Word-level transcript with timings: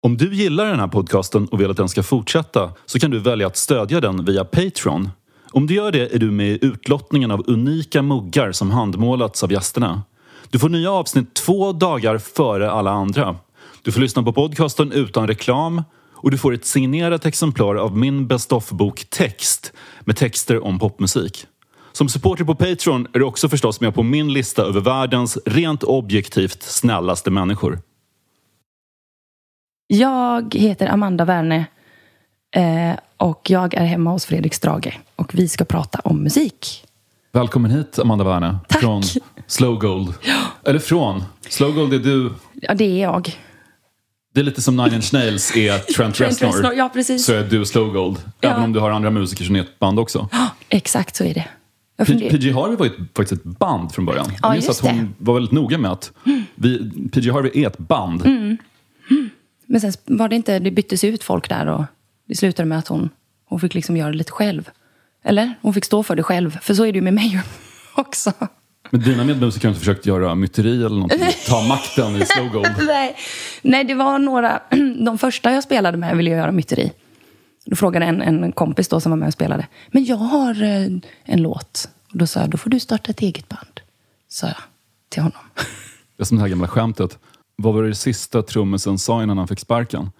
Om 0.00 0.16
du 0.16 0.34
gillar 0.34 0.66
den 0.66 0.80
här 0.80 0.88
podcasten 0.88 1.46
och 1.46 1.60
vill 1.60 1.70
att 1.70 1.76
den 1.76 1.88
ska 1.88 2.02
fortsätta 2.02 2.72
så 2.86 2.98
kan 2.98 3.10
du 3.10 3.18
välja 3.18 3.46
att 3.46 3.56
stödja 3.56 4.00
den 4.00 4.24
via 4.24 4.44
Patreon. 4.44 5.10
Om 5.50 5.66
du 5.66 5.74
gör 5.74 5.92
det 5.92 6.14
är 6.14 6.18
du 6.18 6.30
med 6.30 6.46
i 6.48 6.58
utlottningen 6.62 7.30
av 7.30 7.44
unika 7.46 8.02
muggar 8.02 8.52
som 8.52 8.70
handmålats 8.70 9.42
av 9.42 9.52
gästerna. 9.52 10.02
Du 10.50 10.58
får 10.58 10.68
nya 10.68 10.92
avsnitt 10.92 11.34
två 11.34 11.72
dagar 11.72 12.18
före 12.18 12.70
alla 12.70 12.90
andra. 12.90 13.36
Du 13.82 13.92
får 13.92 14.00
lyssna 14.00 14.22
på 14.22 14.32
podcasten 14.32 14.92
utan 14.92 15.26
reklam 15.26 15.82
och 16.12 16.30
du 16.30 16.38
får 16.38 16.54
ett 16.54 16.64
signerat 16.64 17.26
exemplar 17.26 17.74
av 17.74 17.96
min 17.96 18.26
Best 18.26 18.52
of-bok 18.52 19.04
Text 19.10 19.72
med 20.00 20.16
texter 20.16 20.64
om 20.64 20.78
popmusik. 20.78 21.46
Som 21.92 22.08
supporter 22.08 22.44
på 22.44 22.54
Patreon 22.54 23.06
är 23.12 23.18
du 23.18 23.24
också 23.24 23.48
förstås 23.48 23.80
med 23.80 23.94
på 23.94 24.02
min 24.02 24.32
lista 24.32 24.62
över 24.62 24.80
världens 24.80 25.38
rent 25.46 25.82
objektivt 25.82 26.62
snällaste 26.62 27.30
människor. 27.30 27.87
Jag 29.90 30.54
heter 30.54 30.86
Amanda 30.86 31.24
Werne 31.24 31.66
eh, 32.50 32.98
och 33.16 33.50
jag 33.50 33.74
är 33.74 33.84
hemma 33.84 34.10
hos 34.10 34.26
Fredrik 34.26 34.54
Strage 34.54 34.98
och 35.16 35.34
vi 35.34 35.48
ska 35.48 35.64
prata 35.64 35.98
om 36.04 36.22
musik. 36.22 36.84
Välkommen 37.32 37.70
hit 37.70 37.98
Amanda 37.98 38.24
Werne 38.24 38.58
Tack. 38.68 38.80
från 38.80 39.02
Slow 39.46 39.78
Gold. 39.78 40.14
Eller 40.64 40.78
från. 40.78 41.22
Slow 41.48 41.72
Gold 41.74 41.92
är 41.94 41.98
du. 41.98 42.32
Ja, 42.54 42.74
det 42.74 42.84
är 42.84 43.02
jag. 43.02 43.36
Det 44.34 44.40
är 44.40 44.44
lite 44.44 44.62
som 44.62 44.76
Nine 44.76 44.94
Inch 44.94 45.12
Nails 45.12 45.56
är 45.56 45.78
Trent 45.96 46.14
Trent 46.14 46.42
Reznor. 46.42 46.74
Ja, 46.74 46.90
precis. 46.94 47.24
Så 47.24 47.32
är 47.32 47.44
du 47.44 47.64
Slow 47.64 47.92
Gold. 47.92 48.18
Ja. 48.40 48.50
Även 48.50 48.62
om 48.64 48.72
du 48.72 48.80
har 48.80 48.90
andra 48.90 49.10
musiker 49.10 49.44
som 49.44 49.56
är 49.56 49.60
ett 49.60 49.78
band 49.78 49.98
också. 49.98 50.28
Ja, 50.32 50.48
exakt 50.68 51.16
så 51.16 51.24
är 51.24 51.34
det. 51.34 51.44
PG 52.30 52.52
Harvey 52.54 52.76
var 52.76 52.86
ju 52.86 52.92
faktiskt 53.16 53.32
ett 53.32 53.58
band 53.58 53.92
från 53.92 54.04
början. 54.04 54.26
Ja, 54.28 54.34
Jag 54.42 54.52
minns 54.52 54.68
att 54.68 54.78
hon 54.80 55.14
var 55.18 55.34
väldigt 55.34 55.52
noga 55.52 55.78
med 55.78 55.90
att 55.92 56.12
vi, 56.54 56.90
PG 57.12 57.32
Harvey 57.32 57.62
är 57.62 57.66
ett 57.66 57.78
band. 57.78 58.26
Mm. 58.26 58.56
Men 59.68 59.80
sen 59.80 59.92
var 60.04 60.28
det 60.28 60.36
inte, 60.36 60.58
det 60.58 60.70
byttes 60.70 61.04
ut 61.04 61.24
folk 61.24 61.48
där 61.48 61.66
och 61.66 61.84
det 62.28 62.36
slutade 62.36 62.68
med 62.68 62.78
att 62.78 62.88
hon, 62.88 63.10
hon 63.44 63.60
fick 63.60 63.74
liksom 63.74 63.96
göra 63.96 64.10
det 64.10 64.16
lite 64.16 64.32
själv. 64.32 64.70
Eller? 65.24 65.54
Hon 65.62 65.74
fick 65.74 65.84
stå 65.84 66.02
för 66.02 66.16
det 66.16 66.22
själv. 66.22 66.58
För 66.60 66.74
så 66.74 66.86
är 66.86 66.92
det 66.92 66.96
ju 66.96 67.02
med 67.02 67.14
mig 67.14 67.42
också. 67.96 68.32
Men 68.90 69.00
dina 69.00 69.24
medmusiker 69.24 69.68
har 69.68 69.70
inte 69.70 69.78
försökt 69.78 70.06
göra 70.06 70.34
myteri 70.34 70.76
eller 70.76 70.96
någonting? 70.96 71.20
Ta 71.48 71.62
makten 71.62 72.16
i 72.16 72.26
Slow 72.26 72.48
Gold? 72.48 72.68
Nej. 72.86 73.16
Nej, 73.62 73.84
det 73.84 73.94
var 73.94 74.18
några, 74.18 74.62
de 75.04 75.18
första 75.18 75.52
jag 75.52 75.62
spelade 75.62 75.96
med 75.96 76.16
ville 76.16 76.30
göra 76.30 76.52
myteri. 76.52 76.92
Då 77.64 77.76
frågade 77.76 78.06
en, 78.06 78.22
en 78.22 78.52
kompis 78.52 78.88
då 78.88 79.00
som 79.00 79.10
var 79.10 79.16
med 79.16 79.26
och 79.26 79.32
spelade. 79.32 79.66
Men 79.90 80.04
jag 80.04 80.16
har 80.16 80.62
eh, 80.62 80.86
en 81.24 81.42
låt. 81.42 81.88
Och 82.12 82.18
då 82.18 82.26
sa 82.26 82.40
jag, 82.40 82.50
då 82.50 82.58
får 82.58 82.70
du 82.70 82.80
starta 82.80 83.10
ett 83.10 83.20
eget 83.20 83.48
band. 83.48 83.80
Sa 84.28 84.46
jag 84.46 84.56
till 85.08 85.22
honom. 85.22 85.40
Det 86.16 86.22
är 86.22 86.24
som 86.24 86.36
det 86.36 86.42
här 86.42 86.48
gamla 86.48 86.68
skämtet. 86.68 87.18
Vad 87.62 87.74
var 87.74 87.82
det 87.82 87.94
sista 87.94 88.42
trummisen 88.42 88.98
sa 88.98 89.22
innan 89.22 89.38
han 89.38 89.48
fick 89.48 89.60
sparken? 89.60 90.10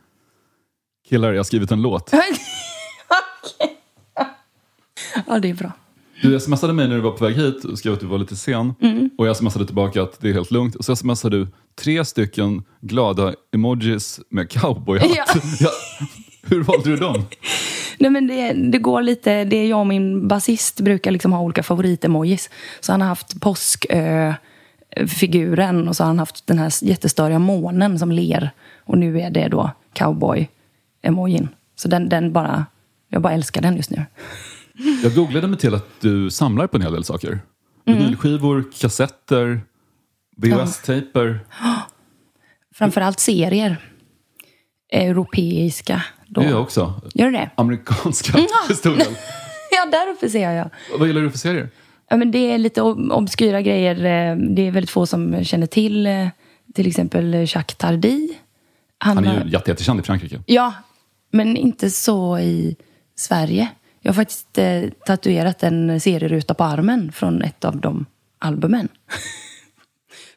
Killar, 1.08 1.32
jag 1.32 1.38
har 1.38 1.44
skrivit 1.44 1.70
en 1.70 1.82
låt. 1.82 2.12
ja, 5.26 5.38
det 5.38 5.50
är 5.50 5.54
bra. 5.54 5.72
Du 6.22 6.40
smsade 6.40 6.72
mig 6.72 6.88
när 6.88 6.94
du 6.94 7.00
var 7.00 7.10
på 7.10 7.24
väg 7.24 7.36
hit 7.36 7.64
och 7.64 7.78
skrev 7.78 7.92
att 7.92 8.00
du 8.00 8.06
var 8.06 8.18
lite 8.18 8.36
sen. 8.36 8.74
Mm. 8.80 9.10
Och 9.18 9.26
jag 9.26 9.36
smsade 9.36 9.66
tillbaka 9.66 10.02
att 10.02 10.20
det 10.20 10.28
är 10.28 10.32
helt 10.32 10.50
lugnt. 10.50 10.74
Och 10.74 10.84
så 10.84 10.96
smsade 10.96 11.38
du 11.38 11.46
tre 11.74 12.04
stycken 12.04 12.62
glada 12.80 13.34
emojis 13.54 14.20
med 14.28 14.50
cowboyhatt. 14.50 15.10
Ja. 15.16 15.24
Ja. 15.60 15.70
Hur 16.42 16.62
valde 16.62 16.90
du 16.90 16.96
dem? 16.96 17.24
Nej, 17.98 18.10
men 18.10 18.26
det, 18.26 18.52
det 18.52 18.78
går 18.78 19.02
lite, 19.02 19.44
det 19.44 19.56
är 19.56 19.68
jag 19.68 19.80
och 19.80 19.86
min 19.86 20.28
basist 20.28 20.80
brukar 20.80 21.10
liksom 21.10 21.32
ha 21.32 21.40
olika 21.40 21.62
favoritemojis. 21.62 22.50
Så 22.80 22.92
han 22.92 23.00
har 23.00 23.08
haft 23.08 23.40
påskfiguren 24.98 25.88
och 25.88 25.96
så 25.96 26.02
har 26.02 26.08
han 26.08 26.18
haft 26.18 26.46
den 26.46 26.58
här 26.58 26.84
jättestöriga 26.84 27.38
månen 27.38 27.98
som 27.98 28.12
ler. 28.12 28.50
Och 28.84 28.98
nu 28.98 29.20
är 29.20 29.30
det 29.30 29.48
då 29.48 29.70
cowboy-emojin. 29.94 31.48
Så 31.76 31.88
den, 31.88 32.08
den 32.08 32.32
bara, 32.32 32.66
jag 33.08 33.22
bara 33.22 33.32
älskar 33.32 33.62
den 33.62 33.76
just 33.76 33.90
nu. 33.90 34.04
Jag 35.02 35.14
googlade 35.14 35.46
mig 35.46 35.58
till 35.58 35.74
att 35.74 36.00
du 36.00 36.30
samlar 36.30 36.66
på 36.66 36.76
en 36.76 36.82
hel 36.82 36.92
del 36.92 37.04
saker. 37.04 37.38
Mm. 37.86 37.98
Vinylskivor, 37.98 38.64
kassetter, 38.80 39.60
VHS-tejper. 40.36 41.40
Framförallt 42.74 43.20
serier. 43.20 43.76
Europeiska. 44.92 46.02
Då. 46.26 46.40
Det 46.40 46.46
gör 46.46 46.52
jag 46.52 46.62
också. 46.62 47.00
Gör 47.14 47.26
du 47.26 47.32
det? 47.32 47.50
Amerikanska 47.54 48.38
till 48.66 48.76
stor 48.76 48.96
del. 48.96 49.16
Ja, 49.70 49.90
där 49.90 50.12
uppe 50.12 50.30
ser 50.30 50.50
jag. 50.50 50.70
Vad 50.98 51.08
gillar 51.08 51.20
du 51.20 51.30
för 51.30 51.38
serier? 51.38 51.70
Ja, 52.10 52.16
men 52.16 52.30
det 52.30 52.38
är 52.52 52.58
lite 52.58 52.80
ob- 52.82 53.10
obskyra 53.12 53.62
grejer. 53.62 53.94
Eh, 53.96 54.36
Det 54.36 54.62
är 54.66 54.70
väldigt 54.70 54.90
få 54.90 55.06
som 55.06 55.44
känner 55.44 55.66
till 55.66 56.06
eh, 56.06 56.28
till 56.74 56.86
exempel 56.86 57.34
Jacques 57.34 57.76
Tardy. 57.76 58.28
Han 58.98 59.18
är 59.18 59.22
var- 59.34 59.44
ju 59.44 59.50
jätte, 59.50 59.70
jättekänd 59.70 60.00
i 60.00 60.02
Frankrike. 60.02 60.40
Ja, 60.46 60.74
men 61.30 61.56
inte 61.56 61.90
så 61.90 62.38
i 62.38 62.76
Sverige. 63.14 63.68
Jag 64.00 64.12
har 64.12 64.14
faktiskt 64.14 64.58
eh, 64.58 64.82
tatuerat 65.06 65.62
en 65.62 66.00
serieruta 66.00 66.54
på 66.54 66.64
armen 66.64 67.12
från 67.12 67.42
ett 67.42 67.64
av 67.64 67.76
de 67.80 68.06
albumen. 68.38 68.88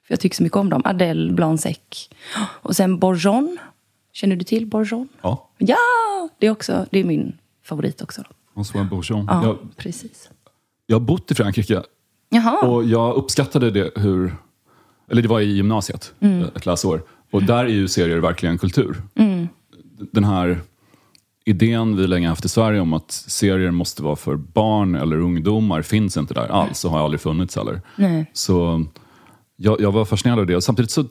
För 0.08 0.14
jag 0.14 0.20
tycker 0.20 0.36
så 0.36 0.44
mycket 0.44 0.58
om 0.58 0.70
dem. 0.70 0.82
Adele, 0.86 1.34
Blanc. 1.34 1.66
Och 2.38 2.76
sen 2.76 3.00
Bourgeon. 3.00 3.58
Känner 4.14 4.36
du 4.36 4.44
till 4.44 4.66
Bourgeon? 4.68 5.08
Ja, 5.22 5.50
Ja! 5.58 5.78
Det 6.40 6.48
är, 6.48 6.52
också, 6.52 6.86
det 6.92 7.00
är 7.00 7.04
min 7.04 7.38
favorit 7.64 8.02
också. 8.02 8.24
François 8.56 8.90
Bourgeon. 8.90 9.26
Ja, 9.30 9.44
Jag, 9.44 9.58
precis. 9.78 10.30
Jag 10.92 11.00
har 11.00 11.06
bott 11.06 11.32
i 11.32 11.36
Frankrike 11.36 11.84
Jaha. 12.30 12.68
och 12.68 12.84
jag 12.84 13.16
uppskattade 13.16 13.72
det 13.72 13.92
hur... 13.96 14.36
Eller 15.12 15.22
det 15.22 15.28
var 15.28 15.40
i 15.40 15.46
gymnasiet, 15.52 16.14
Mm. 16.20 16.44
ett 16.56 16.66
läsår. 16.66 17.02
Och 17.32 17.44
där 17.44 17.66
är 17.66 17.70
ju 17.70 17.88
serier 17.88 18.18
verkligen 18.18 18.58
kultur. 18.58 19.02
Den 20.12 20.24
här 20.24 20.60
idén 21.46 21.98
vi 21.98 22.08
länge 22.08 22.30
haft 22.30 22.46
i 22.46 22.50
Sverige 22.50 22.80
om 22.80 22.94
att 22.94 23.12
serier 23.12 23.72
måste 23.72 24.04
vara 24.04 24.16
för 24.16 24.36
barn 24.36 24.96
eller 24.96 25.18
ungdomar 25.20 25.82
finns 25.82 26.18
inte 26.18 26.34
där 26.34 26.48
alls 26.48 26.86
och 26.86 26.92
har 26.92 27.00
aldrig 27.04 27.22
funnits 27.22 27.56
heller. 27.56 27.82
Nej. 27.96 28.26
Så 28.34 28.86
jag, 29.56 29.82
jag 29.82 29.92
var 29.92 30.06
fascinerad 30.06 30.40
av 30.40 30.46
det. 30.46 30.56
Och 30.56 30.64
samtidigt 30.64 30.92
så 30.92 31.06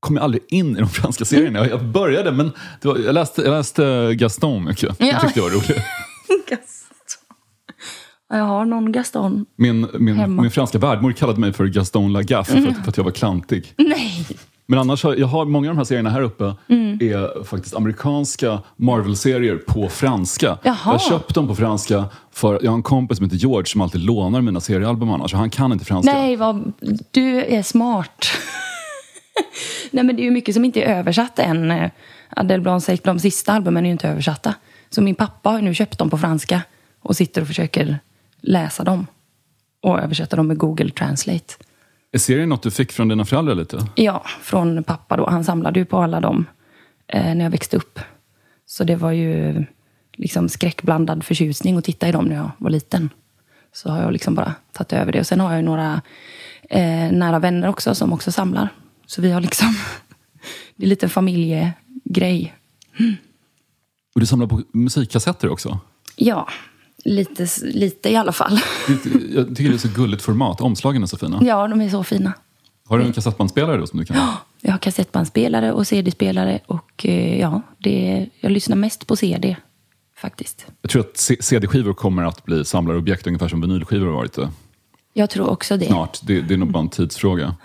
kom 0.00 0.16
jag 0.16 0.24
aldrig 0.24 0.42
in 0.48 0.76
i 0.76 0.80
de 0.80 0.88
franska 0.88 1.24
serierna. 1.24 1.68
Jag- 1.68 1.84
började, 1.84 2.32
men 2.32 2.52
var, 2.82 2.98
jag, 2.98 3.14
läste, 3.14 3.42
jag 3.42 3.50
läste 3.50 4.14
Gaston 4.14 4.64
mycket. 4.64 4.96
Ja. 4.98 5.06
Jag 5.06 5.20
tyckte 5.20 5.40
det 5.40 5.44
var 5.44 5.50
roligt. 5.50 5.82
Jag 8.38 8.44
har 8.44 8.64
någon 8.64 8.92
Gaston. 8.92 9.46
Min, 9.56 9.86
min, 9.98 10.16
Hemma. 10.16 10.42
min 10.42 10.50
franska 10.50 10.78
värdmor 10.78 11.12
kallade 11.12 11.40
mig 11.40 11.52
för 11.52 11.66
Gaston 11.66 12.12
Lagaffe 12.12 12.62
för, 12.62 12.68
att, 12.68 12.76
för 12.76 12.88
att 12.88 12.96
jag 12.96 13.04
var 13.04 13.10
klantig. 13.10 13.74
Nej! 13.78 14.26
Men 14.66 14.78
annars 14.78 15.04
har 15.04 15.14
jag 15.14 15.26
har 15.26 15.44
många 15.44 15.68
av 15.68 15.74
de 15.74 15.78
här 15.78 15.84
serierna 15.84 16.10
här 16.10 16.22
uppe 16.22 16.54
Mm. 16.68 16.98
är 17.00 17.44
faktiskt 17.44 17.76
amerikanska 17.76 18.58
Marvel-serier 18.76 19.56
på 19.56 19.88
franska. 19.88 20.46
Jaha. 20.46 20.58
Jag 20.62 20.72
har 20.92 20.98
köpt 20.98 21.34
dem 21.34 21.48
på 21.48 21.54
franska 21.54 22.04
för 22.30 22.60
jag 22.62 22.70
har 22.70 22.76
en 22.76 22.82
kompis 22.82 23.18
som 23.18 23.24
heter 23.24 23.36
George 23.36 23.66
som 23.66 23.80
alltid 23.80 24.00
lånar 24.00 24.40
mina 24.40 24.60
seriealbum 24.60 25.10
annars. 25.10 25.32
och 25.32 25.38
Han 25.38 25.50
kan 25.50 25.72
inte 25.72 25.84
franska. 25.84 26.12
Nej, 26.12 26.36
vad, 26.36 26.72
du 27.10 27.44
är 27.44 27.62
smart. 27.62 28.24
Nej, 29.90 30.04
men 30.04 30.16
det 30.16 30.22
är 30.22 30.24
ju 30.24 30.30
mycket 30.30 30.54
som 30.54 30.64
inte 30.64 30.82
är 30.82 30.98
översatt 30.98 31.38
än. 31.38 31.90
Adele 32.36 32.62
Blanc 32.62 32.86
de 33.04 33.18
sista 33.18 33.52
albumen 33.52 33.84
är 33.84 33.88
ju 33.88 33.92
inte 33.92 34.08
översatta. 34.08 34.54
Så 34.90 35.02
min 35.02 35.14
pappa 35.14 35.50
har 35.50 35.60
nu 35.60 35.74
köpt 35.74 35.98
dem 35.98 36.10
på 36.10 36.18
franska 36.18 36.62
och 37.02 37.16
sitter 37.16 37.40
och 37.40 37.46
försöker 37.46 37.98
läsa 38.42 38.84
dem 38.84 39.06
och 39.80 40.00
översätta 40.00 40.36
dem 40.36 40.46
med 40.46 40.58
Google 40.58 40.90
Translate. 40.90 41.54
Är 42.12 42.18
serien 42.18 42.48
något 42.48 42.62
du 42.62 42.70
fick 42.70 42.92
från 42.92 43.08
dina 43.08 43.24
föräldrar 43.24 43.54
lite? 43.54 43.86
Ja, 43.94 44.24
från 44.40 44.84
pappa 44.84 45.16
då. 45.16 45.30
Han 45.30 45.44
samlade 45.44 45.78
ju 45.78 45.84
på 45.84 45.98
alla 45.98 46.20
dem 46.20 46.46
eh, 47.06 47.34
när 47.34 47.44
jag 47.44 47.50
växte 47.50 47.76
upp. 47.76 47.98
Så 48.66 48.84
det 48.84 48.96
var 48.96 49.12
ju 49.12 49.64
liksom 50.12 50.48
skräckblandad 50.48 51.24
förtjusning 51.24 51.76
att 51.76 51.84
titta 51.84 52.08
i 52.08 52.12
dem 52.12 52.24
när 52.24 52.36
jag 52.36 52.50
var 52.58 52.70
liten. 52.70 53.10
Så 53.72 53.90
har 53.90 54.02
jag 54.02 54.12
liksom 54.12 54.34
bara 54.34 54.54
tagit 54.72 54.92
över 54.92 55.12
det. 55.12 55.20
Och 55.20 55.26
sen 55.26 55.40
har 55.40 55.50
jag 55.50 55.58
ju 55.58 55.64
några 55.64 56.02
eh, 56.70 57.12
nära 57.12 57.38
vänner 57.38 57.68
också 57.68 57.94
som 57.94 58.12
också 58.12 58.32
samlar. 58.32 58.68
Så 59.06 59.22
vi 59.22 59.30
har 59.30 59.40
liksom... 59.40 59.76
det 60.76 60.84
är 60.84 60.88
lite 60.88 61.08
familjegrej. 61.08 62.54
Och 64.14 64.20
du 64.20 64.26
samlar 64.26 64.46
på 64.46 64.62
musikkassetter 64.72 65.48
också? 65.48 65.78
Ja, 66.16 66.48
lite, 67.04 67.46
lite 67.62 68.10
i 68.10 68.16
alla 68.16 68.32
fall. 68.32 68.60
Jag 69.34 69.56
tycker 69.56 69.68
det 69.68 69.76
är 69.76 69.78
så 69.78 69.88
gulligt 69.88 70.22
format. 70.22 70.60
Omslagen 70.60 71.02
är 71.02 71.06
så 71.06 71.16
fina. 71.16 71.40
Ja, 71.42 71.68
de 71.68 71.80
är 71.80 71.88
så 71.88 72.04
fina. 72.04 72.32
Har 72.86 72.98
du 72.98 73.04
en 73.04 73.12
kassettbandspelare 73.12 73.76
då 73.76 73.86
som 73.86 73.98
du 73.98 74.04
kan... 74.04 74.16
Jag 74.60 74.72
har 74.72 74.78
kassettbandspelare 74.78 75.72
och 75.72 75.86
CD-spelare 75.86 76.60
och 76.66 77.06
eh, 77.06 77.40
ja, 77.40 77.62
det, 77.78 78.26
jag 78.40 78.52
lyssnar 78.52 78.76
mest 78.76 79.06
på 79.06 79.16
CD 79.16 79.56
faktiskt. 80.16 80.66
Jag 80.82 80.90
tror 80.90 81.00
att 81.02 81.16
CD-skivor 81.40 81.94
kommer 81.94 82.22
att 82.24 82.44
bli 82.44 82.64
samlarobjekt 82.64 83.26
ungefär 83.26 83.48
som 83.48 83.60
vinylskivor 83.60 84.06
har 84.06 84.12
varit 84.14 84.32
det 84.32 84.48
Jag 85.12 85.30
tror 85.30 85.50
också 85.50 85.76
det. 85.76 85.86
snart. 85.86 86.18
Det, 86.22 86.40
det 86.40 86.54
är 86.54 86.58
nog 86.58 86.70
bara 86.72 86.80
en 86.80 86.88
tidsfråga. 86.88 87.54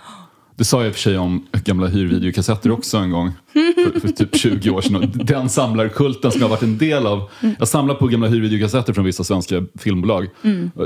Det 0.57 0.63
sa 0.63 0.77
jag 0.77 0.88
i 0.88 0.89
och 0.89 0.94
för 0.94 1.01
sig 1.01 1.18
om 1.18 1.48
gamla 1.51 1.88
hyrvideokassetter 1.88 2.71
också 2.71 2.98
en 2.98 3.12
gång. 3.12 3.31
För, 3.54 4.00
för 4.00 4.07
typ 4.07 4.36
20 4.36 4.69
år 4.69 4.81
sedan. 4.81 5.12
Den 5.13 5.50
samlarkulten 5.50 6.31
som 6.31 6.42
jag 6.42 6.48
har 6.48 6.56
varit 6.56 6.63
en 6.63 6.77
del 6.77 7.07
av. 7.07 7.30
Jag 7.59 7.68
samlar 7.68 7.95
på 7.95 8.07
gamla 8.07 8.27
hyrvideokassetter 8.27 8.94
från 8.94 9.06
vissa 9.06 9.24
svenska 9.24 9.65
filmbolag. 9.75 10.27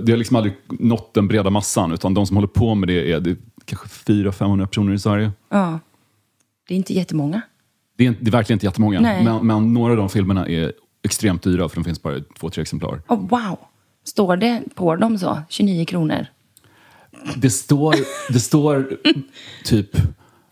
Det 0.04 0.12
har 0.12 0.18
liksom 0.18 0.36
aldrig 0.36 0.54
nått 0.68 1.14
den 1.14 1.28
breda 1.28 1.50
massan. 1.50 1.92
Utan 1.92 2.14
de 2.14 2.26
som 2.26 2.38
håller 2.38 2.48
på 2.48 2.76
med 2.76 2.90
det 2.90 3.12
är, 3.12 3.20
det 3.20 3.30
är 3.30 3.38
kanske 3.66 3.88
400-500 3.88 4.66
personer 4.66 4.94
i 4.94 5.00
Sverige. 5.00 5.32
Ja. 5.50 5.80
Det 6.68 6.74
är 6.74 6.78
inte 6.78 6.94
jättemånga. 6.94 7.42
Det 7.98 8.08
är, 8.08 8.16
det 8.20 8.30
är 8.30 8.32
verkligen 8.32 8.56
inte 8.56 8.66
jättemånga, 8.66 9.00
Nej. 9.00 9.24
men, 9.24 9.48
men 9.48 9.74
några 9.74 9.92
av 9.92 9.98
de 9.98 10.10
filmerna 10.10 10.48
är 10.48 10.74
extremt 11.04 11.44
dyra 11.44 11.70
för 11.70 11.76
de 11.76 11.84
finns 11.84 12.02
bara 12.02 12.18
i 12.18 12.24
två, 12.40 12.50
tre 12.50 12.62
exemplar. 12.62 13.02
Oh, 13.08 13.28
wow! 13.30 13.58
Står 14.04 14.38
det 14.38 14.64
på 14.76 14.96
dem 14.96 15.18
så? 15.18 15.42
29 15.50 15.86
kronor. 15.86 16.26
Det 17.36 17.50
står, 17.50 17.96
det 18.34 18.40
står 18.40 18.98
typ... 19.66 19.98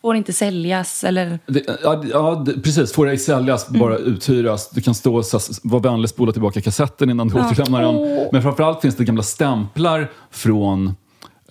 Får 0.01 0.15
inte 0.15 0.33
säljas 0.33 1.03
eller... 1.03 1.39
Det, 1.47 1.79
ja, 1.83 2.03
ja, 2.11 2.43
det, 2.45 2.61
precis. 2.61 2.93
Får 2.93 3.09
ej 3.09 3.17
säljas, 3.17 3.69
bara 3.69 3.97
uthyras. 3.97 4.69
Det 4.69 4.81
kan 4.81 4.95
stå 4.95 5.23
så, 5.23 5.39
var 5.63 5.79
vänlig 5.79 6.09
spola 6.09 6.31
tillbaka 6.31 6.61
kassetten 6.61 7.09
innan 7.09 7.27
du 7.27 7.35
återlämnar 7.35 7.81
den. 7.81 7.95
Åh. 7.95 8.27
Men 8.31 8.41
framförallt 8.41 8.81
finns 8.81 8.95
det 8.95 9.03
gamla 9.05 9.23
stämplar 9.23 10.11
från... 10.31 10.93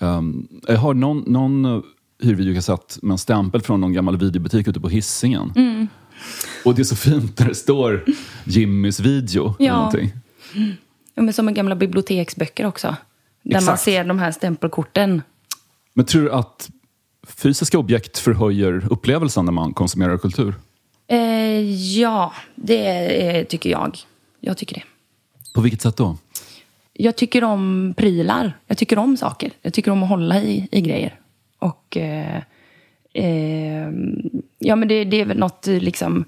ehm, 0.00 0.48
jag 0.66 0.76
har 0.76 0.94
någon, 0.94 1.18
någon 1.26 1.82
hyrvideokassett 2.22 2.98
med 3.02 3.12
en 3.14 3.18
stämpel 3.18 3.62
från 3.62 3.80
någon 3.80 3.92
gammal 3.92 4.16
videobutik 4.16 4.68
ute 4.68 4.80
på 4.80 4.88
Hisingen. 4.88 5.52
Mm. 5.56 5.88
Och 6.64 6.74
det 6.74 6.82
är 6.82 6.84
så 6.84 6.96
fint 6.96 7.38
när 7.38 7.48
det 7.48 7.54
står 7.54 8.04
Jimmys 8.44 9.00
video. 9.00 9.54
eller 9.58 9.68
Ja. 9.68 9.76
någonting. 9.76 10.12
Ja, 11.14 11.22
men 11.22 11.32
som 11.32 11.48
en 11.48 11.54
gamla 11.54 11.74
biblioteksböcker 11.76 12.66
också. 12.66 12.96
Där 13.42 13.54
man 13.54 13.62
Exakt. 13.62 13.82
ser 13.82 14.04
de 14.04 14.18
här 14.18 14.32
stämpelkorten. 14.32 15.22
Men 15.94 16.04
tror 16.04 16.22
du 16.22 16.32
att 16.32 16.70
fysiska 17.26 17.78
objekt 17.78 18.18
förhöjer 18.18 18.92
upplevelsen 18.92 19.44
när 19.44 19.52
man 19.52 19.74
konsumerar 19.74 20.18
kultur? 20.18 20.54
Eh, 21.06 21.70
ja, 21.98 22.32
det 22.54 23.44
tycker 23.44 23.70
jag. 23.70 23.98
Jag 24.40 24.56
tycker 24.56 24.74
det. 24.74 24.82
På 25.54 25.60
vilket 25.60 25.82
sätt 25.82 25.96
då? 25.96 26.16
Jag 26.92 27.16
tycker 27.16 27.44
om 27.44 27.94
prylar. 27.96 28.58
Jag 28.66 28.78
tycker 28.78 28.98
om 28.98 29.16
saker. 29.16 29.50
Jag 29.62 29.72
tycker 29.72 29.90
om 29.90 30.02
att 30.02 30.08
hålla 30.08 30.42
i, 30.42 30.68
i 30.70 30.80
grejer. 30.80 31.20
Och 31.58 31.96
eh, 31.96 32.42
eh, 33.12 33.88
ja, 34.58 34.76
men 34.76 34.88
det, 34.88 35.04
det 35.04 35.20
är 35.20 35.24
väl 35.24 35.38
något 35.38 35.68
eh, 35.68 35.78
liksom 35.78 36.24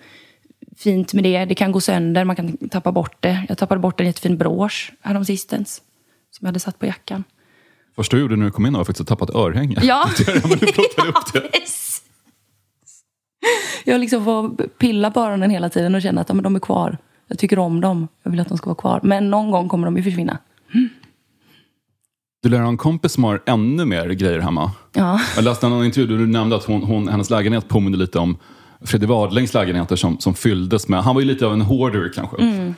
fint 0.77 1.15
med 1.15 1.25
det. 1.25 1.45
Det 1.45 1.55
kan 1.55 1.73
gå 1.73 1.81
sönder, 1.81 2.25
man 2.25 2.37
kan 2.37 2.57
tappa 2.57 2.93
bort 2.93 3.17
det. 3.21 3.47
Jag 3.49 3.59
tappade 3.59 3.81
bort 3.81 4.01
en 4.01 4.07
jättefin 4.07 4.39
brosch 4.39 4.93
häromsistens. 5.01 5.83
Som 6.31 6.45
jag 6.45 6.49
hade 6.49 6.61
satt 6.61 6.79
på 6.79 6.87
jackan. 6.87 7.25
Första 7.97 8.17
du 8.17 8.23
gjorde 8.23 8.37
när 8.37 8.45
du 8.45 8.51
kom 8.51 8.67
in 8.67 8.73
var 8.73 8.85
faktiskt 8.85 9.01
att 9.01 9.07
tappa 9.07 9.25
ett 9.25 9.35
örhänge. 9.35 9.79
Ja. 9.83 10.11
ja 10.27 10.41
men 10.43 10.59
du 10.59 10.67
plockade 10.67 11.09
upp 11.09 11.33
det. 11.33 11.41
Precis. 11.41 12.03
Jag 13.85 14.01
liksom 14.01 14.25
får 14.25 14.69
pilla 14.69 15.11
på 15.11 15.21
öronen 15.21 15.51
hela 15.51 15.69
tiden 15.69 15.95
och 15.95 16.03
känna 16.03 16.21
att 16.21 16.29
ja, 16.29 16.35
men 16.35 16.45
de 16.45 16.57
är 16.57 16.61
kvar. 16.61 16.99
Jag 17.29 17.39
tycker 17.39 17.59
om 17.59 17.81
dem. 17.81 18.09
Jag 18.23 18.31
vill 18.31 18.41
att 18.41 18.49
de 18.49 18.59
ska 18.59 18.67
vara 18.67 18.77
kvar. 18.77 19.01
Men 19.03 19.31
någon 19.31 19.51
gång 19.51 19.69
kommer 19.69 19.85
de 19.85 19.97
ju 19.97 20.03
försvinna. 20.03 20.39
Du 22.43 22.49
lär 22.49 22.61
ha 22.61 22.69
en 22.69 22.77
kompis 22.77 23.13
som 23.13 23.25
har 23.25 23.43
ännu 23.47 23.85
mer 23.85 24.09
grejer 24.09 24.39
hemma. 24.39 24.73
Ja. 24.93 25.21
Jag 25.37 25.45
läste 25.45 25.67
en 25.67 25.85
intervju 25.85 26.07
där 26.07 26.19
du 26.19 26.27
nämnde 26.27 26.57
att 26.57 26.65
hon, 26.65 26.83
hon, 26.83 27.09
hennes 27.09 27.31
lägenhet 27.31 27.69
påminner 27.69 27.99
lite 27.99 28.19
om 28.19 28.37
Fredrik 28.81 29.11
Wadlings 29.11 29.55
lägenheter 29.55 29.97
som, 29.97 30.19
som 30.19 30.35
fylldes 30.35 30.89
med, 30.89 31.03
han 31.03 31.15
var 31.15 31.23
ju 31.23 31.29
lite 31.29 31.47
av 31.47 31.53
en 31.53 31.61
hoarder 31.61 32.13
kanske. 32.15 32.43
Mm. 32.43 32.75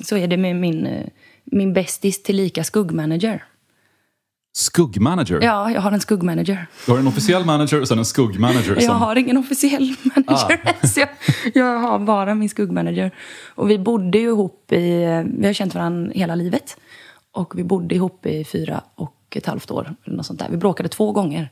Så 0.00 0.16
är 0.16 0.28
det 0.28 0.36
med 0.36 0.56
min, 0.56 0.86
eh, 0.86 1.06
min 1.44 1.72
bästis 1.72 2.22
tillika 2.22 2.64
skuggmanager. 2.64 3.44
Skuggmanager. 4.56 5.40
Ja, 5.42 5.70
jag 5.70 5.80
har 5.80 5.92
en 5.92 6.00
skuggmanager. 6.00 6.66
Du 6.86 6.92
har 6.92 6.98
en 6.98 7.06
officiell 7.06 7.44
manager 7.44 7.80
och 7.80 7.88
sen 7.88 7.98
en 7.98 8.04
skuggmanager. 8.04 8.74
Jag 8.74 8.82
Som, 8.82 8.96
har 8.96 9.16
ingen 9.16 9.36
officiell 9.36 9.94
manager. 10.02 10.60
Ah. 10.82 10.86
Så 10.86 11.00
jag, 11.00 11.08
jag 11.54 11.78
har 11.78 11.98
bara 11.98 12.34
min 12.34 12.48
skuggmanager. 12.48 13.10
Och 13.54 13.70
vi 13.70 13.78
bodde 13.78 14.18
ju 14.18 14.24
ihop 14.28 14.72
i... 14.72 15.06
Vi 15.38 15.46
har 15.46 15.52
känt 15.52 15.74
varandra 15.74 16.12
hela 16.14 16.34
livet. 16.34 16.76
Och 17.32 17.58
vi 17.58 17.64
bodde 17.64 17.94
ihop 17.94 18.26
i 18.26 18.44
fyra 18.44 18.82
och 18.94 19.16
ett 19.36 19.46
halvt 19.46 19.70
år. 19.70 19.94
Eller 20.04 20.16
något 20.16 20.26
sånt 20.26 20.38
där. 20.38 20.48
Vi 20.50 20.56
bråkade 20.56 20.88
två 20.88 21.12
gånger. 21.12 21.50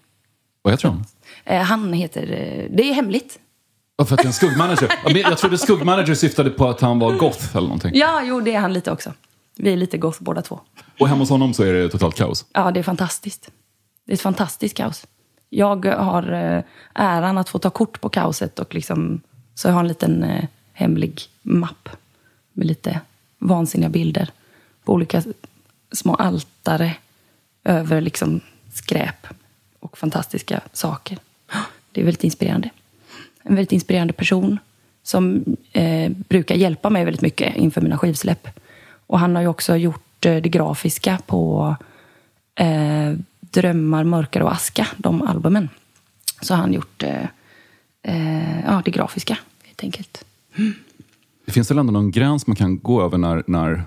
Vad 0.62 0.72
heter 0.74 0.88
hon? 0.88 1.04
Eh, 1.44 1.62
han 1.62 1.92
heter... 1.92 2.22
eh, 2.22 2.76
Det 2.76 2.82
är 2.90 2.94
hemligt. 2.94 3.38
Ja, 3.96 4.04
för 4.04 4.14
att 4.14 4.18
det 4.18 4.24
är 4.24 4.26
en 4.26 4.32
skuggmanager. 4.32 4.92
Jag 5.14 5.38
trodde 5.38 5.58
skuggmanager 5.58 6.14
syftade 6.14 6.50
på 6.50 6.68
att 6.68 6.80
han 6.80 6.98
var 6.98 7.12
goth 7.12 7.56
eller 7.56 7.68
någonting. 7.68 7.90
Ja, 7.94 8.22
jo, 8.24 8.40
det 8.40 8.54
är 8.54 8.60
han 8.60 8.72
lite 8.72 8.90
också. 8.92 9.12
Vi 9.56 9.72
är 9.72 9.76
lite 9.76 9.98
goth 9.98 10.22
båda 10.22 10.42
två. 10.42 10.60
Och 11.00 11.08
hemma 11.08 11.18
hos 11.18 11.30
honom 11.30 11.54
så 11.54 11.62
är 11.62 11.72
det 11.72 11.88
totalt 11.88 12.16
kaos. 12.16 12.46
Ja, 12.52 12.70
det 12.70 12.80
är 12.80 12.84
fantastiskt. 12.84 13.50
Det 14.06 14.12
är 14.12 14.14
ett 14.14 14.20
fantastiskt 14.20 14.76
kaos. 14.76 15.06
Jag 15.48 15.86
har 15.86 16.32
eh, 16.32 16.62
äran 16.94 17.38
att 17.38 17.48
få 17.48 17.58
ta 17.58 17.70
kort 17.70 18.00
på 18.00 18.08
kaoset 18.08 18.58
och 18.58 18.74
liksom, 18.74 19.20
så 19.54 19.68
jag 19.68 19.72
har 19.72 19.80
en 19.80 19.88
liten 19.88 20.22
eh, 20.22 20.44
hemlig 20.72 21.22
mapp 21.42 21.88
med 22.52 22.66
lite 22.66 23.00
vansinniga 23.38 23.88
bilder 23.88 24.30
på 24.84 24.92
olika 24.92 25.22
små 25.92 26.14
altare 26.14 26.94
över 27.64 28.00
liksom 28.00 28.40
skräp 28.72 29.26
och 29.80 29.98
fantastiska 29.98 30.60
saker. 30.72 31.18
Det 31.92 32.00
är 32.00 32.04
väldigt 32.04 32.24
inspirerande. 32.24 32.70
En 33.42 33.54
väldigt 33.54 33.72
inspirerande 33.72 34.12
person 34.12 34.58
som 35.02 35.44
eh, 35.72 36.10
brukar 36.10 36.54
hjälpa 36.54 36.90
mig 36.90 37.04
väldigt 37.04 37.22
mycket 37.22 37.56
inför 37.56 37.80
mina 37.80 37.98
skivsläpp. 37.98 38.48
Och 39.12 39.18
han 39.18 39.34
har 39.34 39.42
ju 39.42 39.48
också 39.48 39.76
gjort 39.76 40.26
eh, 40.26 40.36
det 40.36 40.48
grafiska 40.48 41.18
på 41.26 41.76
eh, 42.54 43.12
Drömmar, 43.40 44.04
mörker 44.04 44.42
och 44.42 44.52
aska, 44.52 44.86
de 44.96 45.22
albumen. 45.22 45.68
Så 46.42 46.54
har 46.54 46.60
han 46.60 46.72
gjort 46.72 47.02
eh, 47.02 47.24
eh, 48.02 48.60
ja, 48.64 48.82
det 48.84 48.90
grafiska, 48.90 49.38
helt 49.64 49.82
enkelt. 49.82 50.24
Det 51.46 51.52
finns 51.52 51.70
väl 51.70 51.78
ändå 51.78 51.92
någon 51.92 52.10
gräns 52.10 52.46
man 52.46 52.56
kan 52.56 52.78
gå 52.78 53.02
över 53.02 53.18
när, 53.18 53.44
när 53.46 53.84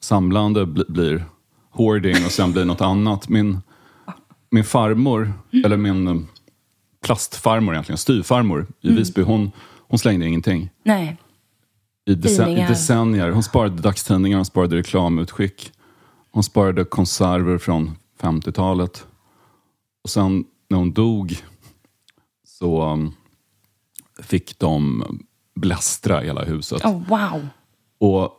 samlande 0.00 0.66
bli, 0.66 0.84
blir 0.88 1.24
hoarding 1.70 2.24
och 2.24 2.32
sen 2.32 2.52
blir 2.52 2.64
något 2.64 2.80
annat. 2.80 3.28
Min, 3.28 3.58
min 4.50 4.64
farmor, 4.64 5.32
eller 5.64 5.76
min 5.76 6.08
eh, 6.08 6.16
plastfarmor 7.04 7.74
egentligen, 7.74 7.98
styvfarmor 7.98 8.66
i 8.80 8.92
Visby, 8.92 9.22
hon, 9.22 9.50
hon 9.78 9.98
slängde 9.98 10.26
ingenting. 10.26 10.70
Nej, 10.82 11.16
I, 12.08 12.14
decen, 12.14 12.48
I 12.48 12.66
decennier. 12.68 13.30
Hon 13.30 13.42
sparade 13.42 13.82
dagstidningar, 13.82 14.36
hon 14.36 14.44
sparade 14.44 14.76
reklamutskick. 14.76 15.72
Hon 16.30 16.42
sparade 16.42 16.84
konserver 16.84 17.58
från 17.58 17.96
50-talet. 18.20 19.06
Och 20.04 20.10
sen 20.10 20.44
när 20.70 20.78
hon 20.78 20.92
dog 20.92 21.42
så 22.46 22.92
um, 22.92 23.14
fick 24.22 24.58
de 24.58 25.04
blästra 25.54 26.20
hela 26.20 26.44
huset. 26.44 26.84
oh, 26.84 27.02
wow. 27.08 27.48
Och 27.98 28.32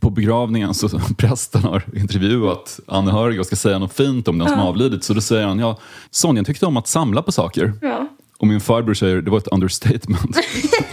på 0.00 0.10
begravningen 0.10 0.74
så 0.74 0.88
prästen 1.18 1.62
har 1.62 1.84
intervjuat 1.94 2.80
anhöriga 2.86 3.40
och 3.40 3.46
ska 3.46 3.56
säga 3.56 3.78
något 3.78 3.92
fint 3.92 4.28
om 4.28 4.38
den 4.38 4.48
som 4.48 4.60
avlidit. 4.60 5.04
Så 5.04 5.14
då 5.14 5.20
säger 5.20 5.46
han, 5.46 5.58
ja, 5.58 5.78
Sonja 6.10 6.44
tyckte 6.44 6.66
om 6.66 6.76
att 6.76 6.86
samla 6.86 7.22
på 7.22 7.32
saker. 7.32 7.72
Ja. 7.82 8.08
Och 8.38 8.46
min 8.46 8.60
farbror 8.60 8.94
säger, 8.94 9.22
det 9.22 9.30
var 9.30 9.38
ett 9.38 9.48
understatement. 9.48 10.36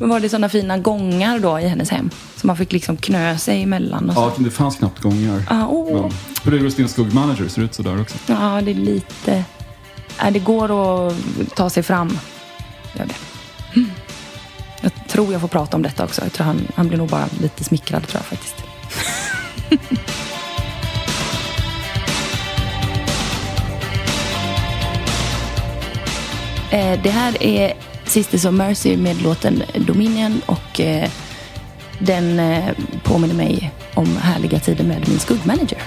Men 0.00 0.08
var 0.08 0.20
det 0.20 0.28
sådana 0.28 0.48
fina 0.48 0.78
gångar 0.78 1.38
då 1.38 1.60
i 1.60 1.68
hennes 1.68 1.90
hem? 1.90 2.10
Som 2.36 2.46
man 2.46 2.56
fick 2.56 2.72
liksom 2.72 2.96
knö 2.96 3.38
sig 3.38 3.62
emellan? 3.62 4.08
Och 4.08 4.14
så? 4.14 4.20
ja, 4.20 4.32
det 4.44 4.50
fanns 4.50 4.76
knappt 4.76 5.00
gånger. 5.02 5.42
Ah, 5.48 5.66
åh. 5.66 6.00
Men 6.02 6.12
hur 6.44 6.54
är 6.54 6.58
det 6.58 6.64
hos 6.64 6.74
din 6.74 6.88
skuggmanager? 6.88 7.48
Ser 7.48 7.62
ut 7.62 7.74
sådär 7.74 8.00
också? 8.00 8.16
Ja, 8.26 8.60
det 8.64 8.70
är 8.70 8.74
lite... 8.74 9.44
Nej, 10.22 10.32
det 10.32 10.38
går 10.38 11.08
att 11.08 11.14
ta 11.56 11.70
sig 11.70 11.82
fram. 11.82 12.18
Gör 12.98 13.06
det. 13.06 13.14
Mm. 13.76 13.90
Jag 14.80 14.92
tror 15.08 15.32
jag 15.32 15.40
får 15.40 15.48
prata 15.48 15.76
om 15.76 15.82
detta 15.82 16.04
också. 16.04 16.22
Jag 16.22 16.32
tror 16.32 16.46
han, 16.46 16.60
han 16.74 16.88
blir 16.88 16.98
nog 16.98 17.08
bara 17.08 17.28
lite 17.40 17.64
smickrad, 17.64 18.06
tror 18.08 18.22
jag 18.22 18.38
faktiskt. 18.38 18.56
Eh, 26.72 27.02
Det 27.02 27.10
här 27.10 27.42
är 27.42 27.72
Sisters 28.10 28.44
of 28.44 28.54
Mercy 28.54 28.96
med 28.96 29.22
låten 29.22 29.62
Dominion 29.74 30.40
och 30.46 30.80
eh, 30.80 31.10
den 31.98 32.40
eh, 32.40 32.64
påminner 33.02 33.34
mig 33.34 33.70
om 33.94 34.16
härliga 34.16 34.58
tider 34.58 34.84
med 34.84 35.08
min 35.08 35.18
skuggmanager. 35.18 35.78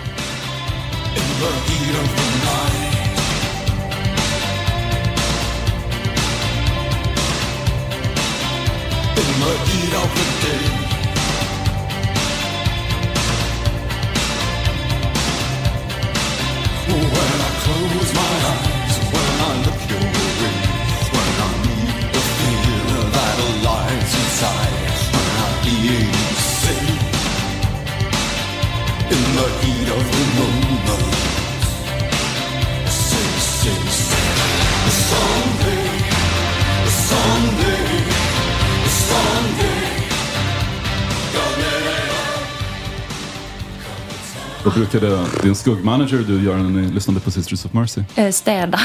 Vad 44.64 44.74
brukade 44.74 45.26
din 45.44 45.56
skuggmanager 45.56 46.18
du 46.28 46.44
göra 46.44 46.58
när 46.58 46.82
ni 46.82 46.92
lyssnade 46.92 47.20
på 47.20 47.32
Sisters 47.32 47.66
of 47.66 47.74
Mercy? 47.74 48.02
Eh, 48.16 48.32
städa. 48.32 48.80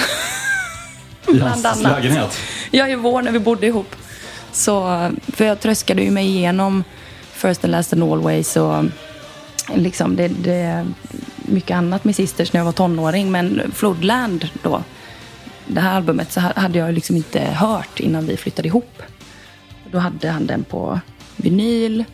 Annat. 1.43 1.83
lägenhet? 1.83 2.39
Ja, 2.71 2.89
i 2.89 2.95
vår 2.95 3.23
när 3.23 3.33
vi 3.33 3.39
bodde 3.39 3.67
ihop 3.67 3.97
så, 4.59 5.11
för 5.29 5.45
jag 5.45 5.61
tröskade 5.61 6.03
ju 6.03 6.11
mig 6.11 6.27
igenom 6.27 6.85
First 7.33 7.65
and 7.65 7.71
Last 7.71 7.93
and 7.93 8.03
Always 8.03 8.57
och 8.57 8.85
liksom 9.75 10.17
det, 10.17 10.29
det 10.29 10.87
mycket 11.37 11.77
annat 11.77 12.05
med 12.05 12.17
Sisters 12.17 12.53
när 12.53 12.61
jag 12.61 12.65
var 12.65 12.73
tonåring. 12.73 13.31
Men 13.31 13.73
Floodland 13.75 14.49
då, 14.63 14.83
det 15.67 15.81
här 15.81 15.97
albumet, 15.97 16.33
så 16.33 16.41
hade 16.41 16.79
jag 16.79 16.95
liksom 16.95 17.17
inte 17.17 17.41
hört 17.41 18.01
innan 18.01 18.27
vi 18.27 18.37
flyttade 18.37 18.69
ihop. 18.69 19.03
Då 19.91 19.99
hade 19.99 20.31
han 20.31 20.47
den 20.47 20.65
på 20.65 21.01
vinyl 21.37 22.05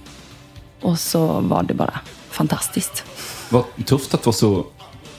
och 0.80 0.98
så 0.98 1.26
var 1.40 1.62
det 1.62 1.74
bara 1.74 2.00
fantastiskt. 2.30 3.04
Vad 3.48 3.64
tufft 3.86 4.14
att 4.14 4.26
vara 4.26 4.34
så 4.34 4.66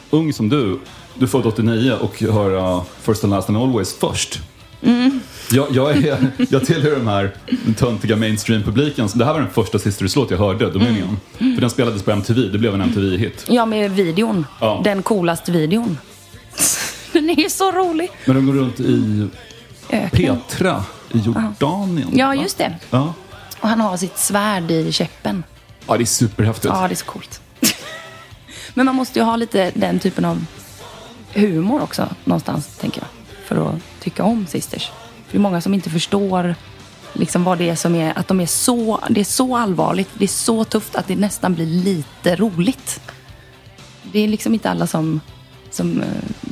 ung 0.09 0.33
som 0.33 0.49
du. 0.49 0.79
Du 1.13 1.25
är 1.25 1.29
född 1.29 1.45
89 1.45 1.93
och 2.01 2.21
höra 2.21 2.81
First 3.01 3.23
and 3.23 3.33
Last 3.33 3.49
and 3.49 3.57
Always 3.57 3.93
först. 3.93 4.41
Mm. 4.81 5.19
Jag, 5.51 5.67
jag, 5.71 5.91
är, 5.91 6.31
jag 6.49 6.65
tillhör 6.65 6.95
de 6.95 7.07
här 7.07 7.31
töntiga 7.77 8.15
mainstream-publiken. 8.15 9.09
Det 9.15 9.25
här 9.25 9.33
var 9.33 9.39
den 9.39 9.49
första 9.49 9.79
Sisters-låt 9.79 10.31
jag 10.31 10.37
hörde, 10.37 10.69
Dominion. 10.69 11.17
Mm. 11.37 11.53
För 11.53 11.61
den 11.61 11.69
spelades 11.69 12.03
på 12.03 12.11
MTV, 12.11 12.41
det 12.41 12.57
blev 12.57 12.73
en 12.73 12.81
MTV-hit. 12.81 13.45
Ja, 13.49 13.65
med 13.65 13.91
videon. 13.91 14.45
Ja. 14.59 14.81
Den 14.83 15.03
coolaste 15.03 15.51
videon. 15.51 15.97
Den 17.13 17.29
är 17.29 17.35
ju 17.35 17.49
så 17.49 17.71
rolig. 17.71 18.09
Men 18.25 18.35
de 18.35 18.45
går 18.45 18.53
runt 18.53 18.79
i 18.79 19.27
Öken. 19.89 20.09
Petra 20.09 20.83
i 21.11 21.19
Jordanien. 21.19 22.09
Ja, 22.13 22.35
just 22.35 22.57
det. 22.57 22.75
Ja. 22.89 23.13
Och 23.59 23.69
han 23.69 23.81
har 23.81 23.97
sitt 23.97 24.17
svärd 24.17 24.71
i 24.71 24.91
käppen. 24.91 25.43
Ja, 25.87 25.97
det 25.97 26.03
är 26.03 26.05
superhäftigt. 26.05 26.73
Ja, 26.73 26.87
det 26.87 26.93
är 26.93 26.95
så 26.95 27.05
coolt. 27.05 27.41
Men 28.73 28.85
man 28.85 28.95
måste 28.95 29.19
ju 29.19 29.25
ha 29.25 29.35
lite 29.35 29.71
den 29.75 29.99
typen 29.99 30.25
av 30.25 30.45
humor 31.33 31.81
också 31.81 32.09
någonstans, 32.23 32.77
tänker 32.77 33.01
jag. 33.01 33.07
För 33.45 33.69
att 33.69 33.75
tycka 34.05 34.23
om 34.23 34.47
Sisters. 34.47 34.91
Det 35.31 35.37
är 35.37 35.41
många 35.41 35.61
som 35.61 35.73
inte 35.73 35.89
förstår 35.89 36.55
liksom 37.13 37.43
vad 37.43 37.57
det 37.57 37.69
är 37.69 37.75
som 37.75 37.95
är, 37.95 38.17
att 38.17 38.27
de 38.27 38.39
är 38.39 38.45
så, 38.45 38.99
det 39.09 39.19
är 39.19 39.25
så 39.25 39.57
allvarligt, 39.57 40.09
det 40.13 40.23
är 40.23 40.27
så 40.27 40.63
tufft 40.63 40.95
att 40.95 41.07
det 41.07 41.15
nästan 41.15 41.53
blir 41.53 41.65
lite 41.65 42.35
roligt. 42.35 43.01
Det 44.11 44.19
är 44.19 44.27
liksom 44.27 44.53
inte 44.53 44.69
alla 44.69 44.87
som, 44.87 45.21
som 45.71 46.01
uh, 46.01 46.05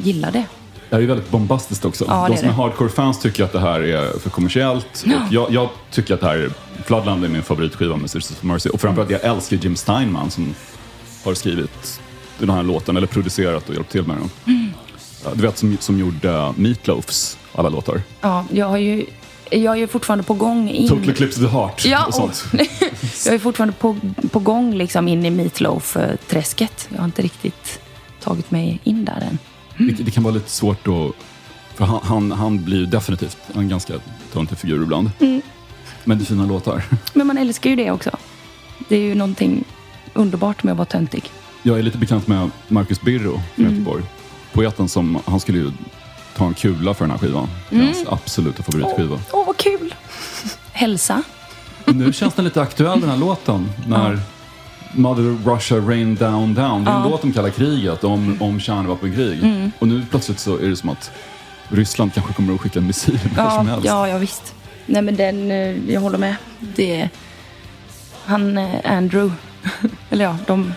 gillar 0.03 0.31
det. 0.31 0.45
Det 0.89 0.95
här 0.95 1.03
är 1.03 1.07
väldigt 1.07 1.31
bombastiskt 1.31 1.85
också. 1.85 2.05
Ja, 2.07 2.27
de 2.29 2.37
som 2.37 2.47
är, 2.47 2.51
är 2.51 2.55
hardcore-fans 2.55 3.19
tycker 3.19 3.43
att 3.43 3.51
det 3.51 3.59
här 3.59 3.79
är 3.79 4.19
för 4.19 4.29
kommersiellt. 4.29 5.03
Ja. 5.05 5.27
jag, 5.31 5.51
jag, 5.51 5.69
tycker 5.91 6.13
att 6.13 6.19
det 6.19 6.27
här 6.27 6.37
är, 6.37 6.51
Floodland 6.85 7.25
är 7.25 7.29
min 7.29 7.43
favoritskiva 7.43 7.95
med 7.95 8.09
Sisters 8.09 8.37
of 8.37 8.43
Mercy. 8.43 8.69
Och 8.69 8.81
framförallt 8.81 9.11
jag 9.11 9.23
älskar 9.23 9.57
Jim 9.57 9.75
Steinman 9.75 10.31
som 10.31 10.55
har 11.23 11.33
skrivit 11.33 12.01
den 12.39 12.49
här 12.49 12.63
låten, 12.63 12.97
eller 12.97 13.07
producerat 13.07 13.69
och 13.69 13.75
hjälpt 13.75 13.91
till 13.91 14.03
med 14.03 14.17
den. 14.17 14.55
Mm. 14.55 14.73
Du 15.33 15.41
vet 15.41 15.57
som, 15.57 15.77
som 15.79 15.99
gjorde 15.99 16.53
Meatloafs 16.55 17.37
alla 17.55 17.69
låtar. 17.69 18.01
Ja, 18.21 18.45
jag 18.51 18.65
har 18.65 18.77
ju 18.77 19.05
jag 19.49 19.79
är 19.79 19.87
fortfarande 19.87 20.23
på 20.23 20.33
gång 20.33 20.69
in... 20.69 20.89
Total 20.89 21.09
Eclipse 21.09 21.45
of 21.45 21.51
the 21.51 21.57
Heart 21.57 21.85
ja, 21.85 22.05
och 22.05 22.13
sånt. 22.13 22.45
jag 23.25 23.35
är 23.35 23.39
fortfarande 23.39 23.73
på, 23.73 23.97
på 24.31 24.39
gång 24.39 24.73
liksom 24.73 25.07
in 25.07 25.25
i 25.25 25.29
Meatloaf-träsket. 25.29 26.87
Jag 26.89 26.97
har 26.97 27.05
inte 27.05 27.21
riktigt 27.21 27.79
tagit 28.21 28.51
mig 28.51 28.79
in 28.83 29.05
där 29.05 29.27
än. 29.29 29.37
Mm. 29.77 29.95
Det, 29.95 30.03
det, 30.03 30.11
kan 30.11 30.23
vara 30.23 30.33
lite 30.33 30.49
svårt 30.49 30.87
att... 30.87 31.11
För 31.75 31.85
han, 31.85 31.99
han, 32.03 32.31
han 32.31 32.63
blir 32.63 32.77
ju 32.77 32.85
definitivt 32.85 33.37
en 33.55 33.69
ganska 33.69 33.93
töntig 34.33 34.57
figur 34.57 34.83
ibland. 34.83 35.11
Mm. 35.19 35.41
Men 36.03 36.17
det 36.17 36.23
är 36.23 36.25
fina 36.25 36.45
låtar. 36.45 36.83
Men 37.13 37.27
man 37.27 37.37
älskar 37.37 37.69
ju 37.69 37.75
det 37.75 37.91
också. 37.91 38.11
Det 38.87 38.95
är 38.95 39.01
ju 39.01 39.15
någonting 39.15 39.63
underbart 40.13 40.63
med 40.63 40.71
att 40.71 40.77
vara 40.77 40.85
töntig. 40.85 41.31
Jag 41.63 41.79
är 41.79 41.83
lite 41.83 41.97
bekant 41.97 42.27
med 42.27 42.51
Marcus 42.67 43.01
Birro 43.01 43.41
från 43.55 43.65
mm. 43.65 43.77
Göteborg. 43.77 44.03
Poeten 44.53 44.89
som, 44.89 45.19
han 45.25 45.39
skulle 45.39 45.57
ju 45.57 45.71
ta 46.37 46.45
en 46.45 46.53
kula 46.53 46.93
för 46.93 47.05
den 47.05 47.11
här 47.11 47.17
skivan. 47.17 47.49
Mm. 47.69 47.85
Hans 47.85 48.07
absoluta 48.09 48.63
favoritskiva. 48.63 49.19
Åh, 49.31 49.41
oh, 49.41 49.45
vad 49.45 49.57
kul! 49.57 49.95
Hälsa. 50.71 51.23
Och 51.85 51.95
nu 51.95 52.13
känns 52.13 52.33
den 52.33 52.45
lite 52.45 52.61
aktuell 52.61 53.01
den 53.01 53.09
här 53.09 53.17
låten. 53.17 53.69
När 53.87 54.13
ja. 54.13 54.19
Mother 54.93 55.53
Russia 55.53 55.77
Rain 55.77 56.15
Down 56.15 56.53
Down. 56.53 56.83
Det 56.83 56.91
är 56.91 56.95
en 56.95 57.01
ja. 57.01 57.09
låt 57.09 57.23
om 57.23 57.33
kalla 57.33 57.49
kriget, 57.49 58.03
om, 58.03 58.41
om 58.41 58.59
kärnvapenkrig. 58.59 59.43
Mm. 59.43 59.71
Och 59.79 59.87
nu 59.87 60.05
plötsligt 60.09 60.39
så 60.39 60.57
är 60.57 60.69
det 60.69 60.75
som 60.75 60.89
att 60.89 61.11
Ryssland 61.69 62.13
kanske 62.13 62.33
kommer 62.33 62.53
att 62.53 62.61
skicka 62.61 62.79
en 62.79 62.87
missil 62.87 63.19
ja, 63.37 63.51
som 63.51 63.67
helst. 63.67 63.85
Ja, 63.85 64.07
ja, 64.07 64.17
visst. 64.17 64.55
Nej 64.85 65.01
men 65.01 65.15
den, 65.15 65.51
eh, 65.51 65.91
jag 65.91 66.01
håller 66.01 66.17
med. 66.17 66.35
Det, 66.59 67.09
han, 68.25 68.57
eh, 68.57 68.91
Andrew, 68.97 69.35
eller 70.09 70.25
ja, 70.25 70.37
de, 70.47 70.73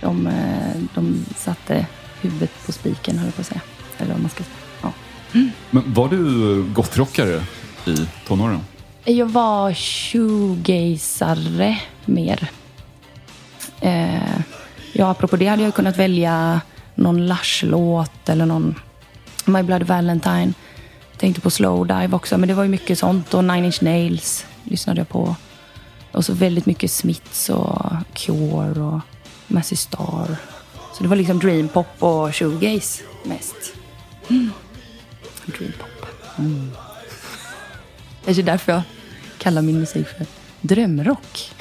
de, 0.00 0.26
eh, 0.26 0.82
de 0.94 1.24
satte 1.36 1.86
huvudet 2.20 2.50
på 2.66 2.72
spiken 2.72 3.18
höll 3.18 3.26
jag 3.26 3.34
på 3.34 3.40
att 3.40 3.46
säga. 3.46 3.60
Eller 4.00 4.12
vad 4.12 4.20
man 4.20 4.30
ska 4.30 4.44
säga. 4.44 4.56
Ja. 4.82 4.92
Mm. 5.34 5.50
Men 5.70 5.94
var 5.94 6.08
du 6.08 6.62
gottrockare 6.62 7.42
i 7.86 8.06
tonåren? 8.26 8.60
Jag 9.04 9.26
var 9.26 9.74
shoegazare 9.74 11.78
mer. 12.04 12.50
Eh, 13.80 14.40
ja, 14.92 15.10
apropå 15.10 15.36
det 15.36 15.46
hade 15.46 15.62
jag 15.62 15.74
kunnat 15.74 15.96
välja 15.96 16.60
någon 16.94 17.26
Lush-låt 17.26 18.28
eller 18.28 18.46
någon 18.46 18.74
My 19.44 19.62
Blood 19.62 19.82
Valentine. 19.82 20.52
Tänkte 21.18 21.40
på 21.40 21.50
Slowdive 21.50 22.16
också, 22.16 22.38
men 22.38 22.48
det 22.48 22.54
var 22.54 22.62
ju 22.62 22.68
mycket 22.68 22.98
sånt. 22.98 23.34
Och 23.34 23.44
Nine 23.44 23.64
Inch 23.64 23.82
Nails 23.82 24.46
lyssnade 24.64 25.00
jag 25.00 25.08
på. 25.08 25.36
Och 26.12 26.24
så 26.24 26.32
väldigt 26.32 26.66
mycket 26.66 26.90
Smiths 26.90 27.48
och 27.48 27.92
Cure 28.12 28.80
och 28.80 29.00
Massey 29.46 29.76
Star. 29.76 30.36
Så 30.94 31.02
det 31.02 31.08
var 31.08 31.16
liksom 31.16 31.38
dreampop 31.38 31.86
och 31.98 32.36
shoegaze 32.36 33.02
mest. 33.24 33.56
Mm. 34.30 34.50
Dreampop. 35.46 36.06
Mm. 36.38 36.70
Det 38.24 38.38
är 38.38 38.42
därför 38.42 38.72
jag 38.72 38.82
kallar 39.38 39.62
min 39.62 39.80
musik 39.80 40.06
för 40.08 40.26
drömrock. 40.60 41.52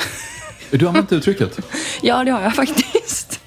Du 0.71 0.85
har 0.85 0.87
använt 0.87 1.11
uttrycket? 1.11 1.59
ja, 2.01 2.23
det 2.23 2.31
har 2.31 2.41
jag 2.41 2.55
faktiskt. 2.55 3.39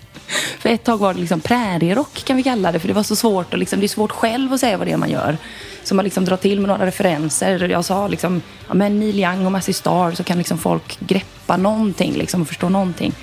För 0.59 0.69
ett 0.69 0.85
tag 0.85 0.99
var 0.99 1.15
det 1.15 1.21
liksom 1.21 1.41
prärierock 1.41 2.25
kan 2.25 2.37
vi 2.37 2.43
kalla 2.43 2.73
det. 2.73 2.79
För 2.79 2.89
det 2.89 2.95
var 2.95 3.03
så 3.03 3.17
svårt. 3.17 3.53
Och 3.53 3.59
liksom, 3.59 3.81
det 3.81 3.87
är 3.87 3.89
svårt 3.89 4.13
själv 4.13 4.53
att 4.53 4.61
säga 4.61 4.77
vad 4.77 4.87
det 4.87 4.93
är 4.93 4.97
man 4.97 5.11
gör. 5.11 5.39
Så 5.85 5.95
man 5.95 6.05
liksom 6.05 6.25
drar 6.25 6.37
till 6.37 6.61
med 6.61 6.69
några 6.69 6.87
referenser. 6.87 7.69
Jag 7.69 7.85
sa 7.85 8.09
liksom, 8.09 8.43
ja 8.69 8.75
men 8.75 9.01
Neil 9.01 9.21
Young 9.21 9.47
och 9.47 9.53
Massey 9.53 9.75
Star. 9.75 10.13
Så 10.13 10.25
kan 10.25 10.39
liksom 10.39 10.59
folk 10.59 10.99
greppa 11.01 11.57
någonting 11.57 12.13
liksom, 12.13 12.43
och 12.43 12.49
förstå 12.49 12.69
någonting. 12.69 13.15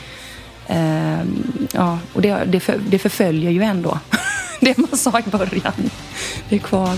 Uh, 0.72 1.24
ja, 1.74 2.00
och 2.14 2.22
det, 2.22 2.44
det, 2.46 2.60
för, 2.60 2.80
det 2.90 3.00
förföljer 3.00 3.52
ju 3.52 3.64
ändå. 3.64 4.00
det 4.62 4.78
man 4.78 4.98
sa 4.98 5.20
i 5.20 5.30
början. 5.30 5.74
Det 6.50 6.56
är 6.56 6.60
kvar. 6.60 6.98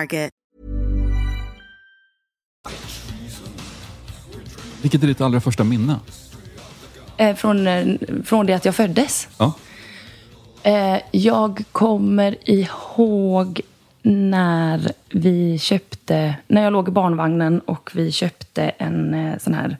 Vilket 4.81 5.03
är 5.03 5.07
ditt 5.07 5.21
allra 5.21 5.41
första 5.41 5.63
minne? 5.63 5.99
Eh, 7.17 7.35
från, 7.35 7.67
eh, 7.67 7.95
från 8.25 8.45
det 8.45 8.53
att 8.53 8.65
jag 8.65 8.75
föddes. 8.75 9.27
Ja. 9.37 9.53
Eh, 10.63 10.99
jag 11.11 11.63
kommer 11.71 12.49
ihåg 12.49 13.61
när 14.01 14.91
vi 15.09 15.59
köpte, 15.59 16.35
när 16.47 16.63
jag 16.63 16.73
låg 16.73 16.87
i 16.87 16.91
barnvagnen 16.91 17.59
och 17.59 17.91
vi 17.93 18.11
köpte 18.11 18.63
en 18.63 19.13
eh, 19.13 19.37
sån 19.37 19.53
här 19.53 19.77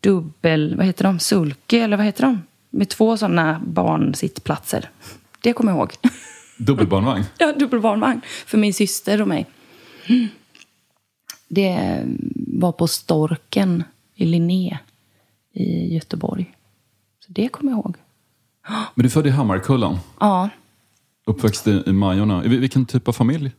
dubbel, 0.00 0.76
vad 0.76 0.86
heter 0.86 1.04
de, 1.04 1.18
sulke 1.18 1.78
eller 1.78 1.96
vad 1.96 2.06
heter 2.06 2.22
de? 2.22 2.42
Med 2.70 2.88
två 2.88 3.16
såna 3.16 3.60
barnsittplatser. 3.66 4.90
Det 5.40 5.52
kommer 5.52 5.72
jag 5.72 5.78
ihåg. 5.78 5.92
Dubbelbarnvagn? 6.56 7.24
Ja, 7.38 7.52
dubbelbarnvagn 7.52 8.20
för 8.46 8.58
min 8.58 8.74
syster 8.74 9.22
och 9.22 9.28
mig. 9.28 9.46
Det 11.48 12.02
var 12.34 12.72
på 12.72 12.86
Storken 12.86 13.84
i 14.14 14.24
Linné 14.24 14.78
i 15.52 15.94
Göteborg. 15.94 16.54
Så 17.26 17.32
det 17.32 17.48
kommer 17.48 17.72
jag 17.72 17.78
ihåg. 17.78 17.96
Men 18.68 19.02
du 19.02 19.04
är 19.04 19.08
född 19.10 19.26
i 19.26 19.30
Hammarkullen? 19.30 19.98
Ja. 20.20 20.48
Uppväxt 21.26 21.66
i, 21.66 21.82
i 21.86 21.92
Majorna. 21.92 22.44
I 22.44 22.48
vilken 22.48 22.86
typ 22.86 23.08
av 23.08 23.12
familj? 23.12 23.52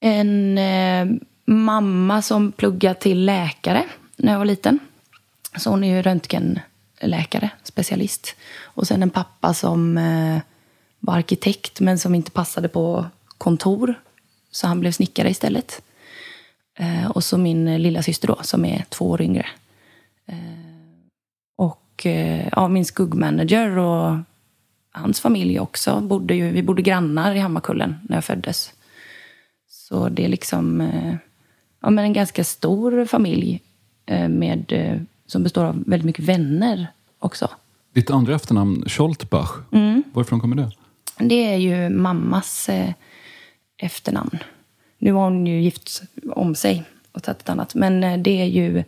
En 0.00 0.58
eh, 0.58 1.06
mamma 1.46 2.22
som 2.22 2.52
pluggade 2.52 2.94
till 2.94 3.24
läkare 3.24 3.84
när 4.16 4.32
jag 4.32 4.38
var 4.38 4.46
liten. 4.46 4.78
Så 5.56 5.70
hon 5.70 5.84
är 5.84 5.96
ju 5.96 6.02
röntgenläkare, 6.02 7.50
specialist. 7.62 8.36
Och 8.62 8.86
sen 8.86 9.02
en 9.02 9.10
pappa 9.10 9.54
som 9.54 9.98
eh, 9.98 10.38
var 11.02 11.16
arkitekt 11.16 11.80
men 11.80 11.98
som 11.98 12.14
inte 12.14 12.30
passade 12.30 12.68
på 12.68 13.06
kontor. 13.38 13.94
Så 14.50 14.66
han 14.66 14.80
blev 14.80 14.92
snickare 14.92 15.30
istället. 15.30 15.82
Eh, 16.78 17.10
och 17.10 17.24
så 17.24 17.38
min 17.38 17.82
lilla 17.82 18.02
syster 18.02 18.28
då, 18.28 18.38
som 18.42 18.64
är 18.64 18.84
två 18.88 19.10
år 19.10 19.22
yngre. 19.22 19.46
Eh, 20.26 20.36
och 21.56 22.06
eh, 22.06 22.48
ja, 22.52 22.68
min 22.68 22.84
skuggmanager 22.84 23.78
och 23.78 24.16
hans 24.92 25.20
familj 25.20 25.60
också. 25.60 26.00
Bodde 26.00 26.34
ju, 26.34 26.50
vi 26.50 26.62
bodde 26.62 26.82
grannar 26.82 27.34
i 27.34 27.38
Hammarkullen 27.38 27.94
när 28.08 28.16
jag 28.16 28.24
föddes. 28.24 28.72
Så 29.68 30.08
det 30.08 30.24
är 30.24 30.28
liksom 30.28 30.80
eh, 30.80 31.14
ja, 31.80 31.90
men 31.90 32.04
en 32.04 32.12
ganska 32.12 32.44
stor 32.44 33.04
familj 33.04 33.60
eh, 34.06 34.28
med, 34.28 34.72
eh, 34.72 35.00
som 35.26 35.42
består 35.42 35.64
av 35.64 35.82
väldigt 35.86 36.06
mycket 36.06 36.24
vänner 36.24 36.86
också. 37.18 37.48
Ditt 37.94 38.10
andra 38.10 38.34
efternamn, 38.34 38.84
Scholtbach. 38.86 39.50
Varifrån 40.12 40.40
kommer 40.40 40.56
det? 40.56 40.70
Det 41.18 41.52
är 41.54 41.56
ju 41.56 41.88
mammas 41.88 42.68
eh, 42.68 42.92
efternamn. 43.76 44.38
Nu 44.98 45.12
har 45.12 45.24
hon 45.24 45.46
ju 45.46 45.60
gift 45.60 46.02
om 46.30 46.54
sig 46.54 46.84
och 47.12 47.22
tagit 47.22 47.40
ett 47.40 47.48
annat. 47.48 47.74
Men 47.74 48.04
eh, 48.04 48.18
det 48.18 48.40
är 48.40 48.46
ju 48.46 48.84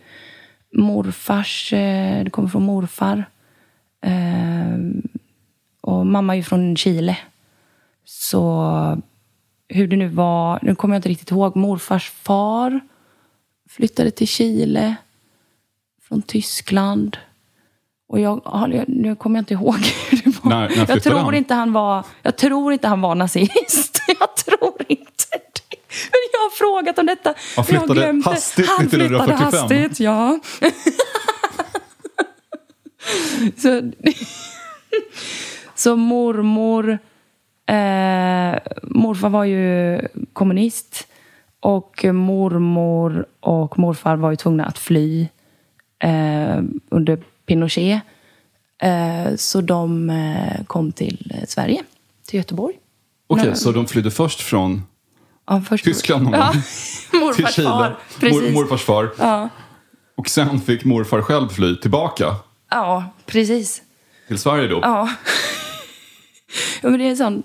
morfars, 0.72 1.72
eh, 1.72 2.24
det 2.24 2.30
kommer 2.30 2.48
från 2.48 2.62
morfar. 2.62 3.24
Eh, 4.00 4.78
och 5.80 6.06
mamma 6.06 6.32
är 6.32 6.36
ju 6.36 6.42
från 6.42 6.76
Chile. 6.76 7.18
Så 8.04 9.02
hur 9.68 9.88
det 9.88 9.96
nu 9.96 10.08
var, 10.08 10.58
nu 10.62 10.74
kommer 10.74 10.94
jag 10.94 10.98
inte 10.98 11.08
riktigt 11.08 11.30
ihåg. 11.30 11.56
Morfars 11.56 12.10
far 12.10 12.80
flyttade 13.68 14.10
till 14.10 14.28
Chile 14.28 14.96
från 16.02 16.22
Tyskland. 16.22 17.16
Och 18.06 18.20
jag, 18.20 18.40
nu 18.88 19.16
kommer 19.16 19.38
jag 19.38 19.42
inte 19.42 19.54
ihåg 19.54 19.76
hur 20.10 20.22
det 20.24 20.30
var. 20.30 20.33
När- 20.48 20.68
när 20.68 20.86
jag, 20.88 21.02
tror 21.02 21.18
han? 21.18 21.34
Inte 21.34 21.54
han 21.54 21.72
var, 21.72 22.04
jag 22.22 22.36
tror 22.36 22.72
inte 22.72 22.88
han 22.88 23.00
var 23.00 23.14
nazist. 23.14 24.00
Jag 24.20 24.36
tror 24.36 24.74
inte 24.88 25.26
det. 25.30 25.76
Men 26.10 26.20
jag 26.32 26.40
har 26.40 26.50
frågat 26.56 26.98
om 26.98 27.06
detta. 27.06 27.28
Han 27.28 27.36
jag 27.56 27.66
flyttade 27.66 27.94
glömt 27.94 28.24
det. 28.24 28.30
hastigt 28.30 28.68
Han 28.68 28.88
flyttade 28.88 29.04
1945. 29.16 29.60
hastigt, 29.60 30.00
ja. 30.00 30.38
Så, 33.56 33.82
så 35.74 35.96
mormor... 35.96 36.98
Eh, 37.66 38.58
morfar 38.82 39.28
var 39.28 39.44
ju 39.44 40.00
kommunist. 40.32 41.06
Och 41.60 42.04
mormor 42.04 43.26
och 43.40 43.78
morfar 43.78 44.16
var 44.16 44.30
ju 44.30 44.36
tvungna 44.36 44.64
att 44.64 44.78
fly 44.78 45.28
eh, 45.98 46.62
under 46.88 47.18
Pinochet. 47.46 48.00
Eh, 48.84 49.36
så 49.36 49.60
de 49.60 50.10
eh, 50.10 50.64
kom 50.66 50.92
till 50.92 51.32
eh, 51.34 51.46
Sverige, 51.48 51.82
till 52.26 52.36
Göteborg. 52.36 52.74
Okej, 53.26 53.46
Nej. 53.46 53.56
så 53.56 53.72
de 53.72 53.86
flydde 53.86 54.10
först 54.10 54.40
från 54.40 54.82
Ja, 55.46 55.62
först, 55.68 55.84
Tyskland 55.84 56.24
någon 56.24 56.32
ja. 56.32 56.52
till 57.36 57.46
Chile. 57.46 57.68
far. 57.68 57.96
Mor, 58.22 58.52
morfars 58.52 58.82
far. 58.82 59.10
Ja. 59.18 59.48
Och 60.14 60.28
sen 60.28 60.60
fick 60.60 60.84
morfar 60.84 61.22
själv 61.22 61.48
fly 61.48 61.76
tillbaka 61.76 62.36
ja, 62.70 63.04
precis. 63.26 63.82
till 64.28 64.38
Sverige 64.38 64.68
då. 64.68 64.78
Ja. 64.82 65.10
ja 66.82 66.90
men 66.90 66.98
det 67.00 67.08
är 67.08 67.14
sån, 67.14 67.42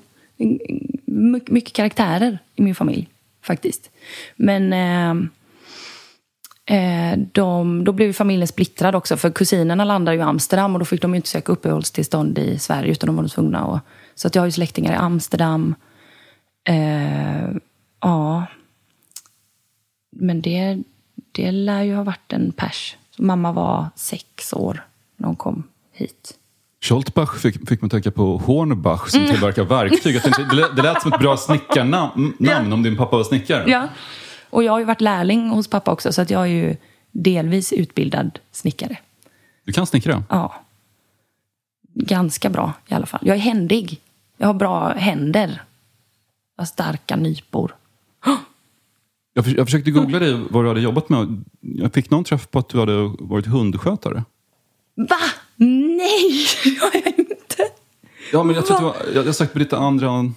mycket, 1.05 1.73
karaktärer 1.73 2.39
i 2.55 2.61
min 2.61 2.75
familj, 2.75 3.07
faktiskt. 3.41 3.89
Men 4.35 4.73
eh, 4.73 5.29
de, 7.31 7.83
då 7.83 7.91
blev 7.91 8.13
familjen 8.13 8.47
splittrad 8.47 8.95
också, 8.95 9.17
för 9.17 9.31
kusinerna 9.31 9.83
landade 9.83 10.17
i 10.17 10.21
Amsterdam 10.21 10.73
och 10.73 10.79
då 10.79 10.85
fick 10.85 11.01
de 11.01 11.15
inte 11.15 11.29
söka 11.29 11.51
uppehållstillstånd 11.51 12.37
i 12.37 12.59
Sverige, 12.59 12.91
utan 12.91 13.07
de 13.07 13.15
var 13.15 13.27
tvungna 13.27 13.59
att... 13.59 13.81
Så 14.15 14.27
att 14.27 14.35
jag 14.35 14.41
har 14.41 14.47
ju 14.47 14.51
släktingar 14.51 14.93
i 14.93 14.95
Amsterdam. 14.95 15.75
Eh, 16.63 17.49
ja. 18.01 18.45
Men 20.11 20.41
det, 20.41 20.77
det 21.31 21.51
lär 21.51 21.83
ju 21.83 21.95
ha 21.95 22.03
varit 22.03 22.33
en 22.33 22.51
pers. 22.51 22.97
Så 23.15 23.23
mamma 23.23 23.51
var 23.51 23.85
sex 23.95 24.53
år 24.53 24.85
när 25.17 25.27
hon 25.27 25.35
kom 25.35 25.63
hit. 25.93 26.35
Scholtbach 26.81 27.37
fick, 27.37 27.69
fick 27.69 27.81
man 27.81 27.89
tänka 27.89 28.11
på 28.11 28.37
Hornbach 28.37 29.09
som 29.09 29.27
tillverkar 29.27 29.63
verktyg. 29.63 30.23
Tänkte, 30.23 30.43
det, 30.43 30.55
lät, 30.55 30.75
det 30.75 30.81
lät 30.81 31.01
som 31.01 31.13
ett 31.13 31.19
bra 31.19 31.37
snickarnamn 31.37 32.33
namn 32.39 32.73
om 32.73 32.83
din 32.83 32.97
pappa 32.97 33.17
var 33.17 33.23
snickare. 33.23 33.71
Ja. 33.71 33.87
Och 34.49 34.63
jag 34.63 34.71
har 34.71 34.79
ju 34.79 34.85
varit 34.85 35.01
lärling 35.01 35.49
hos 35.49 35.67
pappa 35.67 35.91
också, 35.91 36.13
så 36.13 36.21
att 36.21 36.29
jag 36.29 36.41
är 36.41 36.45
ju 36.45 36.75
delvis 37.11 37.73
utbildad 37.73 38.39
snickare. 38.51 38.97
Du 39.63 39.73
kan 39.73 39.87
snickra? 39.87 40.23
Ja. 40.29 40.55
Ganska 41.93 42.49
bra 42.49 42.73
i 42.87 42.93
alla 42.93 43.05
fall. 43.05 43.21
Jag 43.23 43.35
är 43.35 43.41
händig. 43.41 44.01
Jag 44.37 44.47
har 44.47 44.53
bra 44.53 44.93
händer. 44.93 45.61
Jag 46.55 46.61
har 46.61 46.65
starka 46.65 47.15
nypor. 47.15 47.75
Jag, 49.33 49.45
för, 49.45 49.57
jag 49.57 49.67
försökte 49.67 49.91
googla 49.91 50.19
dig 50.19 50.33
vad 50.49 50.63
du 50.63 50.67
hade 50.67 50.81
jobbat 50.81 51.09
med. 51.09 51.43
Jag 51.59 51.93
fick 51.93 52.09
någon 52.09 52.23
träff 52.23 52.49
på 52.51 52.59
att 52.59 52.69
du 52.69 52.79
hade 52.79 53.15
varit 53.19 53.45
hundskötare. 53.45 54.23
Va? 54.95 55.17
Nej, 55.55 56.45
det 56.63 56.69
har 56.81 56.91
jag 56.93 57.19
inte. 57.19 57.63
Ja, 58.31 58.43
men 58.43 58.55
jag 58.55 58.65
tror 58.65 58.75
att 58.75 58.81
du 58.81 58.85
var, 58.85 59.15
jag, 59.15 59.27
jag 59.27 59.35
sökte 59.35 59.53
på 59.53 59.59
ditt 59.59 59.73
andra 59.73 60.31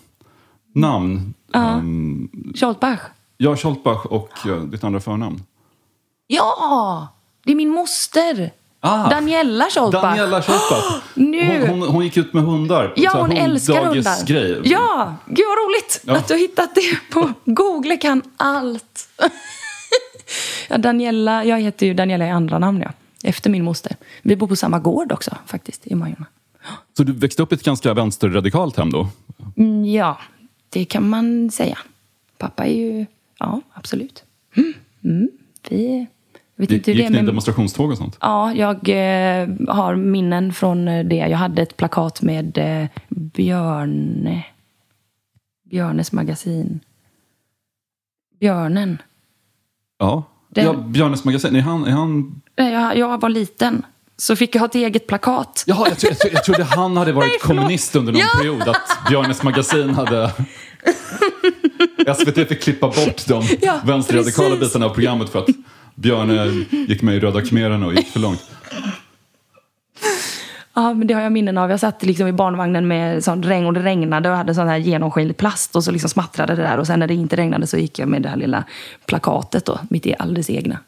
namn. 0.75 1.35
Um, 1.55 2.53
Scholtbach? 2.55 3.01
Ja, 3.43 3.57
Scholtbach 3.57 4.07
och 4.07 4.31
uh, 4.47 4.63
ditt 4.63 4.85
andra 4.85 5.01
förnamn. 5.01 5.43
Ja! 6.27 7.09
Det 7.45 7.53
är 7.53 7.57
min 7.57 7.69
moster. 7.71 8.51
Ah, 8.81 9.11
Daniela 9.11 9.65
Scholtbach. 9.71 10.03
Daniela 10.03 10.43
Scholtbach. 10.43 11.03
Nu. 11.15 11.67
Hon, 11.69 11.81
hon, 11.81 11.89
hon 11.89 12.05
gick 12.05 12.17
ut 12.17 12.33
med 12.33 12.43
hundar. 12.43 12.93
Ja, 12.97 13.11
hon 13.21 13.33
älskar 13.33 13.75
hundar. 13.75 13.95
hunddagisgrej. 13.95 14.61
Ja, 14.65 15.15
gud 15.27 15.45
vad 15.49 15.59
roligt 15.59 16.01
Ja. 16.05 16.17
att 16.17 16.29
du 16.29 16.35
har 16.35 16.39
hittat 16.39 16.75
det 16.75 16.99
på 17.11 17.33
Google 17.45 17.97
kan 17.97 18.23
allt. 18.37 19.09
ja, 20.69 20.79
Daniela, 20.79 21.45
jag 21.45 21.61
heter 21.61 21.87
ju 21.87 21.95
Daniela 21.95 22.27
i 22.27 22.31
andra 22.31 22.59
namn, 22.59 22.81
ja. 22.81 22.93
Efter 23.25 23.51
min 23.51 23.65
moster. 23.65 23.97
Vi 24.23 24.37
bor 24.37 24.47
på 24.47 24.57
samma 24.57 24.79
gård 24.79 25.13
också, 25.13 25.37
faktiskt, 25.47 25.87
i 25.87 25.95
Majorna. 25.95 26.27
Så 26.97 27.03
du 27.03 27.13
växte 27.13 27.43
upp 27.43 27.53
i 27.53 27.55
ett 27.55 27.63
ganska 27.63 27.95
vänsterradikalt 27.95 28.77
hem 28.77 28.91
då? 28.91 29.09
Mm, 29.57 29.85
ja, 29.85 30.19
det 30.69 30.85
kan 30.85 31.09
man 31.09 31.51
säga. 31.51 31.79
Pappa 32.39 32.65
är 32.65 32.75
ju... 32.75 33.07
Ja, 33.39 33.61
absolut. 33.75 34.25
Mm, 34.57 34.75
mm, 35.05 35.29
vi... 35.69 36.07
Jag 36.57 36.63
vet 36.63 36.71
Gick, 36.71 36.79
inte 36.79 36.91
hur 36.91 36.97
det 36.97 37.03
gick 37.03 37.07
är 37.07 37.11
ni 37.13 37.17
med... 37.19 37.27
demonstrationståg 37.27 37.91
och 37.91 37.99
sånt? 37.99 38.19
Ja, 38.21 38.53
jag 38.55 38.89
eh, 38.89 39.49
har 39.69 39.95
minnen 39.97 40.53
från 40.53 40.89
eh, 40.89 41.05
det. 41.05 41.15
Jag 41.17 41.39
hade 41.39 41.63
ett 41.63 41.77
plakat 41.77 42.23
med 42.23 42.59
eh, 42.59 42.89
Björne. 43.09 44.45
Björnes 45.71 46.13
magasin. 46.13 46.81
Björnen. 48.41 48.99
Ja. 49.99 50.23
Den- 50.49 50.65
ja 50.65 50.73
Björnes 50.73 51.25
magasin. 51.25 51.57
Är 51.57 51.61
han, 51.61 51.85
är 51.87 51.91
han... 51.91 52.43
När 52.57 52.73
jag, 52.73 52.97
jag 52.97 53.21
var 53.21 53.29
liten 53.29 53.83
så 54.17 54.37
fick 54.37 54.55
jag 54.55 54.61
ha 54.61 54.67
ett 54.67 54.75
eget 54.75 55.07
plakat. 55.07 55.65
Jaha, 55.67 55.89
jag, 55.89 55.99
tro, 55.99 56.09
jag, 56.11 56.19
tro, 56.19 56.31
jag 56.33 56.45
trodde 56.45 56.65
han 56.65 56.97
hade 56.97 57.13
varit 57.13 57.29
Nej, 57.29 57.39
kommunist 57.57 57.97
under 57.97 58.13
någon 58.13 58.21
Ja. 58.21 58.39
period. 58.41 58.63
Att 58.69 59.09
Björnes 59.09 59.43
magasin 59.43 59.91
hade... 59.91 60.33
SVT 62.07 62.49
fick 62.49 62.63
klippa 62.63 62.87
bort 62.87 63.27
de 63.27 63.43
Ja, 63.63 63.81
vänsterradikala 63.85 64.49
precis. 64.49 64.69
bitarna 64.69 64.87
av 64.87 64.95
programmet 64.95 65.29
för 65.31 65.39
att 65.39 65.49
Björne 65.95 66.47
gick 66.71 67.03
med 67.03 67.15
i 67.15 67.21
Röda 67.21 67.43
khmererna 67.43 67.87
och 67.87 67.95
gick 67.95 68.09
för 68.09 68.21
långt. 68.21 68.43
Ja, 70.75 70.95
men 70.95 71.07
det 71.07 71.15
har 71.15 71.21
jag 71.21 71.33
minnen 71.33 71.59
av. 71.59 71.71
Jag 71.71 71.81
satt 71.81 72.03
liksom 72.03 72.27
i 72.29 72.33
barnvagnen 72.33 72.89
med 72.89 73.25
sån 73.25 73.43
regn 73.43 73.67
och 73.67 73.73
det 73.73 73.81
regnade 73.83 74.31
och 74.31 74.37
hade 74.37 74.55
sån 74.55 74.69
här 74.69 74.79
genomskinlig 74.79 75.37
plast 75.37 75.77
och 75.77 75.85
så 75.85 75.91
liksom 75.91 76.11
smattrade 76.11 76.55
det 76.55 76.63
där. 76.63 76.79
Och 76.79 76.87
sen 76.87 76.99
när 76.99 77.07
det 77.07 77.15
inte 77.15 77.37
regnade 77.37 77.67
så 77.67 77.77
gick 77.77 77.99
jag 77.99 78.09
med 78.09 78.23
det 78.23 78.29
här 78.29 78.37
lilla 78.37 78.65
plakatet 79.07 79.65
då, 79.65 79.79
mitt 79.91 80.07
i 80.07 80.15
alldeles 80.19 80.51
egna. 80.51 80.79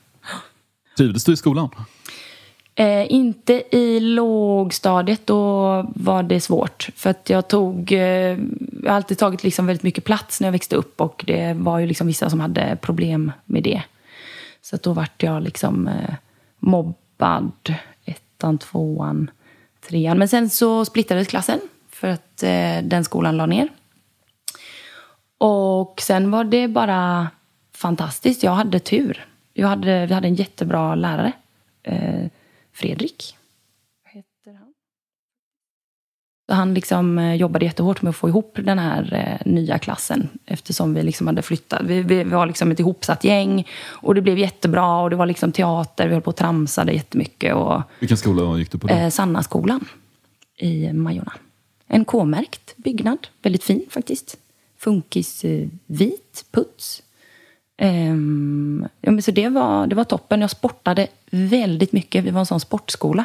Trivdes 0.96 1.24
du 1.24 1.33
i 1.33 1.37
skolan? 1.37 1.68
Eh, 2.77 3.13
inte 3.13 3.77
i 3.77 4.01
lågstadiet, 4.01 5.27
då 5.27 5.87
var 5.95 6.23
det 6.23 6.41
svårt. 6.41 6.89
För 6.97 7.11
att 7.11 7.31
jag 7.31 7.49
tog, 7.49 7.93
eh, 7.93 8.39
jag 8.83 8.91
har 8.91 8.97
alltid 8.97 9.19
tagit 9.19 9.43
liksom 9.43 9.67
väldigt 9.67 9.83
mycket 9.83 10.05
plats 10.05 10.41
när 10.41 10.49
jag 10.49 10.53
växte 10.53 10.77
upp 10.77 11.01
och 11.01 11.25
det 11.27 11.53
var 11.57 11.79
ju 11.79 11.87
liksom 11.87 12.07
vissa 12.07 12.31
som 12.31 12.41
hade 12.41 12.79
problem 12.81 13.33
med 13.45 13.63
det. 13.63 13.83
Så 14.63 14.77
att 14.77 14.83
då 14.83 14.93
vart 14.93 15.23
jag 15.23 15.43
liksom 15.43 15.89
eh, 15.89 16.15
mobbad 16.59 17.75
ettan, 18.05 18.59
tvåan, 18.59 19.31
trean. 19.89 20.19
Men 20.19 20.29
sen 20.29 20.51
så 20.51 20.85
splittrades 20.85 21.29
klassen 21.29 21.61
för 21.91 22.09
att 22.09 22.43
eh, 22.43 22.83
den 22.83 23.05
skolan 23.05 23.37
la 23.37 23.47
ner. 23.47 23.69
Och 25.39 26.01
sen 26.01 26.31
var 26.31 26.45
det 26.45 26.69
bara 26.69 27.29
fantastiskt. 27.75 28.43
Jag 28.43 28.53
hade 28.53 28.79
tur. 28.79 29.27
Jag 29.53 29.69
hade, 29.69 30.07
vi 30.07 30.15
hade 30.15 30.29
en 30.29 30.35
jättebra 30.35 30.95
lärare. 30.95 31.33
Eh, 31.83 32.27
Fredrik. 32.75 33.37
Vad 34.05 34.13
heter 34.15 34.59
han? 34.59 34.75
Så 36.49 36.55
han 36.55 36.75
liksom 36.75 37.19
eh, 37.19 37.35
jobbade 37.35 37.65
jättehårt 37.65 38.03
med 38.03 38.11
att 38.11 38.17
få 38.17 38.29
ihop 38.29 38.59
den 38.63 38.79
här 38.79 39.15
eh, 39.45 39.53
nya 39.53 39.79
klassen 39.79 40.29
eftersom 40.47 40.95
vi 40.95 41.03
liksom 41.03 41.27
hade 41.27 41.43
flyttat. 41.43 41.83
Vi, 41.85 42.03
vi, 42.03 42.25
var 42.25 42.47
liksom 42.47 42.71
ett 42.71 42.81
ihopsatt 42.81 43.25
gäng 43.25 43.69
och 43.85 44.15
det 44.15 44.21
blev 44.21 44.39
jättebra 44.39 45.01
och 45.03 45.11
det 45.11 45.17
var 45.17 45.27
liksom 45.27 45.53
teater. 45.53 46.07
Vi 46.07 46.13
höll 46.13 46.23
på 46.23 46.31
och 46.31 46.37
tramsade 46.37 46.93
jättemycket. 46.93 47.55
Och, 47.55 47.83
Vilken 47.99 48.19
skola 48.19 48.59
gick 48.59 48.71
du 48.73 48.79
på 48.79 48.87
då? 48.87 48.95
eh, 48.95 49.11
Sannaskolan 49.11 49.89
i 50.57 50.93
Majorna. 50.93 51.33
En 51.87 52.05
K-märkt 52.05 52.77
byggnad. 52.77 53.27
Väldigt 53.43 53.65
fin 53.65 53.87
faktiskt. 53.91 54.37
Funkis 54.79 55.45
eh, 55.45 55.69
vit 55.87 56.45
puts. 56.51 57.03
Ehm, 57.77 58.89
ja, 59.01 59.11
men 59.11 59.23
så 59.23 59.31
det 59.31 59.49
var, 59.49 59.87
det 59.87 59.95
var 59.95 60.05
toppen. 60.05 60.41
Jag 60.41 60.51
sportade 60.51 61.09
väldigt 61.31 61.93
mycket. 61.93 62.25
Vi 62.25 62.31
var 62.31 62.41
en 62.41 62.47
sån 62.47 62.61
sportskola. 62.61 63.25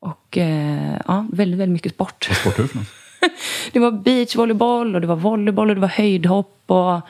Och 0.00 0.38
eh, 0.38 1.00
ja, 1.06 1.26
väldigt, 1.32 1.60
väldigt 1.60 1.72
mycket 1.72 1.94
sport. 1.94 2.26
Vad 2.28 2.36
sportar 2.36 2.62
du 2.62 2.68
för 2.68 2.78
något? 2.78 2.86
Det 3.72 3.78
var 3.78 3.90
beachvolleyboll 3.90 4.94
och 4.94 5.00
det 5.00 5.06
var 5.06 5.16
volleyboll 5.16 5.68
och 5.68 5.74
det 5.74 5.80
var 5.80 5.88
höjdhopp 5.88 6.62
och 6.66 7.00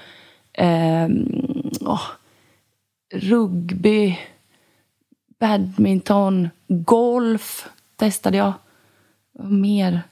ehm, 0.53 1.71
åh, 1.81 2.03
rugby, 3.15 4.19
badminton, 5.41 6.49
golf 6.69 7.69
testade 7.97 8.37
jag. 8.37 8.53
Mer? 9.39 10.03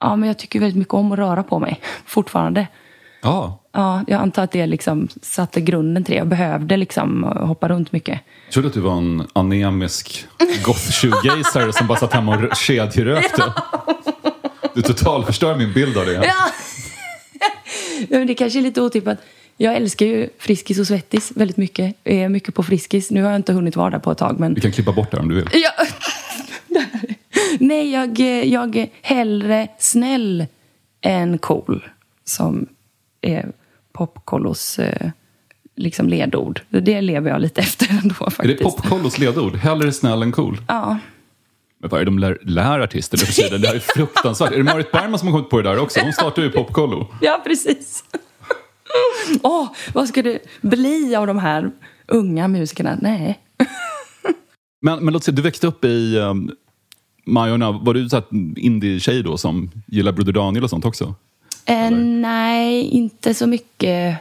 Ja, 0.00 0.16
men 0.16 0.26
jag 0.26 0.38
tycker 0.38 0.60
väldigt 0.60 0.78
mycket 0.78 0.94
om 0.94 1.12
att 1.12 1.18
röra 1.18 1.42
på 1.42 1.58
mig 1.58 1.80
fortfarande. 2.04 2.66
Ja, 3.20 3.66
Ja, 3.76 4.04
jag 4.06 4.20
antar 4.20 4.42
att 4.42 4.52
det 4.52 4.66
liksom 4.66 5.08
satte 5.22 5.60
grunden 5.60 6.04
till 6.04 6.12
det. 6.12 6.18
Jag 6.18 6.26
behövde 6.26 6.76
liksom 6.76 7.22
hoppa 7.22 7.68
runt 7.68 7.92
mycket. 7.92 8.20
jag 8.44 8.52
trodde 8.52 8.68
att 8.68 8.74
du 8.74 8.80
var 8.80 8.96
en 8.96 9.26
anemisk 9.32 10.26
goth-shoegazare 10.64 11.72
som 11.72 11.86
bara 11.86 11.98
satt 11.98 12.12
hemma 12.12 12.36
och 12.36 12.56
kedjerökte. 12.56 13.42
Du 14.74 14.82
totalförstör 14.82 15.56
min 15.56 15.72
bild 15.72 15.96
av 15.96 16.06
det. 16.06 16.12
Ja, 16.12 16.50
men 18.18 18.26
det 18.26 18.34
kanske 18.34 18.58
är 18.58 18.62
lite 18.62 18.80
otippat. 18.82 19.18
Jag 19.56 19.74
älskar 19.74 20.06
ju 20.06 20.28
Friskis 20.38 20.78
och 20.78 20.86
Svettis 20.86 21.32
väldigt 21.34 21.56
mycket. 21.56 21.96
Jag 22.04 22.14
är 22.14 22.28
mycket 22.28 22.54
på 22.54 22.62
Friskis. 22.62 23.10
Nu 23.10 23.22
har 23.22 23.30
jag 23.30 23.38
inte 23.38 23.52
hunnit 23.52 23.76
vara 23.76 23.90
där 23.90 23.98
på 23.98 24.10
ett 24.10 24.18
tag. 24.18 24.40
Men... 24.40 24.54
Vi 24.54 24.60
kan 24.60 24.72
klippa 24.72 24.92
bort 24.92 25.10
det 25.10 25.16
om 25.16 25.28
du 25.28 25.34
vill. 25.34 25.48
Ja. 25.52 25.70
Nej, 27.60 27.92
jag, 27.92 28.20
jag 28.44 28.76
är 28.76 28.88
hellre 29.02 29.68
snäll 29.78 30.46
än 31.00 31.38
cool. 31.38 31.88
Som 32.24 32.66
är 33.26 33.52
popkollos 33.92 34.78
eh, 34.78 35.10
liksom 35.76 36.08
ledord. 36.08 36.60
Det 36.68 37.00
lever 37.00 37.30
jag 37.30 37.40
lite 37.40 37.60
efter 37.66 37.90
ändå 38.02 38.14
Är 38.26 38.30
faktiskt. 38.30 38.58
det 38.58 38.64
popkollos 38.64 39.18
ledord? 39.18 39.56
Hellre 39.56 39.92
snäll 39.92 40.22
än 40.22 40.32
cool? 40.32 40.58
Ja. 40.68 40.98
Men 41.78 41.90
vad 41.90 42.00
är 42.00 42.04
det 42.04 42.10
de 42.10 42.18
lär, 42.18 42.38
lär 42.42 42.80
artister 42.80 43.18
nu 43.18 43.24
för 43.24 43.32
tiden? 43.32 43.60
Det 43.60 43.68
här 43.68 43.74
är 43.74 43.80
fruktansvärt. 43.80 44.52
Är 44.52 44.56
det 44.56 44.64
Marit 44.64 44.92
Bergman 44.92 45.18
som 45.18 45.28
har 45.28 45.32
kommit 45.34 45.50
på 45.50 45.62
det 45.62 45.68
där 45.70 45.78
också? 45.78 46.00
Hon 46.00 46.12
startade 46.12 46.46
ju 46.46 46.52
Popkollo. 46.52 47.08
Ja, 47.20 47.40
precis. 47.44 48.04
Åh, 49.42 49.68
vad 49.94 50.08
ska 50.08 50.22
det 50.22 50.38
bli 50.60 51.16
av 51.16 51.26
de 51.26 51.38
här 51.38 51.70
unga 52.06 52.48
musikerna? 52.48 52.98
Nej. 53.02 53.38
Men, 54.82 55.04
men 55.04 55.12
låt 55.14 55.24
säga, 55.24 55.34
du 55.34 55.42
växte 55.42 55.66
upp 55.66 55.84
i 55.84 56.18
um, 56.18 56.50
Majorna. 57.26 57.72
Var 57.72 57.94
du 57.94 58.08
så 58.08 58.22
indie-tjej 58.56 59.22
då 59.22 59.38
som 59.38 59.70
gillar 59.86 60.12
Broder 60.12 60.32
Daniel 60.32 60.64
och 60.64 60.70
sånt 60.70 60.84
också? 60.84 61.14
Eh, 61.66 61.90
nej, 61.90 62.82
inte 62.82 63.34
så 63.34 63.46
mycket 63.46 64.18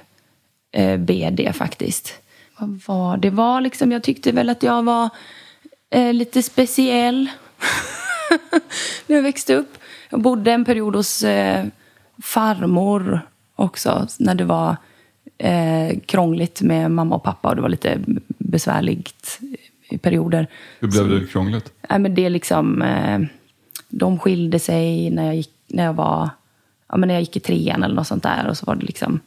eh, 0.71 0.97
BD 0.97 1.53
faktiskt. 1.53 2.13
Vad 2.57 2.81
var 2.87 3.17
det? 3.17 3.29
var 3.29 3.61
liksom, 3.61 3.91
jag 3.91 4.03
tyckte 4.03 4.31
väl 4.31 4.49
att 4.49 4.63
jag 4.63 4.83
var 4.83 5.09
eh, 5.89 6.13
lite 6.13 6.43
speciell 6.43 7.29
när 9.07 9.15
jag 9.15 9.23
växte 9.23 9.55
upp. 9.55 9.77
Jag 10.09 10.21
bodde 10.21 10.51
en 10.51 10.65
period 10.65 10.95
hos 10.95 11.23
eh, 11.23 11.65
farmor 12.23 13.21
också 13.55 14.07
när 14.19 14.35
det 14.35 14.45
var 14.45 14.75
eh, 15.37 15.99
krångligt 16.05 16.61
med 16.61 16.91
mamma 16.91 17.15
och 17.15 17.23
pappa 17.23 17.49
och 17.49 17.55
det 17.55 17.61
var 17.61 17.69
lite 17.69 17.99
besvärligt 18.27 19.39
i 19.89 19.97
perioder. 19.97 20.47
Hur 20.79 20.87
blev 20.87 21.09
det 21.09 21.27
krångligt? 21.27 21.71
Nej, 21.89 21.99
men 21.99 22.15
det 22.15 22.29
liksom... 22.29 22.81
Eh, 22.81 23.19
de 23.89 24.19
skilde 24.19 24.59
sig 24.59 25.09
när 25.09 25.25
jag 25.25 25.35
gick, 25.35 25.51
när 25.67 25.83
jag 25.83 25.93
var, 25.93 26.29
ja, 26.89 26.97
men 26.97 27.07
när 27.07 27.15
jag 27.15 27.21
gick 27.21 27.37
i 27.37 27.39
trean 27.39 27.83
eller 27.83 27.95
något 27.95 28.07
sånt 28.07 28.23
där. 28.23 28.47
Och 28.47 28.57
så 28.57 28.65
var 28.65 28.75
det 28.75 28.85
liksom 28.85 29.19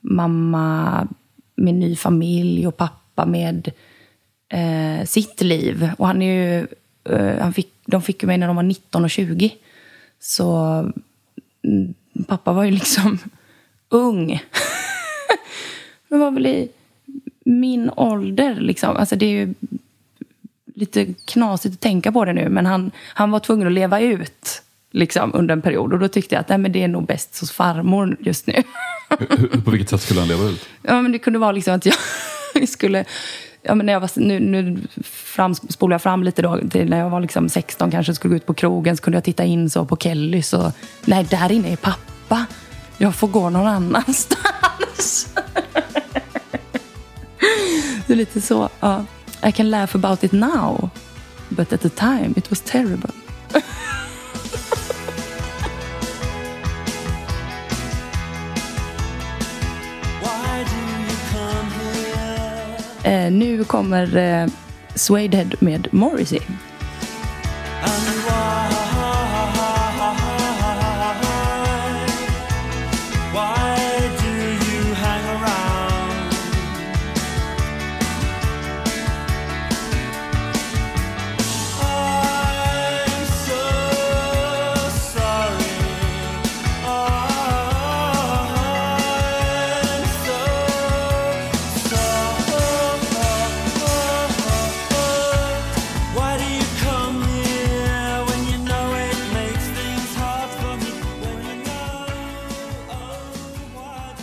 mamma 0.00 1.08
med 1.54 1.74
ny 1.74 1.96
familj 1.96 2.66
och 2.66 2.76
pappa 2.76 3.26
med 3.26 3.72
eh, 4.48 5.06
sitt 5.06 5.40
liv. 5.40 5.90
Och 5.98 6.06
han 6.06 6.22
är 6.22 6.34
ju, 6.34 6.66
eh, 7.04 7.42
han 7.42 7.52
fick, 7.52 7.72
de 7.86 8.02
fick 8.02 8.22
ju 8.22 8.26
mig 8.26 8.38
när 8.38 8.46
de 8.46 8.56
var 8.56 8.62
19 8.62 9.04
och 9.04 9.10
20. 9.10 9.54
Så 10.20 10.78
mm, 11.62 11.94
pappa 12.26 12.52
var 12.52 12.64
ju 12.64 12.70
liksom 12.70 13.18
ung. 13.88 14.42
Men 16.08 16.20
var 16.20 16.30
väl 16.30 16.46
i 16.46 16.68
min 17.44 17.90
ålder 17.96 18.54
liksom. 18.54 18.96
Alltså 18.96 19.16
det 19.16 19.26
är 19.26 19.30
ju 19.30 19.54
lite 20.74 21.14
knasigt 21.24 21.74
att 21.74 21.80
tänka 21.80 22.12
på 22.12 22.24
det 22.24 22.32
nu, 22.32 22.48
men 22.48 22.66
han, 22.66 22.90
han 23.14 23.30
var 23.30 23.40
tvungen 23.40 23.66
att 23.66 23.72
leva 23.72 24.00
ut 24.00 24.62
liksom, 24.96 25.30
under 25.34 25.52
en 25.52 25.62
period. 25.62 25.92
Och 25.92 25.98
då 25.98 26.08
tyckte 26.08 26.34
jag 26.34 26.40
att 26.40 26.48
nej, 26.48 26.58
men 26.58 26.72
det 26.72 26.82
är 26.82 26.88
nog 26.88 27.06
bäst 27.06 27.40
hos 27.40 27.52
farmor 27.52 28.16
just 28.20 28.46
nu. 28.46 28.62
Hur, 29.18 29.60
på 29.60 29.70
vilket 29.70 29.90
sätt 29.90 30.00
skulle 30.00 30.20
han 30.20 30.28
leva 30.28 30.44
ut? 30.44 30.68
ja, 30.82 31.02
men 31.02 31.12
det 31.12 31.18
kunde 31.18 31.38
vara 31.38 31.52
liksom 31.52 31.74
att 31.74 31.86
jag 31.86 31.94
skulle... 32.68 33.04
Ja, 33.62 33.74
men 33.74 33.86
när 33.86 33.92
jag 33.92 34.00
var, 34.00 34.10
nu 34.14 34.40
nu 34.40 34.78
fram, 35.04 35.54
spolar 35.54 35.94
jag 35.94 36.02
fram 36.02 36.22
lite 36.22 36.42
då, 36.42 36.60
till 36.70 36.90
när 36.90 36.98
jag 36.98 37.10
var 37.10 37.20
liksom 37.20 37.48
16 37.48 37.90
kanske 37.90 38.14
skulle 38.14 38.30
gå 38.32 38.36
ut 38.36 38.46
på 38.46 38.54
krogen 38.54 38.96
så 38.96 39.02
kunde 39.02 39.16
jag 39.16 39.24
titta 39.24 39.44
in 39.44 39.70
så 39.70 39.84
på 39.84 39.96
Kellys 39.96 40.52
och 40.52 40.72
nej, 41.04 41.26
där 41.30 41.52
inne 41.52 41.72
är 41.72 41.76
pappa. 41.76 42.46
Jag 42.98 43.14
får 43.14 43.28
gå 43.28 43.50
någon 43.50 43.66
annanstans. 43.66 45.34
det 48.06 48.12
är 48.12 48.16
lite 48.16 48.40
så. 48.40 48.68
Ja. 48.80 49.04
I 49.46 49.52
can 49.52 49.70
laugh 49.70 49.96
about 49.96 50.24
it 50.24 50.32
now. 50.32 50.90
But 51.48 51.72
at 51.72 51.80
the 51.80 51.90
time 51.90 52.32
it 52.36 52.50
was 52.50 52.60
terrible. 52.60 53.10
Eh, 63.06 63.32
nu 63.32 63.64
kommer 63.64 64.16
eh, 64.16 64.46
Suedehead 64.94 65.54
med 65.60 65.88
Morrissey. 65.90 66.40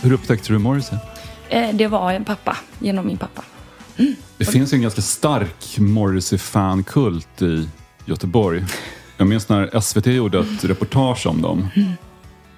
Hur 0.04 0.12
upptäckte 0.12 0.52
du 0.52 0.58
Morrissey? 0.58 0.98
Eh, 1.48 1.74
det 1.74 1.86
var 1.86 2.12
en 2.12 2.24
pappa, 2.24 2.56
genom 2.78 3.06
min 3.06 3.16
pappa. 3.16 3.42
Det 4.36 4.44
finns 4.44 4.72
ju 4.72 4.76
en 4.76 4.82
ganska 4.82 5.02
stark 5.02 5.78
Morrissey-fankult 5.78 7.42
i 7.42 7.68
Göteborg. 8.04 8.64
Jag 9.16 9.26
minns 9.26 9.48
när 9.48 9.80
SVT 9.80 10.06
gjorde 10.06 10.38
ett 10.38 10.64
reportage 10.64 11.26
om 11.26 11.42
dem. 11.42 11.68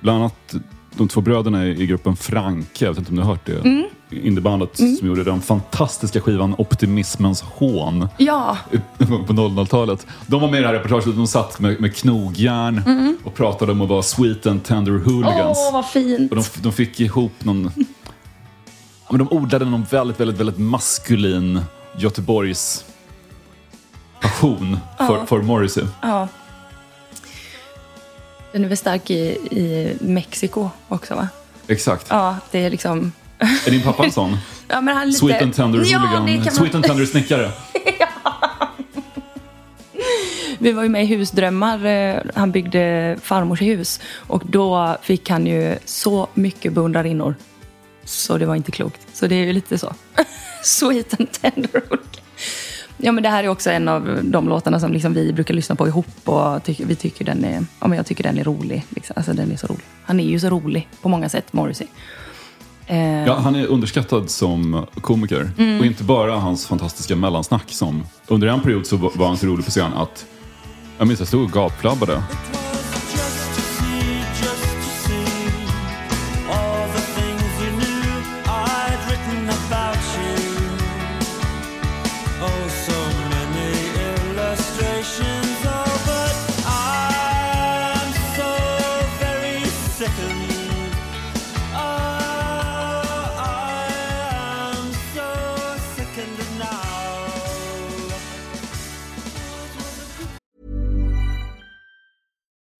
Bland 0.01 0.19
annat 0.19 0.55
de 0.97 1.09
två 1.09 1.21
bröderna 1.21 1.67
i 1.67 1.87
gruppen 1.87 2.17
Franke, 2.17 2.85
jag 2.85 2.91
vet 2.93 2.99
inte 2.99 3.11
om 3.11 3.17
ni 3.17 3.23
har 3.23 3.31
hört 3.31 3.47
det? 3.47 3.89
Indiebandet 4.11 4.77
som 4.77 4.99
gjorde 5.09 5.25
den 5.25 5.41
fantastiska 5.41 6.21
skivan 6.21 6.55
Optimismens 6.59 7.43
hån 7.43 8.09
Ja, 8.17 8.59
på 8.99 9.05
00-talet. 9.05 10.07
De 10.27 10.41
var 10.41 10.51
med 10.51 10.59
i 10.59 10.61
det 10.61 10.67
här 10.67 10.75
reportaget, 10.75 11.17
de 11.17 11.27
satt 11.27 11.61
med, 11.61 11.81
med 11.81 11.97
knogjärn 11.97 13.17
och 13.25 13.35
pratade 13.35 13.73
om 13.73 13.81
att 13.81 13.89
vara 13.89 14.03
sweet 14.03 14.47
and 14.47 14.65
tender 14.65 14.93
hooligans. 14.93 15.59
åh 15.61 15.73
vad 15.73 15.87
fint. 15.89 16.31
Och 16.33 16.37
de, 16.37 16.45
de 16.63 16.73
fick 16.73 17.01
ihop 17.01 17.33
någon... 17.45 17.71
Ja, 19.09 19.13
men 19.17 19.27
de 19.27 19.37
odlade 19.37 19.65
någon 19.65 19.87
väldigt, 19.91 20.21
väldigt, 20.21 20.41
väldigt 20.41 20.59
maskulin 20.59 21.61
Göteborgs 21.99 22.85
passion 24.21 24.79
för, 24.99 25.27
för 25.27 25.43
Morrissey. 25.43 25.85
Ja. 26.03 26.29
Den 28.53 28.65
är 28.65 28.69
väl 28.69 28.77
stark 28.77 29.11
i, 29.11 29.17
i 29.51 29.97
Mexiko 30.01 30.71
också 30.89 31.15
va? 31.15 31.29
Exakt. 31.67 32.07
Ja, 32.11 32.37
det 32.51 32.59
är 32.65 32.71
liksom... 32.71 33.13
Är 33.39 33.71
din 33.71 33.83
pappa 33.83 34.05
en 34.05 34.13
sån? 34.13 34.37
Ja, 34.69 34.81
men 34.81 34.97
han 34.97 35.07
lite... 35.07 35.19
Sweet 35.19 35.43
and 35.43 35.55
tender 35.55 35.83
ja, 35.85 35.99
hooligan. 35.99 36.45
man... 36.45 36.51
Sweet 36.55 36.75
and 36.75 36.85
tender 36.85 37.05
snickare. 37.07 37.51
Vi 40.59 40.73
var 40.73 40.83
ju 40.83 40.89
med 40.89 41.03
i 41.05 41.07
Husdrömmar. 41.07 41.85
eh, 41.87 42.17
Han 42.35 42.53
byggde 42.53 43.17
farmors 43.23 43.63
hus. 43.63 44.01
Och 44.15 44.43
då 44.47 44.97
fick 45.03 45.31
han 45.31 45.47
ju 45.47 45.77
så 45.85 46.29
mycket 46.35 46.73
beundrarinnor. 46.73 47.35
Så 48.05 48.39
det 48.39 48.47
var 48.47 48.55
inte 48.57 48.71
klokt. 48.73 49.01
Så 49.13 49.27
det 49.27 49.35
är 49.35 49.45
ju 49.47 49.53
lite 49.53 49.79
så. 49.79 49.95
Sweet 50.63 51.21
and 51.21 51.33
tender 51.33 51.71
hooligan. 51.73 52.05
Ja, 52.99 53.13
men 53.13 53.23
det 53.23 53.29
här 53.29 53.45
är 53.45 53.49
också 53.49 53.71
en 53.71 53.89
av 53.89 54.19
de 54.23 54.49
låtarna 54.49 54.81
som 54.81 54.93
liksom 54.93 55.13
vi 55.15 55.33
brukar 55.33 55.55
lyssna 55.55 55.75
på 55.75 55.89
ihop. 55.89 56.29
Och 56.29 56.65
tycker, 56.65 56.85
vi 56.87 56.95
tycker 56.97 57.25
den 57.25 57.45
är, 57.45 57.65
ja, 57.81 57.89
men 57.89 57.97
jag 57.97 58.07
tycker 58.07 58.25
den 58.25 58.39
är 58.39 58.45
rolig. 58.45 58.85
Liksom. 58.89 59.15
Alltså, 59.17 59.33
den 59.33 59.53
är 59.53 59.57
så 59.57 59.67
rolig. 59.67 59.85
Han 60.05 60.21
är 60.21 60.25
ju 60.25 60.41
så 60.41 60.51
rolig 60.51 60.89
på 61.03 61.09
många 61.09 61.29
sätt, 61.29 61.53
Morrissey. 61.53 61.87
Eh, 62.87 63.27
Ja, 63.27 63.35
han 63.39 63.55
är 63.57 63.67
underskattad 63.67 64.31
som 64.31 64.87
komiker. 65.01 65.51
Mm. 65.59 65.81
Och 65.81 65.87
inte 65.87 66.05
bara 66.05 66.37
hans 66.37 66.67
fantastiska 66.67 67.17
mellansnack 67.17 67.65
som... 67.73 68.03
Under 68.27 68.49
en 68.49 68.61
period 68.61 68.87
så 68.87 68.97
var 68.97 69.11
var 69.15 69.27
han 69.27 69.37
så 69.37 69.47
rolig 69.47 69.65
på 69.65 69.71
scen 69.71 69.93
att... 69.93 70.27
Jag 70.99 71.07
minns 71.09 71.21
jag 71.21 71.29
stod 71.29 71.45
och 71.45 71.51
gapflabbade. 71.53 72.23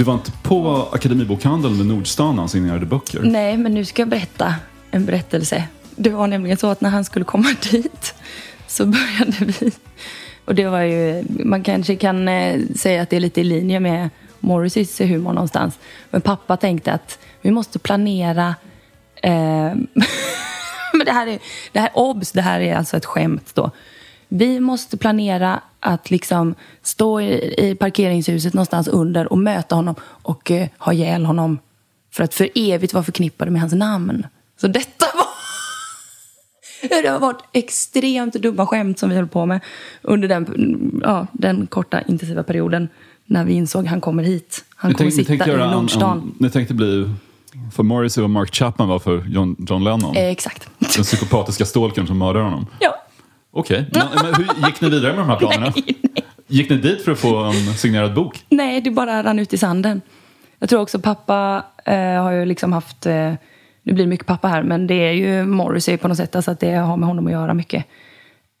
Du 0.00 0.04
var 0.04 0.14
inte 0.14 0.32
på 0.42 0.88
Akademibokhandeln 0.92 1.76
med 1.76 1.86
Nordstan 1.86 2.34
när 2.34 2.42
han 2.42 2.48
signerade 2.48 2.86
böcker? 2.86 3.20
Nej, 3.22 3.56
men 3.56 3.74
nu 3.74 3.84
ska 3.84 4.02
jag 4.02 4.08
berätta 4.08 4.54
en 4.90 5.06
berättelse. 5.06 5.64
Det 5.96 6.10
var 6.10 6.26
nämligen 6.26 6.56
så 6.56 6.66
att 6.66 6.80
när 6.80 6.90
han 6.90 7.04
skulle 7.04 7.24
komma 7.24 7.48
dit 7.70 8.14
så 8.66 8.86
började 8.86 9.36
vi... 9.44 9.72
Och 10.44 10.54
det 10.54 10.66
var 10.66 10.80
ju... 10.80 11.24
Man 11.28 11.62
kanske 11.62 11.96
kan 11.96 12.28
eh, 12.28 12.60
säga 12.76 13.02
att 13.02 13.10
det 13.10 13.16
är 13.16 13.20
lite 13.20 13.40
i 13.40 13.44
linje 13.44 13.80
med 13.80 14.10
Morrisseys 14.38 15.00
humor 15.00 15.32
någonstans. 15.32 15.78
Men 16.10 16.20
pappa 16.20 16.56
tänkte 16.56 16.92
att 16.92 17.18
vi 17.40 17.50
måste 17.50 17.78
planera... 17.78 18.54
Eh, 19.22 19.32
men 20.92 21.04
det 21.04 21.12
här 21.12 21.26
är... 21.26 21.38
Det 21.72 21.80
här, 21.80 21.90
obs, 21.94 22.32
det 22.32 22.42
här 22.42 22.60
är 22.60 22.76
alltså 22.76 22.96
ett 22.96 23.06
skämt 23.06 23.50
då. 23.54 23.70
Vi 24.32 24.60
måste 24.60 24.96
planera 24.96 25.60
att 25.80 26.10
liksom 26.10 26.54
stå 26.82 27.20
i, 27.20 27.54
i 27.58 27.74
parkeringshuset 27.74 28.54
någonstans 28.54 28.88
under 28.88 29.32
och 29.32 29.38
möta 29.38 29.74
honom 29.74 29.94
och 30.02 30.50
eh, 30.50 30.68
ha 30.78 30.92
ihjäl 30.92 31.24
honom 31.26 31.58
för 32.12 32.24
att 32.24 32.34
för 32.34 32.48
evigt 32.54 32.94
vara 32.94 33.04
förknippade 33.04 33.50
med 33.50 33.60
hans 33.60 33.72
namn. 33.72 34.26
Så 34.60 34.66
detta 34.66 35.06
var... 35.14 35.26
Det 37.02 37.08
har 37.08 37.18
varit 37.18 37.42
extremt 37.52 38.34
dumma 38.34 38.66
skämt 38.66 38.98
som 38.98 39.10
vi 39.10 39.16
höll 39.16 39.26
på 39.28 39.46
med 39.46 39.60
under 40.02 40.28
den, 40.28 41.00
ja, 41.04 41.26
den 41.32 41.66
korta 41.66 42.00
intensiva 42.00 42.42
perioden 42.42 42.88
när 43.26 43.44
vi 43.44 43.52
insåg 43.52 43.84
att 43.84 43.90
han 43.90 44.00
kommer 44.00 44.22
hit. 44.22 44.64
Han 44.76 44.88
Ni 44.88 44.94
kommer 44.94 45.10
tänkte 45.10 45.32
sitta 45.32 45.52
i 45.52 45.56
Nordstan. 45.56 46.34
ni 46.38 46.50
tänkte 46.50 46.74
bli 46.74 47.10
för 47.72 47.82
Morrissey 47.82 48.24
och 48.24 48.30
Mark 48.30 48.54
Chapman 48.54 48.88
var 48.88 48.98
för 48.98 49.24
John, 49.28 49.56
John 49.68 49.84
Lennon. 49.84 50.16
Eh, 50.16 50.24
exakt. 50.24 50.68
Den 50.78 51.04
psykopatiska 51.04 51.64
stalkern 51.64 52.06
som 52.06 52.18
mördar 52.18 52.40
honom. 52.40 52.66
ja. 52.80 52.99
Okej, 53.52 53.86
men, 53.92 54.06
men 54.22 54.34
hur 54.34 54.66
gick 54.66 54.80
ni 54.80 54.88
vidare 54.90 55.12
med 55.12 55.20
de 55.20 55.28
här 55.28 55.36
planerna? 55.38 55.72
Nej, 55.76 55.96
nej. 56.02 56.24
Gick 56.46 56.70
ni 56.70 56.76
dit 56.76 57.04
för 57.04 57.12
att 57.12 57.18
få 57.18 57.36
en 57.36 57.74
signerad 57.74 58.14
bok? 58.14 58.44
Nej, 58.48 58.80
det 58.80 58.90
bara 58.90 59.22
rann 59.22 59.38
ut 59.38 59.52
i 59.52 59.58
sanden. 59.58 60.00
Jag 60.58 60.68
tror 60.68 60.80
också 60.80 60.98
pappa 60.98 61.64
eh, 61.84 62.22
har 62.22 62.30
ju 62.30 62.44
liksom 62.44 62.72
haft, 62.72 63.06
eh, 63.06 63.32
nu 63.82 63.92
blir 63.92 64.04
det 64.04 64.06
mycket 64.06 64.26
pappa 64.26 64.48
här, 64.48 64.62
men 64.62 64.86
det 64.86 64.94
är 64.94 65.12
ju 65.12 65.46
Morrissey 65.46 65.96
på 65.96 66.08
något 66.08 66.16
sätt, 66.16 66.36
alltså 66.36 66.50
att 66.50 66.60
det 66.60 66.74
har 66.74 66.96
med 66.96 67.08
honom 67.08 67.26
att 67.26 67.32
göra 67.32 67.54
mycket. 67.54 67.84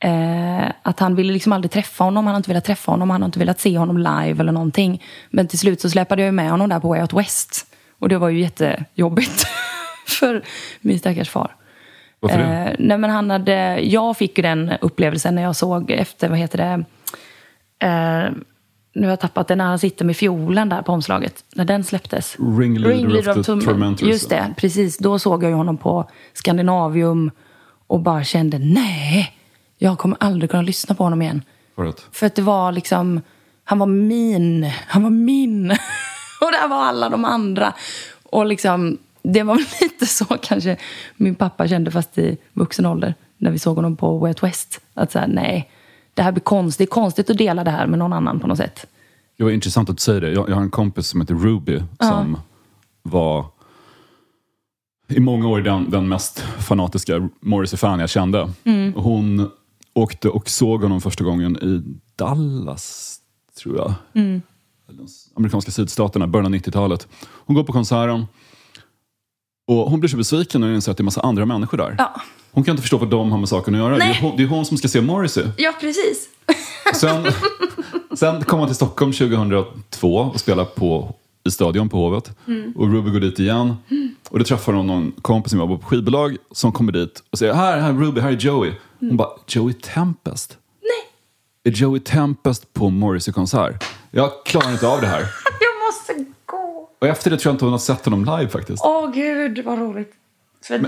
Eh, 0.04 0.70
att 0.82 1.00
han 1.00 1.14
ville 1.14 1.32
liksom 1.32 1.52
aldrig 1.52 1.70
träffa 1.70 2.04
honom, 2.04 2.26
han 2.26 2.34
har 2.34 2.36
inte 2.36 2.50
velat 2.50 2.64
träffa 2.64 2.90
honom, 2.90 3.10
han 3.10 3.22
har 3.22 3.26
inte 3.26 3.38
velat 3.38 3.60
se 3.60 3.78
honom 3.78 3.98
live 3.98 4.40
eller 4.40 4.52
någonting. 4.52 5.02
Men 5.30 5.48
till 5.48 5.58
slut 5.58 5.80
så 5.80 5.90
släpade 5.90 6.22
jag 6.22 6.26
ju 6.26 6.32
med 6.32 6.50
honom 6.50 6.68
där 6.68 6.80
på 6.80 6.88
Way 6.88 7.00
Out 7.00 7.12
West. 7.12 7.66
Och 7.98 8.08
det 8.08 8.18
var 8.18 8.28
ju 8.28 8.40
jättejobbigt 8.40 9.46
för 10.06 10.42
min 10.80 10.98
stackars 10.98 11.30
far. 11.30 11.56
Varför 12.20 12.38
det? 12.38 12.44
Eh, 12.44 12.76
nej 12.78 12.98
men 12.98 13.10
han 13.10 13.30
hade, 13.30 13.80
jag 13.80 14.16
fick 14.16 14.38
ju 14.38 14.42
den 14.42 14.72
upplevelsen 14.80 15.34
när 15.34 15.42
jag 15.42 15.56
såg 15.56 15.90
efter, 15.90 16.28
vad 16.28 16.38
heter 16.38 16.58
det, 16.58 16.84
eh, 17.86 18.32
nu 18.92 19.02
har 19.06 19.10
jag 19.10 19.20
tappat 19.20 19.48
den 19.48 19.58
när 19.58 19.64
han 19.64 19.78
sitter 19.78 20.04
med 20.04 20.16
fiolen 20.16 20.68
där 20.68 20.82
på 20.82 20.92
omslaget. 20.92 21.44
När 21.54 21.64
den 21.64 21.84
släpptes. 21.84 22.36
Ringleader 22.58 23.18
of 23.18 23.24
the 23.46 23.52
Torm- 23.52 23.64
Tormentors. 23.64 24.08
Just 24.08 24.30
det, 24.30 24.54
precis. 24.56 24.98
Då 24.98 25.18
såg 25.18 25.42
jag 25.44 25.50
ju 25.50 25.56
honom 25.56 25.76
på 25.76 26.10
Skandinavium 26.32 27.30
och 27.86 28.00
bara 28.00 28.24
kände 28.24 28.58
nej, 28.58 29.36
jag 29.78 29.98
kommer 29.98 30.16
aldrig 30.20 30.50
kunna 30.50 30.62
lyssna 30.62 30.94
på 30.94 31.04
honom 31.04 31.22
igen. 31.22 31.42
För 31.76 31.86
att, 31.86 32.00
För 32.12 32.26
att 32.26 32.34
det 32.34 32.42
var 32.42 32.72
liksom, 32.72 33.20
han 33.64 33.78
var 33.78 33.86
min, 33.86 34.70
han 34.86 35.02
var 35.02 35.10
min. 35.10 35.70
och 36.40 36.52
där 36.52 36.68
var 36.68 36.84
alla 36.84 37.08
de 37.08 37.24
andra. 37.24 37.72
Och 38.22 38.46
liksom, 38.46 38.98
det 39.22 39.42
var 39.42 39.56
lite 39.82 40.06
så 40.06 40.24
kanske 40.24 40.76
min 41.16 41.34
pappa 41.34 41.68
kände 41.68 41.90
fast 41.90 42.18
i 42.18 42.36
vuxen 42.52 42.86
ålder. 42.86 43.14
När 43.38 43.50
vi 43.50 43.58
såg 43.58 43.76
honom 43.76 43.96
på 43.96 44.18
Way 44.18 44.28
Out 44.28 44.42
West. 44.42 44.80
Att 44.94 45.12
säga 45.12 45.26
nej, 45.26 45.70
det 46.14 46.22
här 46.22 46.32
blir 46.32 46.42
konstigt. 46.42 46.78
Det 46.78 46.84
är 46.92 46.94
konstigt 46.94 47.30
att 47.30 47.38
dela 47.38 47.64
det 47.64 47.70
här 47.70 47.86
med 47.86 47.98
någon 47.98 48.12
annan 48.12 48.40
på 48.40 48.46
något 48.46 48.58
sätt. 48.58 48.86
det 49.36 49.44
var 49.44 49.50
intressant 49.50 49.90
att 49.90 49.96
du 49.96 50.00
säger 50.00 50.20
det. 50.20 50.30
Jag, 50.30 50.48
jag 50.48 50.54
har 50.54 50.62
en 50.62 50.70
kompis 50.70 51.06
som 51.06 51.20
heter 51.20 51.34
Ruby 51.34 51.82
som 51.98 52.38
var 53.02 53.46
i 55.08 55.20
många 55.20 55.48
år 55.48 55.60
den, 55.60 55.90
den 55.90 56.08
mest 56.08 56.40
fanatiska 56.40 57.28
Morrissey-fan 57.40 58.00
jag 58.00 58.10
kände. 58.10 58.42
Och 58.94 59.02
Hon 59.02 59.50
åkte 59.92 60.28
och 60.28 60.48
såg 60.48 60.82
honom 60.82 61.00
första 61.00 61.24
gången 61.24 61.56
i 61.56 61.98
Dallas, 62.16 63.18
tror 63.62 63.76
jag. 63.76 63.94
Eller 64.88 64.98
de 64.98 65.06
amerikanska 65.36 65.70
sydstaterna, 65.70 66.26
början 66.26 66.54
av 66.54 66.60
90-talet. 66.60 67.08
Hon 67.22 67.56
går 67.56 67.64
på 67.64 67.72
konserten 67.72 68.26
och 69.70 69.90
hon 69.90 70.00
blir 70.00 70.10
så 70.10 70.16
besviken 70.16 70.60
när 70.60 70.68
hon 70.68 70.74
inser 70.76 70.90
att 70.92 70.96
det 70.98 71.00
är 71.00 71.04
massa 71.04 71.20
andra 71.20 71.46
människor 71.46 71.78
där. 71.78 71.94
Ja, 71.98 72.20
Hon 72.52 72.64
kan 72.64 72.72
inte 72.72 72.82
förstå 72.82 72.96
vad 72.98 73.10
de 73.10 73.30
har 73.32 73.38
med 73.38 73.48
saken 73.48 73.74
att 73.74 73.80
göra. 73.80 73.88
Det 73.96 74.04
är, 74.04 74.08
Nej. 74.08 74.18
hon, 74.22 74.36
det 74.36 74.42
är 74.42 74.46
hon 74.46 74.64
som 74.64 74.76
ska 74.76 74.88
se 74.88 75.00
Morrissey. 75.00 75.44
ja 75.56 75.72
precis. 75.80 76.28
Sen, 76.94 77.26
sen 78.16 78.44
kom 78.44 78.58
han 78.58 78.68
till 78.68 78.76
Stockholm 78.76 79.12
2002 79.12 80.14
och 80.16 80.40
spelade 80.40 80.68
på, 80.68 81.14
i 81.46 81.50
stadion 81.50 81.88
på 81.88 81.96
Hovet. 81.96 82.30
Och 82.76 82.92
Ruby 82.92 83.10
går 83.10 83.20
dit 83.20 83.38
igen. 83.38 83.76
Och 84.30 84.38
då 84.38 84.44
träffar 84.44 84.72
hon 84.72 84.86
någon 84.86 85.12
kompis 85.22 85.50
som 85.50 85.60
jobbar 85.60 85.76
på 85.76 85.86
skivbolag 85.86 86.36
som 86.52 86.72
kommer 86.72 86.92
dit 86.92 87.22
och 87.30 87.38
säger 87.38 87.54
här, 87.54 87.80
här 87.80 87.88
är 87.90 87.94
Ruby, 87.94 88.20
här 88.20 88.32
är 88.32 88.36
Joey. 88.36 88.72
Hon 89.00 89.16
bara, 89.16 89.28
Joey 89.48 89.74
Tempest? 89.74 90.56
Nej. 90.82 91.72
Är 91.72 91.78
Joey 91.78 92.00
Tempest 92.00 92.72
på 92.72 92.90
Morrissey-konsert? 92.90 93.84
Jag 94.10 94.30
klarar 94.44 94.72
inte 94.72 94.88
av 94.88 95.00
det 95.00 95.06
här. 95.06 95.24
Och 97.00 97.06
efter 97.06 97.30
det 97.30 97.36
tror 97.38 97.50
jag 97.50 97.54
inte 97.54 97.64
hon 97.64 97.72
har 97.72 97.78
sett 97.78 98.04
honom 98.04 98.24
live 98.24 98.48
faktiskt. 98.48 98.82
Åh 98.84 99.10
gud, 99.12 99.64
vad 99.64 99.78
roligt. 99.78 100.12
För, 100.64 100.78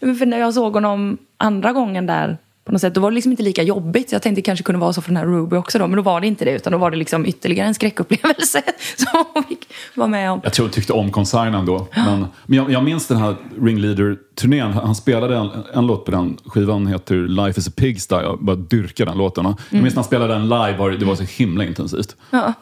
Men 0.00 0.16
för 0.18 0.26
när 0.26 0.38
jag 0.38 0.54
såg 0.54 0.74
honom 0.74 1.18
andra 1.36 1.72
gången 1.72 2.06
där 2.06 2.38
på 2.64 2.72
något 2.72 2.80
sätt, 2.80 2.94
då 2.94 3.00
var 3.00 3.10
det 3.10 3.14
liksom 3.14 3.30
inte 3.32 3.42
lika 3.42 3.62
jobbigt. 3.62 4.12
Jag 4.12 4.22
tänkte 4.22 4.38
det 4.40 4.44
kanske 4.44 4.62
kunde 4.62 4.78
vara 4.80 4.92
så 4.92 5.02
för 5.02 5.08
den 5.08 5.16
här 5.16 5.26
Ruby 5.26 5.56
också 5.56 5.78
då, 5.78 5.86
men 5.86 5.96
då 5.96 6.02
var 6.02 6.20
det 6.20 6.26
inte 6.26 6.44
det. 6.44 6.50
Utan 6.50 6.72
då 6.72 6.78
var 6.78 6.90
det 6.90 6.96
liksom 6.96 7.26
ytterligare 7.26 7.68
en 7.68 7.74
skräckupplevelse 7.74 8.62
som 8.96 9.24
hon 9.34 9.44
fick 9.44 9.68
vara 9.94 10.08
med 10.08 10.30
om. 10.30 10.40
Jag 10.44 10.52
tror 10.52 10.66
hon 10.66 10.70
tyckte 10.72 10.92
om 10.92 11.10
konserten 11.10 11.54
ändå. 11.54 11.88
Men, 11.96 12.26
men 12.46 12.56
jag, 12.58 12.70
jag 12.70 12.84
minns 12.84 13.06
den 13.06 13.16
här 13.18 13.36
Ringleader-turnén. 13.60 14.72
Han 14.72 14.94
spelade 14.94 15.36
en, 15.36 15.50
en 15.74 15.86
låt 15.86 16.04
på 16.04 16.10
den 16.10 16.38
skivan, 16.46 16.86
heter 16.86 17.14
Life 17.16 17.60
is 17.60 17.68
a 17.68 17.72
Pigsty. 17.76 18.14
Jag 18.14 18.44
bara 18.44 18.56
dyrkar 18.56 19.06
den 19.06 19.18
låten. 19.18 19.44
Jag 19.44 19.56
minns 19.82 19.84
när 19.94 19.94
han 19.94 20.04
spelade 20.04 20.32
den 20.34 20.42
live, 20.48 20.76
var, 20.76 20.90
det- 20.90 21.04
var 21.04 21.14
så 21.14 21.22
himla 21.24 21.64
intensivt. 21.64 22.16
Ja. 22.30 22.52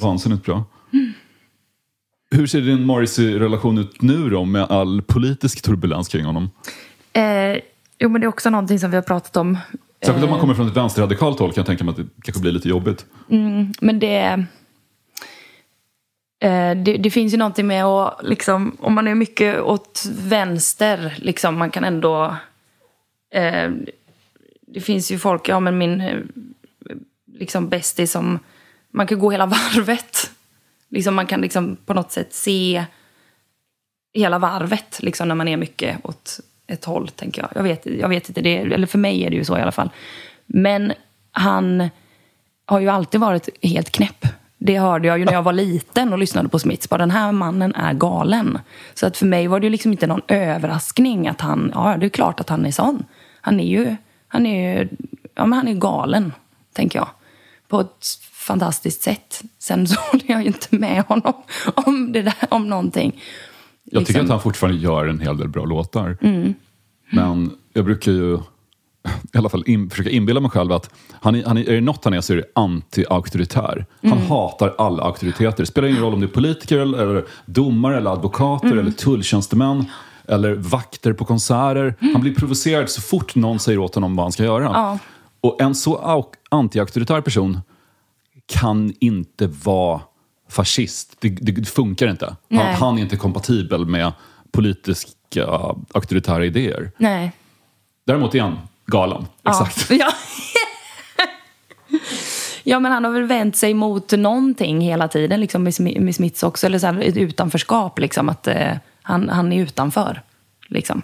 Vansinnigt 0.00 0.44
bra. 0.44 0.64
Hur 2.30 2.46
ser 2.46 2.60
din 2.60 2.84
Morrissey-relation 2.84 3.78
ut 3.78 4.02
nu 4.02 4.30
då, 4.30 4.44
med 4.44 4.62
all 4.62 5.02
politisk 5.02 5.62
turbulens 5.62 6.08
kring 6.08 6.24
honom? 6.24 6.50
Eh, 7.12 7.22
jo, 7.98 8.08
men 8.08 8.20
det 8.20 8.24
är 8.24 8.28
också 8.28 8.50
någonting 8.50 8.78
som 8.78 8.90
vi 8.90 8.96
har 8.96 9.02
pratat 9.02 9.36
om. 9.36 9.58
Särskilt 10.04 10.24
om 10.24 10.30
man 10.30 10.40
kommer 10.40 10.54
från 10.54 10.68
ett 10.68 10.76
vänsterradikalt 10.76 11.38
håll 11.38 11.52
kan 11.52 11.60
jag 11.60 11.66
tänka 11.66 11.84
mig 11.84 11.90
att 11.90 11.96
det 11.96 12.06
kanske 12.22 12.40
blir 12.40 12.52
lite 12.52 12.68
jobbigt. 12.68 13.06
Men 13.80 13.98
det, 13.98 14.46
eh, 16.40 16.76
det... 16.76 16.96
Det 16.96 17.10
finns 17.10 17.32
ju 17.32 17.36
någonting 17.36 17.66
med 17.66 17.84
att, 17.84 18.20
liksom, 18.22 18.76
om 18.80 18.94
man 18.94 19.08
är 19.08 19.14
mycket 19.14 19.60
åt 19.60 20.04
vänster, 20.12 21.14
liksom, 21.18 21.58
man 21.58 21.70
kan 21.70 21.84
ändå... 21.84 22.36
Eh, 23.34 23.70
det 24.66 24.80
finns 24.80 25.10
ju 25.10 25.18
folk, 25.18 25.48
ja 25.48 25.60
men 25.60 25.78
min 25.78 26.00
eh, 26.00 26.18
liksom 27.34 27.68
bästis 27.68 28.12
som... 28.12 28.38
Man 28.90 29.06
kan 29.06 29.18
gå 29.18 29.30
hela 29.30 29.46
varvet. 29.74 30.30
Liksom, 30.88 31.14
man 31.14 31.26
kan 31.26 31.40
liksom 31.40 31.76
på 31.86 31.94
något 31.94 32.12
sätt 32.12 32.32
se 32.34 32.84
hela 34.14 34.38
varvet 34.38 35.02
liksom, 35.02 35.28
när 35.28 35.34
man 35.34 35.48
är 35.48 35.56
mycket 35.56 36.06
åt 36.06 36.40
ett 36.68 36.84
håll, 36.84 37.08
tänker 37.08 37.42
jag. 37.42 37.50
Jag 37.54 37.62
vet, 37.62 37.86
jag 37.86 38.08
vet 38.08 38.28
inte, 38.28 38.40
det, 38.40 38.56
eller 38.56 38.86
för 38.86 38.98
mig 38.98 39.24
är 39.24 39.30
det 39.30 39.36
ju 39.36 39.44
så 39.44 39.58
i 39.58 39.62
alla 39.62 39.72
fall. 39.72 39.90
Men 40.46 40.92
han 41.32 41.88
har 42.64 42.80
ju 42.80 42.88
alltid 42.88 43.20
varit 43.20 43.48
helt 43.62 43.90
knäpp. 43.90 44.26
Det 44.58 44.78
hörde 44.78 45.08
jag 45.08 45.18
ju 45.18 45.24
när 45.24 45.32
jag 45.32 45.42
var 45.42 45.52
liten 45.52 46.12
och 46.12 46.18
lyssnade 46.18 46.48
på 46.48 46.58
Smiths. 46.58 46.88
Bara 46.88 46.98
den 46.98 47.10
här 47.10 47.32
mannen 47.32 47.74
är 47.74 47.92
galen. 47.92 48.58
Så 48.94 49.06
att 49.06 49.16
för 49.16 49.26
mig 49.26 49.46
var 49.46 49.60
det 49.60 49.66
ju 49.66 49.70
liksom 49.70 49.92
inte 49.92 50.06
någon 50.06 50.22
överraskning 50.28 51.28
att 51.28 51.40
han, 51.40 51.72
ja 51.74 51.96
det 52.00 52.06
är 52.06 52.10
klart 52.10 52.40
att 52.40 52.48
han 52.48 52.66
är 52.66 52.70
sån. 52.70 53.04
Han 53.40 53.60
är 53.60 53.66
ju, 53.66 53.96
han 54.28 54.46
är 54.46 54.78
ju, 54.78 54.88
ja 55.34 55.46
men 55.46 55.52
han 55.52 55.68
är 55.68 55.74
galen, 55.74 56.32
tänker 56.72 56.98
jag. 56.98 57.08
På 57.68 57.80
ett 57.80 58.06
fantastiskt 58.32 59.02
sätt. 59.02 59.42
Sen 59.58 59.86
så 59.86 60.00
håller 60.00 60.30
jag 60.30 60.40
ju 60.40 60.46
inte 60.46 60.76
med 60.76 61.02
honom 61.02 61.34
om 61.74 62.12
det 62.12 62.22
där, 62.22 62.46
om 62.48 62.68
någonting. 62.68 63.20
Jag 63.90 64.06
tycker 64.06 64.20
Liksom. 64.20 64.24
att 64.24 64.30
han 64.30 64.40
fortfarande 64.40 64.78
gör 64.78 65.06
en 65.06 65.20
hel 65.20 65.36
del 65.36 65.48
bra 65.48 65.64
låtar. 65.64 66.16
Men 67.12 67.50
jag 67.72 67.84
brukar 67.84 68.12
ju 68.12 68.38
i 69.34 69.38
alla 69.38 69.48
fall 69.48 69.64
in, 69.66 69.90
försöka 69.90 70.10
inbilla 70.10 70.40
mig 70.40 70.50
själv 70.50 70.72
att 70.72 70.90
han 71.12 71.34
är, 71.34 71.44
han 71.44 71.56
är, 71.58 71.68
är 71.68 71.74
det 71.74 71.80
något 71.80 72.04
han 72.04 72.14
är 72.14 72.20
så 72.20 72.32
är 72.32 72.36
det 72.36 72.44
anti-auktoritär. 72.54 73.86
Han 74.02 74.18
hatar 74.18 74.74
alla 74.78 75.02
auktoriteter. 75.02 75.56
Det 75.62 75.66
spelar 75.66 75.88
ingen 75.88 76.02
roll 76.02 76.14
om 76.14 76.20
det 76.20 76.26
är 76.26 76.28
politiker, 76.28 76.78
eller, 76.78 76.98
eller 76.98 77.24
domare, 77.46 77.96
eller 77.96 78.10
advokater, 78.10 78.76
eller 78.76 78.90
tulltjänstemän 78.90 79.84
eller 80.28 80.54
vakter 80.54 81.12
på 81.12 81.24
konserter. 81.24 81.94
Han 82.12 82.20
blir 82.20 82.34
provocerad 82.34 82.90
så 82.90 83.00
fort 83.00 83.34
någon 83.34 83.58
säger 83.58 83.78
åt 83.78 83.94
honom 83.94 84.16
vad 84.16 84.24
han 84.24 84.32
ska 84.32 84.44
göra. 84.44 84.64
Ja. 84.64 84.98
Och 85.40 85.60
en 85.62 85.74
så 85.74 85.96
au- 85.98 86.24
anti-auktoritär 86.50 87.20
person 87.20 87.58
kan 88.46 88.92
inte 89.00 89.46
vara 89.46 90.00
fascist. 90.48 91.16
Det, 91.18 91.28
det, 91.28 91.68
funkar 91.68 92.10
inte. 92.10 92.36
Han, 92.50 92.74
han 92.74 92.98
är 92.98 93.02
inte 93.02 93.16
kompatibel 93.16 93.86
med 93.86 94.12
politiska 94.50 95.46
auktoritära 95.92 96.46
idéer. 96.46 96.90
Nej. 96.96 97.32
Däremot 98.04 98.34
är 98.34 98.40
han 98.40 98.58
galen. 98.86 99.26
Exakt. 99.48 99.90
Ja. 99.90 99.96
Ja. 101.90 101.98
ja, 102.64 102.80
men 102.80 102.92
han 102.92 103.04
har 103.04 103.12
väl 103.12 103.24
vänt 103.24 103.56
sig 103.56 103.74
mot 103.74 104.12
någonting 104.12 104.80
hela 104.80 105.08
tiden 105.08 105.40
liksom, 105.40 105.62
med 105.64 106.14
Smiths 106.14 106.42
också. 106.42 106.66
Eller 106.66 106.78
så 106.78 106.86
här, 106.86 107.00
ett 107.00 107.16
utanförskap, 107.16 107.98
liksom, 107.98 108.28
att 108.28 108.46
eh, 108.46 108.72
han, 109.02 109.28
han 109.28 109.52
är 109.52 109.62
utanför. 109.62 110.22
Liksom. 110.68 111.02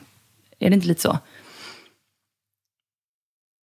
Är 0.58 0.70
det 0.70 0.74
inte 0.74 0.86
lite 0.86 1.02
så? 1.02 1.18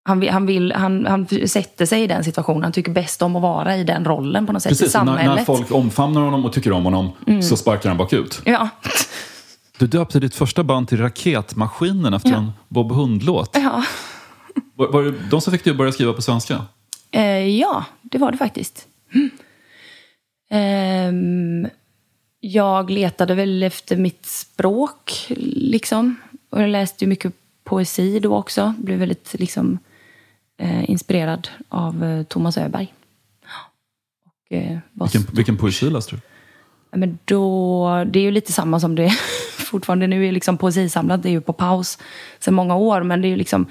Han, 0.02 0.20
vill, 0.20 0.30
han, 0.30 0.46
vill, 0.46 0.72
han, 0.72 1.06
han 1.06 1.26
sätter 1.48 1.86
sig 1.86 2.02
i 2.02 2.06
den 2.06 2.24
situationen. 2.24 2.62
Han 2.62 2.72
tycker 2.72 2.92
bäst 2.92 3.22
om 3.22 3.36
att 3.36 3.42
vara 3.42 3.76
i 3.76 3.84
den 3.84 4.04
rollen 4.04 4.46
på 4.46 4.52
något 4.52 4.62
sätt 4.62 4.72
i 4.72 4.74
Precis, 4.74 4.94
när, 4.94 5.00
samhället. 5.00 5.24
Mm. 5.24 5.36
när 5.36 5.44
folk 5.44 5.70
omfamnar 5.72 6.20
honom 6.20 6.44
och 6.44 6.52
tycker 6.52 6.72
om 6.72 6.84
honom 6.84 7.10
så 7.42 7.56
sparkar 7.56 7.88
han 7.88 7.98
bakut. 7.98 8.42
Ja. 8.44 8.68
Du 9.78 9.86
döpte 9.86 10.20
ditt 10.20 10.34
första 10.34 10.64
band 10.64 10.88
till 10.88 10.98
Raketmaskinen 11.00 12.14
efter 12.14 12.30
Ja. 12.30 12.36
en 12.36 12.52
Bob 12.68 12.92
Hund-låt. 12.92 13.50
Ja. 13.54 13.84
Var, 14.74 14.88
var 14.88 15.02
det 15.02 15.14
de 15.30 15.40
som 15.40 15.52
fick 15.52 15.64
dig 15.64 15.70
att 15.70 15.76
börja 15.76 15.92
skriva 15.92 16.12
på 16.12 16.22
svenska? 16.22 16.64
Eh, 17.10 17.46
ja, 17.46 17.84
det 18.02 18.18
var 18.18 18.32
det 18.32 18.38
faktiskt. 18.38 18.86
Mm. 19.14 19.30
Ehm, 20.50 21.68
jag 22.40 22.90
letade 22.90 23.34
väl 23.34 23.62
efter 23.62 23.96
mitt 23.96 24.26
språk, 24.26 25.26
liksom. 25.56 26.16
Och 26.50 26.62
jag 26.62 26.70
läste 26.70 27.04
ju 27.04 27.08
mycket 27.08 27.32
poesi 27.64 28.18
då 28.20 28.36
också. 28.36 28.74
Blev 28.78 28.98
väldigt 28.98 29.34
liksom, 29.38 29.78
inspirerad 30.60 31.48
av 31.68 32.04
eh, 32.04 32.22
Thomas 32.22 32.58
Öberg. 32.58 32.94
Och, 34.24 34.56
eh, 34.56 34.78
Vilken, 34.92 35.22
vilken 35.32 35.56
poesi 35.56 35.90
läste 35.90 36.16
du? 36.16 36.20
Men 36.98 37.18
då, 37.24 38.04
det 38.10 38.18
är 38.18 38.22
ju 38.22 38.30
lite 38.30 38.52
samma 38.52 38.80
som 38.80 38.94
det 38.94 39.04
är 39.04 39.18
fortfarande. 39.64 40.06
Nu 40.06 40.26
är 40.26 40.32
liksom 40.32 40.58
poesisamlat, 40.58 41.22
det 41.22 41.28
är 41.28 41.30
ju 41.30 41.40
på 41.40 41.52
paus 41.52 41.98
sedan 42.38 42.54
många 42.54 42.76
år. 42.76 43.02
Men 43.02 43.22
det 43.22 43.28
är 43.28 43.30
ju 43.30 43.36
liksom 43.36 43.66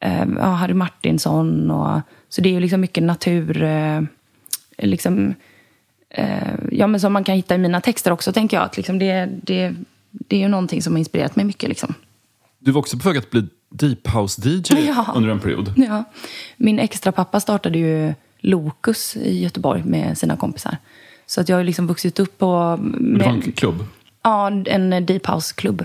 eh, 0.00 0.26
ja, 0.38 0.44
Harry 0.44 0.74
Martinsson 0.74 1.70
och... 1.70 2.00
Så 2.28 2.40
det 2.40 2.48
är 2.48 2.52
ju 2.52 2.60
liksom 2.60 2.80
mycket 2.80 3.02
natur... 3.02 3.62
Eh, 3.62 4.02
liksom, 4.78 5.34
eh, 6.10 6.54
ja, 6.72 6.86
men 6.86 7.00
som 7.00 7.12
man 7.12 7.24
kan 7.24 7.34
hitta 7.34 7.54
i 7.54 7.58
mina 7.58 7.80
texter 7.80 8.10
också, 8.10 8.32
tänker 8.32 8.56
jag. 8.56 8.64
Att 8.64 8.76
liksom 8.76 8.98
det, 8.98 9.28
det, 9.42 9.74
det 10.10 10.36
är 10.36 10.40
ju 10.40 10.48
någonting 10.48 10.82
som 10.82 10.92
har 10.92 10.98
inspirerat 10.98 11.36
mig 11.36 11.44
mycket. 11.44 11.68
Liksom. 11.68 11.94
Du 12.58 12.70
var 12.72 12.78
också 12.78 12.98
på 12.98 13.08
väg 13.08 13.18
att 13.18 13.30
bli 13.30 13.46
deep 13.70 14.08
house-DJ 14.08 14.86
Ja. 14.86 15.12
under 15.16 15.30
en 15.30 15.40
period. 15.40 15.72
Ja. 15.76 16.04
Min 16.56 16.78
extra 16.78 17.12
pappa 17.12 17.40
startade 17.40 17.78
ju 17.78 18.14
Lokus 18.40 19.16
i 19.16 19.42
Göteborg 19.42 19.82
med 19.84 20.18
sina 20.18 20.36
kompisar. 20.36 20.76
Så 21.26 21.40
att 21.40 21.48
jag 21.48 21.56
har 21.56 21.64
liksom 21.64 21.86
vuxit 21.86 22.20
upp 22.20 22.38
på... 22.38 22.78
Men 22.80 23.18
Det 23.18 23.24
var 23.24 23.32
en 23.32 23.52
klubb. 23.52 23.84
Ja, 24.22 24.50
en 24.66 25.06
deep 25.06 25.26
house-klubb. 25.26 25.84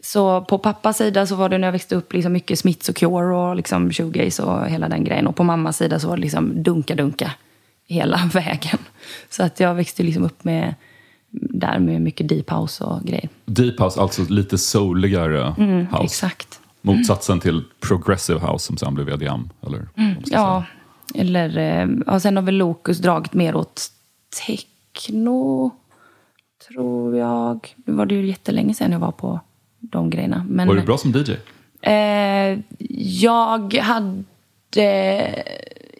Så 0.00 0.40
på 0.40 0.58
pappas 0.58 0.96
sida 0.96 1.26
så 1.26 1.34
var 1.36 1.48
det 1.48 1.58
när 1.58 1.66
jag 1.66 1.72
växte 1.72 1.94
upp 1.96 2.12
liksom 2.12 2.32
mycket 2.32 2.58
Smiths 2.58 2.88
och 2.88 2.96
Cure 2.96 3.36
och 3.36 3.56
liksom 3.56 3.92
shoegaze 3.92 4.42
och 4.42 4.66
hela 4.66 4.88
den 4.88 5.04
grejen. 5.04 5.26
Och 5.26 5.36
på 5.36 5.44
mammas 5.44 5.76
sida 5.76 5.98
så 5.98 6.08
var 6.08 6.16
det 6.16 6.22
liksom 6.22 6.52
dunka-dunka 6.64 7.30
hela 7.86 8.20
vägen. 8.32 8.78
Så 9.30 9.42
att 9.42 9.60
jag 9.60 9.74
växte 9.74 10.02
liksom 10.02 10.24
upp 10.24 10.44
med 10.44 10.74
där 11.30 11.78
med 11.78 12.00
mycket 12.00 12.28
deep 12.28 12.50
house 12.50 12.84
och 12.84 13.02
grejer. 13.02 13.28
Deep 13.44 13.80
house, 13.80 14.00
alltså 14.00 14.22
lite 14.28 14.58
souligare 14.58 15.38
house. 15.48 15.62
Mm, 15.62 15.86
Exakt. 16.02 16.60
Motsatsen 16.84 17.40
till 17.40 17.64
progressive 17.80 18.40
house 18.40 18.66
som 18.66 18.76
sen 18.76 18.94
blev 18.94 19.08
EDM. 19.08 19.40
Eller, 19.66 19.78
ska 20.26 20.34
Ja, 20.34 20.64
säga. 21.12 21.22
eller... 21.22 21.58
eh, 21.58 21.88
Ja, 22.06 22.20
sen 22.20 22.36
har 22.36 22.42
väl 22.42 22.54
Locus 22.56 22.98
dragit 22.98 23.34
mer 23.34 23.54
åt 23.56 23.82
techno, 24.46 25.70
tror 26.68 27.16
jag. 27.16 27.74
Nu 27.86 27.92
var 27.92 28.06
det 28.06 28.14
ju 28.14 28.26
jättelänge 28.26 28.74
sedan 28.74 28.92
jag 28.92 28.98
var 28.98 29.12
på 29.12 29.40
de 29.80 30.10
grejerna. 30.10 30.46
Men, 30.48 30.68
Var 30.68 30.74
du 30.74 30.82
bra 30.82 30.98
som 30.98 31.10
DJ? 31.12 31.32
Eh, 31.90 32.58
jag 33.20 33.74
hade... 33.74 34.24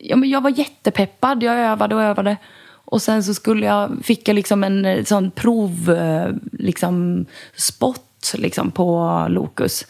Ja, 0.01 0.17
men 0.17 0.29
jag 0.31 0.41
var 0.41 0.51
jättepeppad. 0.51 1.43
Jag 1.43 1.55
övade 1.59 1.95
och 1.95 2.03
övade. 2.03 2.37
Och 2.87 3.03
sen 3.03 3.25
så 3.25 3.35
skulle 3.35 3.67
jag, 3.67 3.91
fick 4.03 4.29
jag 4.29 4.35
liksom 4.35 4.65
en 4.65 4.85
eh, 4.85 5.05
sån 5.05 5.31
prov, 5.31 5.91
eh, 5.91 6.31
liksom, 6.53 7.27
spot 7.57 8.33
liksom, 8.35 8.71
på 8.71 9.27
Locus. 9.29 9.87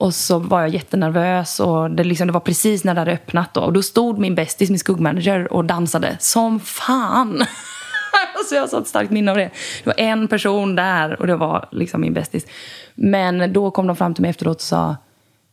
Och 0.00 0.14
så 0.14 0.38
var 0.38 0.60
jag 0.60 0.68
jättenervös 0.68 1.60
och 1.60 1.90
det, 1.90 2.04
liksom, 2.04 2.26
det 2.26 2.32
var 2.32 2.40
precis 2.40 2.84
när 2.84 2.94
det 2.94 3.00
hade 3.00 3.12
öppnat 3.12 3.54
då. 3.54 3.60
Och 3.60 3.72
då 3.72 3.82
stod 3.82 4.18
min 4.18 4.34
bästis, 4.34 4.70
min 4.70 4.78
skuggmanager, 4.78 5.52
och 5.52 5.64
dansade 5.64 6.16
som 6.20 6.60
fan. 6.60 7.44
så 8.48 8.54
jag 8.54 8.66
har 8.66 8.80
ett 8.80 8.86
starkt 8.86 9.10
minne 9.10 9.30
av 9.30 9.36
det. 9.36 9.50
Det 9.84 9.86
var 9.86 10.00
en 10.00 10.28
person 10.28 10.74
där 10.74 11.20
och 11.20 11.26
det 11.26 11.36
var 11.36 11.68
liksom 11.72 12.00
min 12.00 12.14
bästis. 12.14 12.46
Men 12.94 13.52
då 13.52 13.70
kom 13.70 13.86
de 13.86 13.96
fram 13.96 14.14
till 14.14 14.22
mig 14.22 14.30
efteråt 14.30 14.56
och 14.56 14.62
sa 14.62 14.96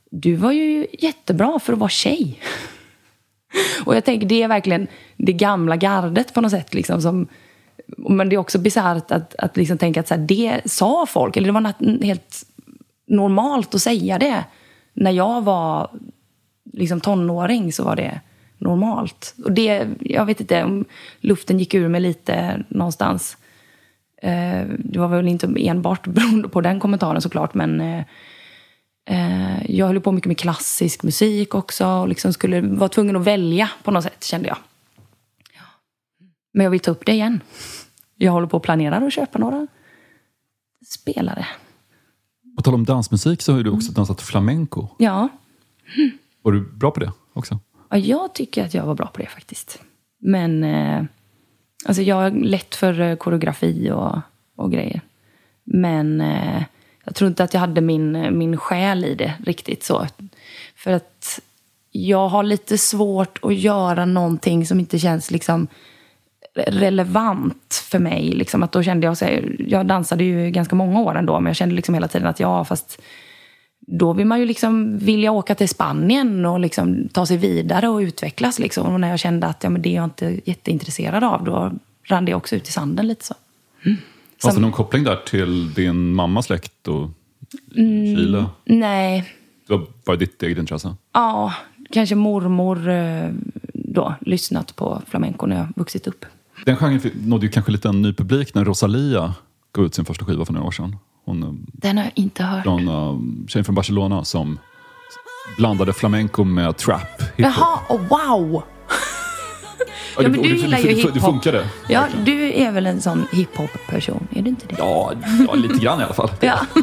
du 0.10 0.36
var 0.36 0.52
ju 0.52 0.88
jättebra 1.00 1.60
för 1.60 1.74
att 1.74 1.80
vara 1.80 1.90
tjej. 1.90 2.40
Och 3.86 3.96
jag 3.96 4.06
tänker 4.06 4.28
det 4.28 4.44
är 4.44 4.48
verkligen 4.48 4.88
det 5.18 5.34
gamla 5.34 5.76
gardet 5.76 6.34
på 6.34 6.42
något 6.42 6.52
sätt. 6.52 6.74
Liksom, 6.74 7.02
som, 7.02 7.28
men 7.98 8.30
det 8.30 8.36
är 8.36 8.38
också 8.38 8.60
bisarrt 8.60 9.12
att, 9.12 9.36
att 9.36 9.58
liksom 9.58 9.78
tänka 9.78 10.00
att 10.00 10.08
så 10.08 10.14
här, 10.14 10.22
det 10.22 10.62
sa 10.66 11.06
folk, 11.06 11.38
eller 11.38 11.48
det 11.48 11.54
var 11.54 12.04
helt 12.04 12.44
normalt 13.08 13.76
att 13.76 13.82
säga 13.82 14.20
det. 14.20 14.46
När 14.94 15.12
jag 15.12 15.42
var 15.42 15.90
liksom 16.74 17.02
tonåring 17.02 17.74
så 17.74 17.84
var 17.84 17.96
det 17.96 18.22
normalt. 18.58 19.36
Och 19.44 19.52
det, 19.52 19.88
jag 20.00 20.26
vet 20.26 20.42
inte 20.42 20.64
om 20.64 20.86
luften 21.20 21.60
gick 21.60 21.74
ur 21.74 21.88
mig 21.88 22.02
lite 22.02 22.64
någonstans. 22.68 23.38
Eh, 24.22 24.64
det 24.80 25.00
var 25.00 25.08
väl 25.08 25.28
inte 25.28 25.54
enbart 25.58 26.08
beroende 26.08 26.50
på 26.50 26.62
den 26.62 26.80
kommentaren 26.80 27.22
såklart, 27.22 27.54
men 27.54 27.82
eh, 27.82 28.04
eh, 29.10 29.72
jag 29.72 29.88
höll 29.88 30.02
på 30.02 30.12
mycket 30.12 30.28
med 30.28 30.38
klassisk 30.38 31.04
musik 31.04 31.56
också 31.56 31.88
och 31.88 32.08
liksom 32.08 32.34
skulle 32.34 32.62
vara 32.62 32.90
tvungen 32.90 33.16
att 33.16 33.24
välja 33.24 33.70
på 33.84 33.92
något 33.92 34.04
sätt, 34.04 34.24
kände 34.24 34.48
jag. 34.48 34.58
Men 36.54 36.64
jag 36.64 36.72
vill 36.72 36.80
ta 36.80 36.92
upp 36.92 37.06
det 37.06 37.12
igen. 37.12 37.42
Jag 38.16 38.32
håller 38.32 38.48
på 38.48 38.58
att 38.58 38.64
planera 38.64 38.98
att 38.98 39.14
köpa 39.14 39.40
några 39.40 39.68
spelare. 40.86 41.46
På 42.58 42.64
tal 42.64 42.74
om 42.74 42.86
dansmusik 42.86 43.42
så 43.42 43.54
har 43.54 43.64
du 43.64 43.70
också 43.70 43.92
dansat 43.92 44.22
flamenco. 44.22 44.88
Ja, 44.98 45.30
Var 46.42 46.52
du 46.52 46.62
bra 46.62 46.92
på 46.92 47.00
det 47.00 47.12
också? 47.34 47.60
Ja, 47.90 47.98
jag 47.98 48.34
tycker 48.34 48.66
att 48.66 48.74
jag 48.74 48.86
var 48.86 48.96
bra 48.96 49.08
på 49.08 49.22
det 49.22 49.28
faktiskt. 49.28 49.82
Men 50.20 50.64
eh, 50.64 51.04
alltså 51.86 52.02
jag 52.02 52.16
har 52.16 52.32
lätt 52.32 52.76
för 52.76 53.00
eh, 53.00 53.16
koreografi 53.16 53.92
och, 53.92 54.20
och 54.56 54.72
grejer. 54.72 55.02
Men 55.64 56.22
eh, 56.22 56.64
jag 57.04 57.16
tror 57.16 57.28
inte 57.28 57.44
att 57.44 57.54
jag 57.54 57.62
hade 57.62 57.82
min, 57.82 58.16
eh, 58.16 58.32
min 58.32 58.58
själ 58.58 59.06
i 59.06 59.16
det 59.16 59.34
riktigt 59.46 59.84
så. 59.84 60.08
För 60.76 60.92
att 60.92 61.40
jag 61.92 62.28
har 62.30 62.44
lite 62.44 62.78
svårt 62.78 63.40
att 63.42 63.56
göra 63.56 64.06
någonting 64.06 64.66
som 64.66 64.80
inte 64.80 65.00
känns 65.00 65.32
liksom 65.32 65.68
relevant 66.68 67.84
för 67.92 68.00
mig. 68.00 68.32
Liksom 68.32 68.64
att 68.64 68.72
då 68.72 68.84
kände 68.84 69.08
jag, 69.08 69.18
så 69.18 69.26
här, 69.26 69.56
jag 69.68 69.86
dansade 69.86 70.24
ju 70.24 70.50
ganska 70.52 70.76
många 70.76 71.00
år 71.00 71.16
ändå, 71.18 71.40
men 71.40 71.50
jag 71.50 71.56
kände 71.56 71.76
liksom 71.76 71.94
hela 71.94 72.08
tiden 72.08 72.28
att 72.28 72.40
ja, 72.40 72.66
fast 72.66 73.02
då 73.80 74.14
vill 74.14 74.26
man 74.28 74.40
ju 74.40 74.46
liksom 74.46 74.98
vilja 74.98 75.32
åka 75.32 75.56
till 75.56 75.70
Spanien 75.70 76.46
och 76.46 76.60
liksom 76.60 77.10
ta 77.14 77.26
sig 77.26 77.38
vidare 77.38 77.88
och 77.90 77.98
utvecklas. 77.98 78.60
Liksom. 78.60 78.94
Och 78.94 79.00
när 79.00 79.10
jag 79.10 79.20
kände 79.20 79.48
att 79.48 79.64
ja, 79.64 79.70
men 79.70 79.82
det 79.82 79.90
är 79.90 79.96
jag 79.96 80.04
inte 80.04 80.40
jätteintresserad 80.46 81.24
av, 81.24 81.44
då 81.44 81.72
rann 82.04 82.26
det 82.26 82.34
också 82.34 82.56
ut 82.56 82.68
i 82.68 82.72
sanden 82.72 83.08
lite 83.08 83.26
så. 83.26 83.34
Fanns 83.84 83.98
det 84.44 84.52
Som- 84.52 84.62
någon 84.62 84.72
koppling 84.72 85.04
där 85.04 85.16
till 85.16 85.74
din 85.74 86.14
mammas 86.14 86.46
släkt 86.46 86.88
och 86.88 87.10
Mm. 87.78 88.16
Chile? 88.16 88.46
Nej, 88.66 89.34
Det 89.68 89.74
var 89.74 89.86
bara 90.06 90.16
ditt 90.18 90.44
eget 90.44 90.58
intresse? 90.58 90.96
ja, 91.14 91.54
kanske 91.92 92.16
mormor 92.16 92.90
eh, 92.90 93.30
då 93.74 94.16
lyssnat 94.22 94.76
på 94.76 95.02
flamenco 95.08 95.46
när 95.46 95.58
jag 95.58 95.68
vuxit 95.76 96.08
upp. 96.08 96.26
Den 96.66 96.78
genren 96.78 97.12
nådde 97.26 97.46
ju 97.46 97.52
kanske 97.52 97.72
lite 97.72 97.90
en 97.90 98.02
ny 98.02 98.14
publik 98.14 98.54
när 98.54 98.66
Rosalia 98.66 99.34
gav 99.74 99.86
ut 99.86 99.96
sin 99.96 100.06
första 100.06 100.26
skiva 100.26 100.46
för 100.46 100.54
några 100.54 100.68
år 100.68 100.72
sedan. 100.72 100.96
Hon 101.26 101.44
eh, 101.44 101.50
Den 101.74 101.98
har 101.98 102.04
jag 102.04 102.14
inte 102.16 102.44
hört. 102.44 102.64
från, 102.64 102.88
uh, 102.88 103.20
tjejen 103.48 103.66
från 103.66 103.76
Barcelona 103.76 104.24
som 104.24 104.60
blandade 105.58 105.94
flamenco 105.94 106.44
med 106.44 106.78
trap. 106.78 107.22
Jaha, 107.36 107.80
oh, 107.90 108.02
wow! 108.08 108.64
Ja, 110.20 110.30
men 110.30 110.42
du 110.42 110.56
gillar 110.56 110.78
ju 110.78 110.90
hiphop. 110.90 111.14
Det 111.14 111.20
funkade. 111.20 111.68
Ja, 111.90 112.08
du 112.26 112.54
är 112.54 112.72
väl 112.72 112.86
en 112.86 113.02
sån 113.02 113.28
hiphop-person? 113.32 114.28
Är 114.32 114.42
du 114.42 114.50
inte 114.50 114.68
det? 114.68 114.76
Ja, 114.78 115.14
ja, 115.48 115.54
lite 115.54 115.78
grann 115.78 116.02
i 116.02 116.04
alla 116.04 116.14
fall. 116.14 116.30
Ja. 116.40 116.60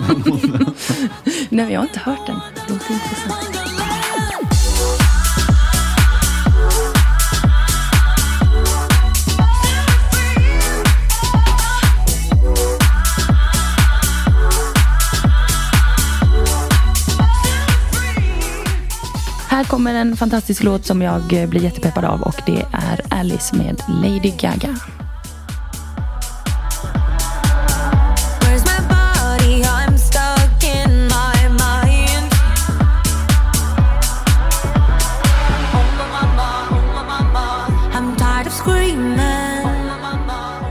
Nej, 1.25 1.65
men 1.65 1.71
jag 1.71 1.81
har 1.81 1.87
inte 1.87 2.01
hört 2.01 2.27
den. 2.27 2.37
Det 2.55 2.73
låter 2.73 2.93
intressant. 2.93 3.74
Här 19.55 19.65
kommer 19.65 19.95
en 19.95 20.17
fantastisk 20.17 20.63
låt 20.63 20.87
som 20.87 21.03
jag 21.03 21.33
eh, 21.33 21.49
blir 21.49 21.63
jättepeppad 21.63 22.05
av 22.05 22.23
och 22.23 22.43
det 22.47 22.67
är 22.73 23.01
Alice 23.11 23.57
med 23.57 23.83
Lady 23.89 24.31
Gaga. 24.31 24.77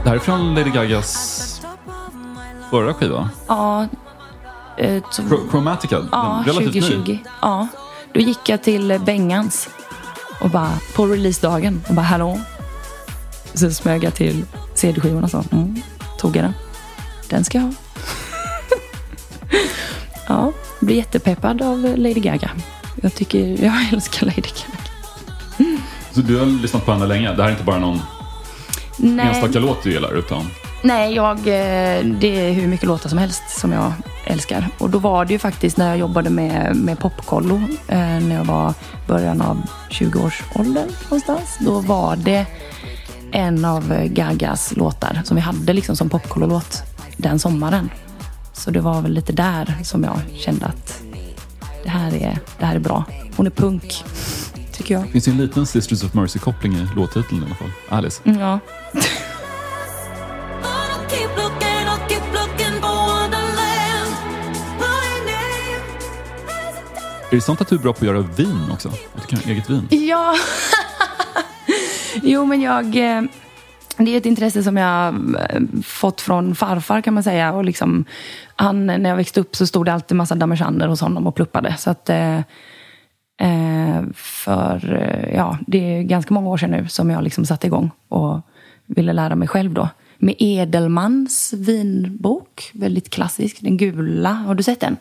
Det 0.02 0.08
här 0.08 0.14
är 0.14 0.18
från 0.18 0.54
Lady 0.54 0.70
Gagas 0.70 1.60
förra 2.70 2.94
skiva. 2.94 3.30
Ja, 3.48 3.86
eh, 4.76 5.02
Chromatica. 5.50 6.08
Ja, 6.12 6.42
relativt 6.46 6.74
ny. 6.74 6.80
2020. 6.80 7.18
Ja. 7.42 7.68
Då 8.14 8.20
gick 8.20 8.48
jag 8.48 8.62
till 8.62 9.00
Bengans 9.06 9.68
och 10.40 10.50
bara, 10.50 10.78
på 10.94 11.06
releasedagen 11.06 11.84
och 11.88 11.94
bara 11.94 12.02
hallå. 12.02 12.40
Så 13.54 13.70
smög 13.70 14.04
jag 14.04 14.14
till 14.14 14.44
CD-skivan 14.74 15.24
och 15.24 15.30
så 15.30 15.44
mm, 15.52 15.82
tog 16.18 16.36
jag 16.36 16.44
den. 16.44 16.52
Den 17.28 17.44
ska 17.44 17.58
jag 17.58 17.64
ha. 17.64 17.72
ja, 20.28 20.52
blir 20.80 20.96
jättepeppad 20.96 21.62
av 21.62 21.78
Lady 21.96 22.20
Gaga. 22.20 22.50
Jag 23.02 23.14
tycker, 23.14 23.64
jag 23.64 23.92
älskar 23.92 24.26
Lady 24.26 24.40
Gaga. 24.40 24.78
Så 26.12 26.20
du 26.20 26.38
har 26.38 26.46
lyssnat 26.46 26.86
på 26.86 26.92
henne 26.92 27.06
länge? 27.06 27.32
Det 27.32 27.42
här 27.42 27.48
är 27.48 27.52
inte 27.52 27.64
bara 27.64 27.78
någon 27.78 28.00
Nej, 28.96 29.28
enstaka 29.28 29.58
låt 29.58 29.82
du 29.82 29.92
gillar 29.92 30.18
utan 30.18 30.46
Nej, 30.84 31.14
jag, 31.14 31.38
eh, 31.38 32.04
det 32.04 32.48
är 32.48 32.52
hur 32.52 32.66
mycket 32.68 32.86
låtar 32.86 33.08
som 33.08 33.18
helst 33.18 33.42
som 33.60 33.72
jag 33.72 33.92
älskar. 34.24 34.68
Och 34.78 34.90
då 34.90 34.98
var 34.98 35.24
det 35.24 35.32
ju 35.32 35.38
faktiskt 35.38 35.76
när 35.76 35.88
jag 35.88 35.98
jobbade 35.98 36.30
med, 36.30 36.76
med 36.76 36.98
popkollo, 36.98 37.56
eh, 37.88 37.98
när 37.98 38.34
jag 38.34 38.44
var 38.44 38.74
början 39.06 39.40
av 39.42 39.62
20-årsåldern 39.90 40.88
någonstans. 41.04 41.58
Då 41.60 41.80
var 41.80 42.16
det 42.16 42.46
en 43.32 43.64
av 43.64 44.04
Gagas 44.06 44.76
låtar 44.76 45.22
som 45.24 45.34
vi 45.36 45.40
hade 45.40 45.72
liksom 45.72 45.96
som 45.96 46.08
popkollo-låt 46.08 46.82
den 47.16 47.38
sommaren. 47.38 47.90
Så 48.52 48.70
det 48.70 48.80
var 48.80 49.00
väl 49.00 49.12
lite 49.12 49.32
där 49.32 49.74
som 49.82 50.04
jag 50.04 50.20
kände 50.36 50.66
att 50.66 51.02
det 51.84 51.90
här 51.90 52.14
är, 52.14 52.38
det 52.58 52.66
här 52.66 52.74
är 52.74 52.80
bra. 52.80 53.04
Hon 53.36 53.46
är 53.46 53.50
punk, 53.50 54.04
tycker 54.72 54.94
jag. 54.94 55.04
Det 55.04 55.08
finns 55.10 55.28
ju 55.28 55.32
en 55.32 55.38
liten 55.38 55.66
Sisters 55.66 56.04
of 56.04 56.14
Mercy-koppling 56.14 56.74
i 56.74 56.88
låttiteln 56.96 57.42
i 57.42 57.46
alla 57.46 57.54
fall. 57.54 57.70
Alice. 57.88 58.22
Mm, 58.24 58.40
Ja. 58.40 58.58
Är 67.34 67.36
det 67.36 67.42
sant 67.42 67.60
att 67.60 67.68
du 67.68 67.76
är 67.76 67.80
bra 67.80 67.92
på 67.92 67.98
att 67.98 68.06
göra 68.06 68.20
vin 68.20 68.70
också? 68.72 68.88
Att 68.88 69.22
du 69.22 69.26
kan 69.26 69.38
göra 69.40 69.50
eget 69.50 69.70
vin? 69.70 69.88
Ja. 69.90 70.34
jo, 72.22 72.44
men 72.44 72.60
jag, 72.60 72.84
eh, 72.84 73.22
det 73.96 74.10
är 74.10 74.16
ett 74.16 74.26
intresse 74.26 74.62
som 74.62 74.76
jag 74.76 75.14
eh, 75.14 75.60
fått 75.82 76.20
från 76.20 76.54
farfar 76.54 77.00
kan 77.00 77.14
man 77.14 77.22
säga. 77.22 77.52
Och 77.52 77.64
liksom, 77.64 78.04
han, 78.56 78.86
när 78.86 79.08
jag 79.08 79.16
växte 79.16 79.40
upp 79.40 79.56
så 79.56 79.66
stod 79.66 79.86
det 79.86 79.92
alltid 79.92 80.10
en 80.10 80.16
massa 80.16 80.34
damejeanner 80.34 80.88
hos 80.88 81.00
honom 81.00 81.26
och 81.26 81.34
pluppade. 81.34 81.76
Så 81.78 81.90
att, 81.90 82.10
eh, 82.10 82.36
eh 83.40 84.02
för 84.14 84.94
eh, 84.94 85.34
ja, 85.34 85.58
det 85.66 85.78
är 85.78 86.02
ganska 86.02 86.34
många 86.34 86.48
år 86.48 86.56
sedan 86.56 86.70
nu 86.70 86.88
som 86.88 87.10
jag 87.10 87.24
liksom 87.24 87.46
satte 87.46 87.66
igång 87.66 87.90
och 88.08 88.40
ville 88.86 89.12
lära 89.12 89.34
mig 89.34 89.48
själv 89.48 89.74
då. 89.74 89.88
Med 90.18 90.34
Edelmans 90.38 91.52
vinbok, 91.52 92.70
väldigt 92.74 93.10
klassisk. 93.10 93.60
Den 93.60 93.76
gula, 93.76 94.32
har 94.32 94.54
du 94.54 94.62
sett 94.62 94.80
den? 94.80 94.96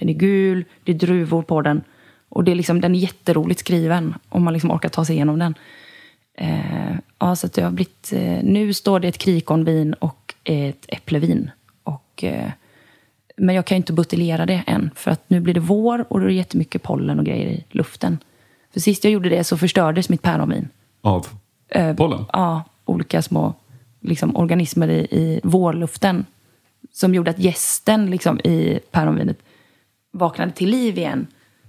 Den 0.00 0.08
är 0.08 0.12
gul, 0.12 0.64
det 0.84 0.92
är 0.92 0.96
druvor 0.96 1.42
på 1.42 1.62
den. 1.62 1.82
Och 2.28 2.44
det 2.44 2.50
är 2.50 2.54
liksom, 2.54 2.80
den 2.80 2.94
är 2.94 2.98
jätteroligt 2.98 3.60
skriven 3.60 4.14
om 4.28 4.42
man 4.42 4.52
liksom 4.52 4.70
orkar 4.70 4.88
ta 4.88 5.04
sig 5.04 5.14
igenom 5.14 5.38
den. 5.38 5.54
Eh, 6.34 6.96
ja, 7.18 7.36
så 7.36 7.46
det 7.46 7.62
har 7.62 7.70
blivit, 7.70 8.12
eh, 8.12 8.42
nu 8.42 8.72
står 8.72 9.00
det 9.00 9.08
ett 9.08 9.18
krikonvin 9.18 9.94
och 9.94 10.34
ett 10.44 10.84
äpplevin. 10.88 11.50
Och, 11.82 12.24
eh, 12.24 12.50
men 13.36 13.54
jag 13.54 13.64
kan 13.64 13.76
ju 13.76 13.80
inte 13.80 13.92
buteljera 13.92 14.46
det 14.46 14.62
än, 14.66 14.90
för 14.94 15.10
att 15.10 15.30
nu 15.30 15.40
blir 15.40 15.54
det 15.54 15.60
vår 15.60 16.04
och 16.08 16.20
då 16.20 16.24
är 16.24 16.28
det 16.28 16.34
jättemycket 16.34 16.82
pollen 16.82 17.18
och 17.18 17.24
grejer 17.24 17.46
i 17.46 17.64
luften. 17.70 18.18
För 18.72 18.80
sist 18.80 19.04
jag 19.04 19.12
gjorde 19.12 19.28
det 19.28 19.44
så 19.44 19.58
förstördes 19.58 20.08
mitt 20.08 20.22
päronvin. 20.22 20.68
Av 21.00 21.26
Eh, 21.70 21.94
pollen? 21.96 22.24
Ja, 22.32 22.64
olika 22.84 23.22
små 23.22 23.54
liksom, 24.00 24.36
organismer 24.36 24.88
i, 24.88 24.98
i 25.00 25.40
vårluften. 25.42 26.26
Som 26.92 27.14
gjorde 27.14 27.30
att 27.30 27.38
gästen 27.38 28.10
liksom, 28.10 28.40
i 28.40 28.80
päronvinet 28.90 29.38
vaknade 30.10 30.52
till 30.52 30.68
liv 30.70 30.98
igen. 30.98 31.26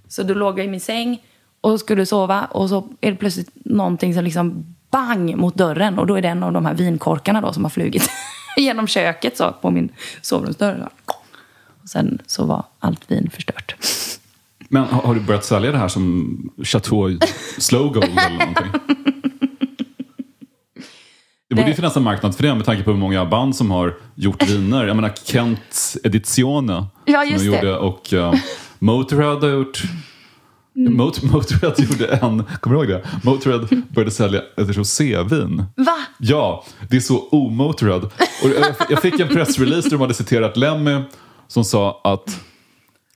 Så 0.08 0.24
då 0.24 0.34
låg 0.34 0.60
jag 0.60 0.66
i 0.66 0.70
min 0.70 0.80
säng 0.80 1.22
och 1.62 1.80
skulle 1.80 2.06
sova 2.06 2.46
och 2.46 2.70
så 2.70 2.90
är 3.02 3.12
det 3.12 3.18
plötsligt 3.18 3.50
någonting 3.54 4.14
som 4.14 4.24
liksom 4.24 4.76
bang 4.92 5.38
mot 5.38 5.56
dörren. 5.56 6.00
Och 6.00 6.08
då 6.08 6.16
är 6.16 6.22
det 6.22 6.28
en 6.28 6.44
av 6.44 6.54
de 6.54 6.66
här 6.66 6.74
vinkorkarna 6.74 7.42
då 7.42 7.54
som 7.54 7.64
har 7.64 7.70
flugit 7.70 8.10
genom 8.58 8.88
köket 8.88 9.38
så, 9.38 9.52
på 9.62 9.72
min 9.72 9.90
sovrumsdörr. 10.22 10.90
Och 11.84 11.90
sen 11.90 12.20
så 12.26 12.46
var 12.46 12.66
allt 12.80 13.12
vin 13.12 13.30
förstört. 13.34 13.76
Men 14.70 14.84
har, 14.84 15.02
har 15.02 15.16
du 15.16 15.22
börjat 15.22 15.46
sälja 15.46 15.72
det 15.72 15.78
här 15.78 15.88
som 15.88 16.52
Chateau 16.64 17.20
Slow 17.58 17.94
Gold 17.94 18.20
eller 18.20 18.38
någonting? 18.40 18.98
Det 21.52 21.56
borde 21.56 21.70
ju 21.70 21.76
finnas 21.76 21.98
en 21.98 22.04
marknad 22.04 22.36
för 22.36 22.44
det 22.44 22.56
med 22.56 22.66
tanke 22.66 22.84
på 22.84 22.92
hur 22.92 22.98
många 22.98 23.26
band 23.26 23.56
som 23.56 23.72
har 23.72 23.94
gjort 24.16 24.50
viner. 24.50 24.86
Jag 24.88 24.96
menar 24.96 25.14
Kent 25.24 25.96
Edizione 26.04 26.86
Ja, 27.06 27.22
som 27.22 27.30
just 27.32 27.46
de 27.46 27.50
det. 27.52 27.56
gjorde 27.56 27.78
och 27.78 28.14
uh, 28.14 28.34
Motorhead 28.80 29.36
har 29.40 29.50
gjort 29.50 29.84
Mot- 30.76 31.24
Motorhead 31.24 31.74
gjorde 31.78 32.08
en, 32.08 32.44
kommer 32.60 32.76
du 32.78 32.82
ihåg 32.82 32.88
det? 32.88 33.08
Motorhead 33.24 33.68
började 33.90 34.12
sälja 34.12 34.42
ett 34.58 34.78
rosévin. 34.78 35.64
Va? 35.76 35.98
Ja, 36.20 36.64
det 36.90 36.96
är 36.98 37.02
så 37.02 37.28
o-Motorhead. 37.32 37.98
Och 38.44 38.50
jag, 38.60 38.76
jag 38.90 39.02
fick 39.02 39.20
en 39.20 39.28
pressrelease 39.28 39.90
där 39.90 39.98
de 39.98 40.02
hade 40.02 40.14
citerat 40.14 40.58
Lemmy 40.58 41.02
som 41.48 41.64
sa 41.64 42.02
att 42.04 42.40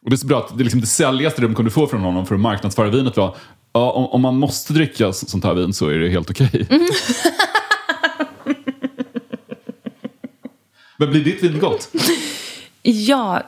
och 0.04 0.10
det 0.10 0.16
är 0.16 0.18
så 0.18 0.28
bra 0.28 0.40
att 0.40 0.58
det, 0.58 0.64
liksom 0.64 0.82
det 0.82 0.88
säljaste 0.88 1.42
de 1.42 1.56
kunde 1.56 1.72
få 1.72 1.88
från 1.88 2.02
honom 2.02 2.26
för 2.26 2.36
att 2.36 2.42
marknadsföra 2.42 2.90
vinet 2.90 3.18
var 3.18 3.36
ja, 3.74 3.92
om, 3.92 4.06
om 4.06 4.22
man 4.22 4.36
måste 4.40 4.74
dricka 4.74 5.14
så- 5.14 5.26
sånt 5.26 5.44
här 5.44 5.54
vin 5.54 5.74
så 5.74 5.88
är 5.90 5.98
det 6.00 6.10
helt 6.10 6.30
okej. 6.30 6.68
Men 10.98 11.10
blir 11.10 11.24
ditt 11.24 11.44
vin 11.44 11.60
gott? 11.60 11.90
Ja, 12.88 13.44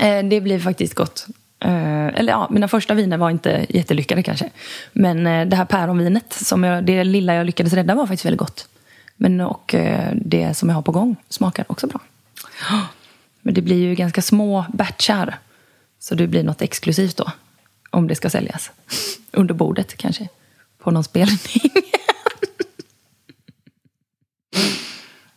eh, 0.00 0.22
det 0.24 0.40
blir 0.40 0.58
faktiskt 0.58 0.94
gott. 0.94 1.26
Eh, 1.60 2.06
eller 2.06 2.32
ja, 2.32 2.48
mina 2.50 2.68
första 2.68 2.94
viner 2.94 3.16
var 3.16 3.30
inte 3.30 3.66
jättelyckade 3.68 4.22
kanske. 4.22 4.50
Men 4.92 5.26
eh, 5.26 5.46
det 5.46 5.56
här 5.56 5.64
päronvinet, 5.64 6.32
som 6.32 6.64
jag, 6.64 6.84
det 6.84 7.04
lilla 7.04 7.34
jag 7.34 7.46
lyckades 7.46 7.72
rädda 7.72 7.94
var 7.94 8.06
faktiskt 8.06 8.24
väldigt 8.24 8.38
gott. 8.38 8.68
Men 9.16 9.40
och 9.40 9.74
det 10.14 10.54
som 10.54 10.68
jag 10.68 10.76
har 10.76 10.82
på 10.82 10.92
gång 10.92 11.16
smakar 11.28 11.64
också 11.68 11.86
bra. 11.86 12.00
Men 13.42 13.54
det 13.54 13.62
blir 13.62 13.76
ju 13.76 13.94
ganska 13.94 14.22
små 14.22 14.64
batchar. 14.72 15.38
Så 15.98 16.14
det 16.14 16.26
blir 16.26 16.42
något 16.42 16.62
exklusivt 16.62 17.16
då. 17.16 17.32
Om 17.90 18.08
det 18.08 18.14
ska 18.14 18.30
säljas. 18.30 18.70
Under 19.32 19.54
bordet 19.54 19.96
kanske. 19.96 20.28
På 20.78 20.90
någon 20.90 21.04
spelning. 21.04 21.38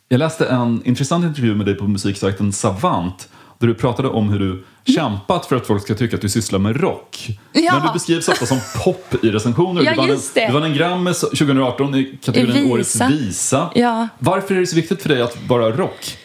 Jag 0.07 0.17
läste 0.17 0.45
en 0.45 0.81
intressant 0.85 1.25
intervju 1.25 1.55
med 1.55 1.65
dig 1.65 1.75
på 1.75 1.87
musiksajten 1.87 2.53
Savant 2.53 3.29
där 3.59 3.67
du 3.67 3.73
pratade 3.73 4.07
om 4.09 4.29
hur 4.29 4.39
du 4.39 4.63
kämpat 4.93 5.45
för 5.45 5.55
att 5.55 5.67
folk 5.67 5.83
ska 5.83 5.95
tycka 5.95 6.15
att 6.15 6.21
du 6.21 6.29
sysslar 6.29 6.59
med 6.59 6.81
rock. 6.81 7.27
Ja. 7.53 7.73
Men 7.73 7.87
du 7.87 7.93
beskrivs 7.93 8.27
ofta 8.27 8.45
som 8.45 8.59
pop 8.83 9.23
i 9.23 9.31
recensioner. 9.31 9.83
Ja, 9.83 9.91
du, 9.91 9.97
vann. 9.97 10.09
En, 10.09 10.47
du 10.47 10.53
vann 10.53 10.63
en 10.63 10.73
Grammis 10.73 11.19
2018 11.19 11.95
i 11.95 12.17
kategorin 12.21 12.53
visa. 12.53 12.73
Årets 12.73 13.01
visa. 13.01 13.71
Ja. 13.75 14.07
Varför 14.19 14.55
är 14.55 14.59
det 14.59 14.67
så 14.67 14.75
viktigt 14.75 15.01
för 15.01 15.09
dig 15.09 15.21
att 15.21 15.37
vara 15.47 15.71
rock? 15.71 16.17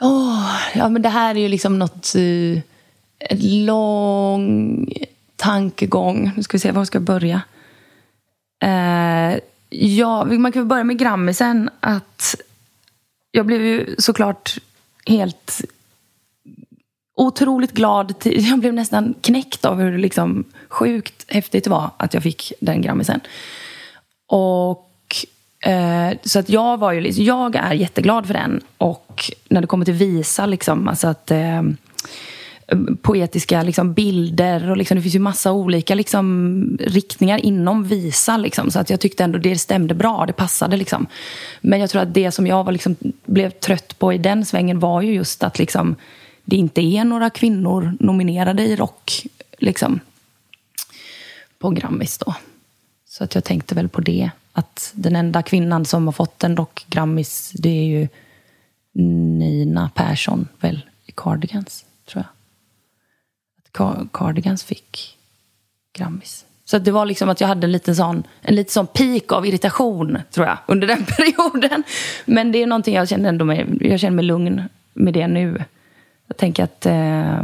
Åh, 0.00 0.50
ja, 0.74 0.88
men 0.88 1.02
det 1.02 1.08
här 1.08 1.34
är 1.34 1.40
ju 1.40 1.48
liksom 1.48 1.78
något... 1.78 2.12
Uh, 2.16 2.58
lång 3.64 4.88
tankegång. 5.36 6.32
Nu 6.36 6.42
ska 6.42 6.56
vi 6.56 6.60
se, 6.60 6.72
var 6.72 6.84
ska 6.84 6.96
jag 6.96 7.02
börja? 7.02 7.42
Eh, 8.62 9.38
ja, 9.70 10.24
man 10.24 10.52
kan 10.52 10.62
väl 10.62 10.68
börja 10.68 10.84
med 10.84 10.98
Grammisen. 10.98 11.70
Att 11.80 12.36
jag 13.34 13.46
blev 13.46 13.64
ju 13.64 13.94
såklart 13.98 14.58
helt 15.06 15.60
otroligt 17.16 17.72
glad. 17.72 18.18
Till, 18.18 18.46
jag 18.50 18.58
blev 18.58 18.74
nästan 18.74 19.14
knäckt 19.20 19.64
av 19.64 19.80
hur 19.80 19.98
liksom 19.98 20.44
sjukt 20.68 21.24
häftigt 21.28 21.64
det 21.64 21.70
var 21.70 21.90
att 21.96 22.14
jag 22.14 22.22
fick 22.22 22.52
den 22.60 22.82
Grammisen. 22.82 23.20
Och 24.26 24.90
eh, 25.66 26.18
så 26.24 26.38
att 26.38 26.48
jag 26.48 26.76
var 26.76 26.92
ju 26.92 27.00
liksom, 27.00 27.24
jag 27.24 27.56
är 27.56 27.72
jätteglad 27.72 28.26
för 28.26 28.34
den. 28.34 28.60
Och 28.78 29.24
när 29.48 29.60
det 29.60 29.66
kommer 29.66 29.84
till 29.84 29.94
visa, 29.94 30.46
liksom, 30.46 30.88
alltså 30.88 31.08
att 31.08 31.30
eh, 31.30 31.62
poetiska 33.02 33.62
liksom, 33.62 33.92
bilder 33.92 34.70
och 34.70 34.76
liksom, 34.76 34.96
det 34.96 35.02
finns 35.02 35.14
ju 35.14 35.18
massa 35.18 35.52
olika 35.52 35.94
liksom, 35.94 36.78
riktningar 36.80 37.38
inom 37.38 37.84
visa. 37.84 38.36
Liksom, 38.36 38.70
så 38.70 38.78
att 38.78 38.90
jag 38.90 39.00
tyckte 39.00 39.24
ändå 39.24 39.38
det 39.38 39.58
stämde 39.58 39.94
bra, 39.94 40.26
det 40.26 40.32
passade. 40.32 40.76
Liksom. 40.76 41.06
Men 41.60 41.80
jag 41.80 41.90
tror 41.90 42.02
att 42.02 42.14
det 42.14 42.32
som 42.32 42.46
jag 42.46 42.64
var, 42.64 42.72
liksom, 42.72 42.96
blev 43.24 43.50
trött 43.50 43.98
på 43.98 44.12
i 44.12 44.18
den 44.18 44.44
svängen 44.44 44.80
var 44.80 45.02
ju 45.02 45.12
just 45.12 45.42
att 45.42 45.58
liksom, 45.58 45.96
det 46.44 46.56
inte 46.56 46.82
är 46.82 47.04
några 47.04 47.30
kvinnor 47.30 47.96
nominerade 48.00 48.62
i 48.62 48.76
rock. 48.76 49.26
Liksom, 49.58 50.00
på 51.58 51.70
Grammis 51.70 52.18
då. 52.18 52.34
Så 53.08 53.24
att 53.24 53.34
jag 53.34 53.44
tänkte 53.44 53.74
väl 53.74 53.88
på 53.88 54.00
det. 54.00 54.30
Att 54.52 54.92
den 54.94 55.16
enda 55.16 55.42
kvinnan 55.42 55.84
som 55.84 56.06
har 56.06 56.12
fått 56.12 56.44
en 56.44 56.56
rock-Grammis, 56.56 57.52
det 57.54 57.68
är 57.68 57.84
ju 57.84 58.08
Nina 58.92 59.90
Persson 59.94 60.48
väl 60.60 60.80
i 61.06 61.12
Cardigans, 61.12 61.84
tror 62.06 62.24
jag. 62.24 62.33
Cardigans 64.12 64.64
fick 64.64 65.16
Grammis. 65.98 66.44
Så 66.64 66.76
att 66.76 66.84
det 66.84 66.90
var 66.90 67.06
liksom 67.06 67.28
att 67.28 67.40
jag 67.40 67.48
hade 67.48 67.66
en 67.66 67.72
liten 67.72 67.96
sån, 67.96 68.22
en 68.42 68.54
liten 68.54 68.72
sån 68.72 68.86
peak 68.86 69.32
av 69.32 69.46
irritation, 69.46 70.18
tror 70.30 70.46
jag, 70.46 70.58
under 70.66 70.86
den 70.86 71.04
perioden. 71.16 71.82
Men 72.24 72.52
det 72.52 72.62
är 72.62 72.66
någonting 72.66 72.94
jag 72.94 73.08
känner 73.08 73.28
ändå 73.28 73.44
mig, 73.44 73.66
jag 73.80 74.00
känner 74.00 74.16
mig 74.16 74.24
lugn 74.24 74.62
med 74.92 75.14
det 75.14 75.26
nu. 75.26 75.64
Jag 76.26 76.36
tänker 76.36 76.64
att 76.64 76.86
eh, 76.86 77.38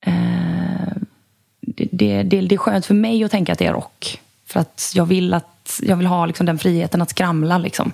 eh, 0.00 0.96
det, 1.60 1.88
det, 1.92 2.22
det, 2.22 2.40
det 2.40 2.54
är 2.54 2.58
skönt 2.58 2.86
för 2.86 2.94
mig 2.94 3.24
att 3.24 3.30
tänka 3.30 3.52
att 3.52 3.58
det 3.58 3.66
är 3.66 3.72
rock. 3.72 4.20
För 4.46 4.60
att 4.60 4.92
jag 4.94 5.06
vill, 5.06 5.34
att, 5.34 5.80
jag 5.82 5.96
vill 5.96 6.06
ha 6.06 6.26
liksom 6.26 6.46
den 6.46 6.58
friheten 6.58 7.02
att 7.02 7.10
skramla. 7.10 7.58
Liksom. 7.58 7.92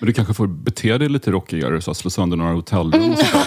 Men 0.00 0.06
du 0.06 0.12
kanske 0.12 0.34
får 0.34 0.46
bete 0.46 0.98
dig 0.98 1.08
lite 1.08 1.30
rockigare 1.30 1.80
så 1.80 1.90
att 1.90 1.96
slå 1.96 2.10
sönder 2.10 2.36
några 2.36 2.52
hotellrum 2.52 3.10
där, 3.10 3.16
så, 3.16 3.38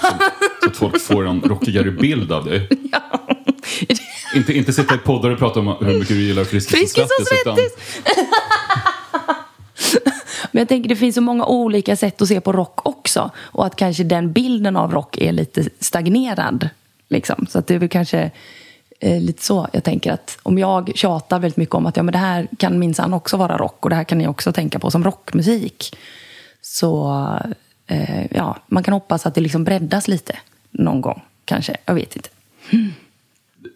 så 0.63 0.69
att 0.69 0.77
folk 0.77 1.01
får 1.01 1.27
en 1.27 1.41
rockigare 1.41 1.91
bild 1.91 2.31
av 2.31 2.45
dig. 2.45 2.69
Inte, 4.35 4.53
inte 4.53 4.73
sitta 4.73 4.95
i 4.95 4.97
poddar 4.97 5.29
och 5.29 5.39
prata 5.39 5.59
om 5.59 5.67
hur 5.67 5.99
mycket 5.99 6.07
du 6.07 6.21
gillar 6.21 6.43
Friskis, 6.43 6.71
Friskis 6.71 7.03
och 7.03 7.27
Svettis! 7.27 8.01
Men 10.51 10.61
jag 10.61 10.67
tänker 10.67 10.89
det 10.89 10.95
finns 10.95 11.15
så 11.15 11.21
många 11.21 11.45
olika 11.45 11.95
sätt 11.95 12.21
att 12.21 12.27
se 12.27 12.41
på 12.41 12.51
rock 12.51 12.87
också. 12.87 13.31
Och 13.37 13.65
att 13.65 13.75
kanske 13.75 14.03
den 14.03 14.33
bilden 14.33 14.75
av 14.75 14.91
rock 14.91 15.17
är 15.17 15.31
lite 15.31 15.69
stagnerad. 15.79 16.69
Liksom. 17.09 17.47
Så 17.49 17.59
att 17.59 17.67
det 17.67 17.75
är 17.75 17.79
väl 17.79 17.89
kanske 17.89 18.31
eh, 18.99 19.21
lite 19.21 19.43
så 19.43 19.67
jag 19.73 19.83
tänker 19.83 20.11
att 20.11 20.37
om 20.43 20.57
jag 20.57 20.91
tjatar 20.95 21.39
väldigt 21.39 21.57
mycket 21.57 21.75
om 21.75 21.85
att 21.85 21.97
ja, 21.97 22.03
men 22.03 22.11
det 22.11 22.17
här 22.17 22.47
kan 22.59 22.79
minsann 22.79 23.13
också 23.13 23.37
vara 23.37 23.57
rock 23.57 23.83
och 23.83 23.89
det 23.89 23.95
här 23.95 24.03
kan 24.03 24.17
ni 24.17 24.27
också 24.27 24.51
tänka 24.51 24.79
på 24.79 24.91
som 24.91 25.03
rockmusik. 25.03 25.95
Så 26.65 27.13
eh, 27.87 28.25
ja, 28.31 28.57
man 28.67 28.83
kan 28.83 28.93
hoppas 28.93 29.25
att 29.25 29.35
det 29.35 29.41
liksom 29.41 29.63
breddas 29.63 30.07
lite 30.07 30.37
någon 30.71 31.01
gång 31.01 31.21
kanske. 31.45 31.77
Jag 31.85 31.93
vet 31.93 32.15
inte. 32.15 32.29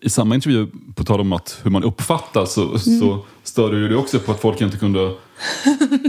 I 0.01 0.09
samma 0.09 0.35
intervju, 0.35 0.67
på 0.95 1.03
tal 1.03 1.19
om 1.19 1.33
att 1.33 1.59
hur 1.63 1.71
man 1.71 1.83
uppfattas, 1.83 2.53
så, 2.53 2.79
så 2.79 3.25
störde 3.43 3.79
du 3.79 3.87
dig 3.87 3.97
också 3.97 4.19
på 4.19 4.31
att 4.31 4.41
folk 4.41 4.61
inte 4.61 4.77
kunde 4.77 5.13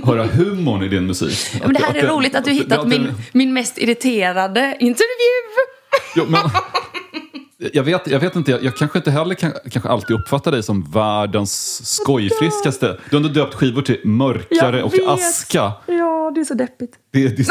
höra 0.05 0.27
humorn 0.27 0.83
i 0.83 0.89
din 0.89 1.07
musik. 1.07 1.39
Ja, 1.53 1.67
men 1.67 1.75
det 1.75 1.85
här 1.85 1.95
är 1.95 2.07
roligt 2.07 2.35
att 2.35 2.45
du 2.45 2.51
hittat 2.51 2.89
min, 2.89 3.15
min 3.33 3.53
mest 3.53 3.79
irriterade 3.79 4.77
intervju. 4.81 5.05
Jo, 6.17 6.25
men, 6.29 6.41
Jag 7.73 7.83
vet, 7.83 8.07
jag 8.07 8.21
vet 8.21 8.37
inte, 8.37 8.51
jag, 8.51 8.65
jag 8.65 8.77
kanske 8.77 8.99
inte 8.99 9.11
heller 9.11 9.35
kan, 9.35 9.53
kanske 9.71 9.89
alltid 9.89 10.17
uppfattar 10.17 10.53
dig 10.53 10.63
som 10.63 10.91
världens 10.91 11.81
skojfriskaste. 11.87 12.99
Du 13.11 13.17
har 13.17 13.25
ändå 13.25 13.29
döpt 13.41 13.55
skivor 13.55 13.83
till 13.83 14.01
Mörkare 14.05 14.83
och. 14.83 14.93
Aska. 15.09 15.73
Ja, 15.87 16.33
det 16.35 16.41
är 16.41 16.45
så 16.45 16.55
deppigt. 16.55 16.93
Det, 17.13 17.25
är- 17.25 17.29
det, 17.29 17.37
det, 17.37 17.45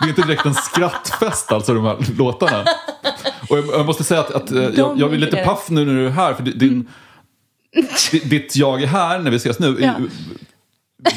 det 0.00 0.06
är 0.06 0.08
inte 0.08 0.22
direkt 0.22 0.46
en 0.46 0.54
skrattfest 0.54 1.52
alltså 1.52 1.74
de 1.74 1.84
här 1.84 1.96
låtarna. 2.18 2.64
Och 3.50 3.58
jag, 3.58 3.66
jag 3.66 3.86
måste 3.86 4.04
säga 4.04 4.20
att, 4.20 4.30
att 4.34 4.50
eh, 4.52 4.62
jag, 4.62 4.98
jag 4.98 5.14
är 5.14 5.18
lite 5.18 5.36
paff 5.36 5.70
nu 5.70 5.84
när 5.84 5.94
du 5.94 6.06
är 6.06 6.10
här. 6.10 6.34
För 6.34 6.42
din, 6.42 6.88
di- 8.12 8.18
ditt 8.24 8.56
jag 8.56 8.82
är 8.82 8.86
här 8.86 9.18
när 9.18 9.30
vi 9.30 9.36
ses 9.36 9.58
nu 9.58 9.76
Ja. 9.80 9.94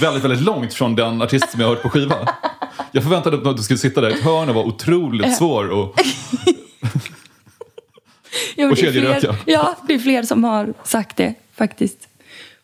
väldigt, 0.01 0.23
väldigt 0.23 0.41
långt 0.41 0.73
från 0.73 0.95
den 0.95 1.21
artist 1.21 1.51
som 1.51 1.59
jag 1.61 1.67
har 1.67 1.75
hört 1.75 1.83
på 1.83 1.89
skiva. 1.89 2.15
Jag 2.91 3.03
förväntade 3.03 3.37
mig 3.37 3.49
att 3.49 3.57
du 3.57 3.63
skulle 3.63 3.79
sitta 3.79 4.01
där 4.01 4.09
i 4.09 4.13
ett 4.13 4.23
hörn 4.23 4.49
och 4.49 4.55
vara 4.55 4.65
otroligt 4.65 5.37
svår. 5.37 5.69
Och, 5.69 5.95
Ja, 8.55 8.71
Och 8.71 8.77
fler- 8.77 9.19
ja. 9.23 9.35
Ja, 9.45 9.75
det 9.87 9.93
är 9.93 9.99
fler 9.99 10.23
som 10.23 10.43
har 10.43 10.73
sagt 10.83 11.17
det 11.17 11.33
faktiskt. 11.53 12.07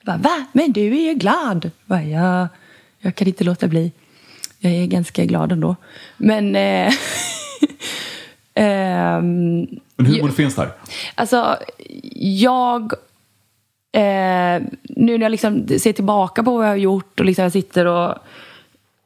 Bara, 0.06 0.18
Va? 0.18 0.46
Men 0.54 0.72
du 0.72 0.82
är 0.82 1.10
ju 1.10 1.14
glad. 1.14 1.72
Bara, 1.86 2.04
ja, 2.04 2.48
jag 3.00 3.16
kan 3.16 3.28
inte 3.28 3.44
låta 3.44 3.68
bli. 3.68 3.92
Jag 4.60 4.74
är 4.74 4.86
ganska 4.86 5.26
glad 5.26 5.52
ändå. 5.52 5.76
Men... 6.18 6.56
Eh, 6.56 6.94
ehm, 8.54 9.68
men 9.96 10.06
humorn 10.06 10.32
finns 10.32 10.56
där. 10.56 10.72
Alltså, 11.16 11.58
jag... 12.22 12.94
Eh, 13.94 14.62
nu 14.84 15.18
när 15.18 15.22
jag 15.22 15.32
liksom 15.32 15.68
ser 15.80 15.94
tillbaka 15.94 16.44
på 16.44 16.58
vad 16.58 16.66
jag 16.66 16.70
har 16.72 16.76
gjort 16.76 17.20
och 17.20 17.26
liksom 17.26 17.44
jag 17.44 17.52
sitter 17.52 17.86
och 17.86 18.16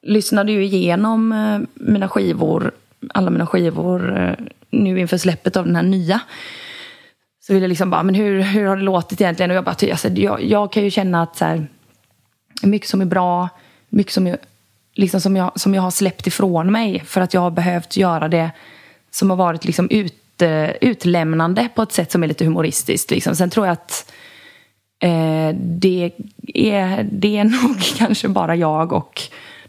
lyssnade 0.02 0.52
ju 0.52 0.66
igenom 0.66 1.32
eh, 1.32 1.60
mina 1.74 2.10
skivor, 2.10 2.72
alla 3.14 3.30
mina 3.30 3.48
skivor 3.48 4.18
eh, 4.18 4.36
nu 4.84 5.00
inför 5.00 5.18
släppet 5.18 5.58
av 5.58 5.66
den 5.66 5.76
här 5.76 5.84
nya. 5.84 6.20
Så 7.48 7.54
vill 7.54 7.62
jag 7.62 7.70
liksom 7.70 7.90
bara, 7.90 8.04
men 8.04 8.16
hur, 8.16 8.42
hur 8.42 8.66
har 8.66 8.78
det 8.78 8.84
låtit 8.84 9.22
egentligen? 9.22 9.52
Och 9.52 9.58
jag 9.58 9.64
bara, 9.64 9.76
alltså, 9.92 10.10
jag, 10.10 10.44
jag 10.44 10.72
kan 10.72 10.84
ju 10.84 10.92
känna 10.92 11.24
att 11.24 11.38
så 11.38 11.46
här, 11.46 11.68
mycket 12.62 12.90
som 12.90 13.02
är 13.02 13.06
bra, 13.06 13.50
mycket 13.90 14.14
som 14.14 14.28
jag, 14.28 14.38
liksom 14.94 15.22
som, 15.22 15.36
jag, 15.36 15.60
som 15.60 15.74
jag 15.74 15.82
har 15.82 15.92
släppt 15.92 16.28
ifrån 16.28 16.72
mig 16.72 17.04
för 17.06 17.22
att 17.22 17.34
jag 17.34 17.42
har 17.42 17.52
behövt 17.52 17.98
göra 17.98 18.28
det 18.28 18.52
som 19.12 19.30
har 19.30 19.38
varit 19.38 19.66
liksom 19.66 19.90
ut, 19.90 20.42
utlämnande 20.82 21.70
på 21.76 21.82
ett 21.82 21.92
sätt 21.92 22.12
som 22.12 22.24
är 22.24 22.28
lite 22.28 22.46
humoristiskt. 22.46 23.12
Liksom. 23.12 23.36
Sen 23.36 23.50
tror 23.50 23.66
jag 23.66 23.74
att 23.74 24.12
eh, 25.00 25.56
det, 25.56 26.12
är, 26.54 27.08
det 27.12 27.38
är 27.38 27.44
nog 27.64 27.80
kanske 27.98 28.28
bara 28.28 28.56
jag 28.56 28.94
och 28.94 29.22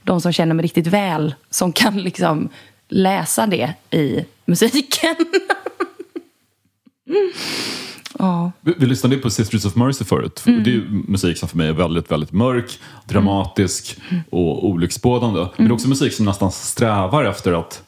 de 0.03 0.21
som 0.21 0.33
känner 0.33 0.55
mig 0.55 0.63
riktigt 0.63 0.87
väl 0.87 1.35
som 1.51 1.73
kan 1.73 2.03
liksom 2.03 2.49
läsa 2.89 3.47
det 3.47 3.75
i 3.91 4.25
musiken. 4.45 5.17
ja. 8.19 8.53
Vi, 8.61 8.75
vi 8.79 8.87
lyssnade 8.87 9.17
på 9.17 9.31
Sisters 9.31 9.65
of 9.65 9.75
Mercy 9.77 10.05
förut. 10.05 10.43
Mm. 10.47 10.63
Det 10.65 10.75
är 10.75 10.81
musik 11.09 11.39
som 11.39 11.49
för 11.49 11.57
mig 11.57 11.69
är 11.69 11.73
väldigt, 11.73 12.11
väldigt 12.11 12.33
mörk, 12.33 12.79
dramatisk 13.05 13.99
Mm. 14.11 14.23
och 14.31 14.67
olycksbådande. 14.69 15.41
Men 15.57 15.67
det 15.67 15.73
är 15.73 15.75
också 15.75 15.89
musik 15.89 16.13
som 16.13 16.25
nästan 16.27 16.53
strävar 16.53 17.25
efter 17.25 17.53
att 17.53 17.83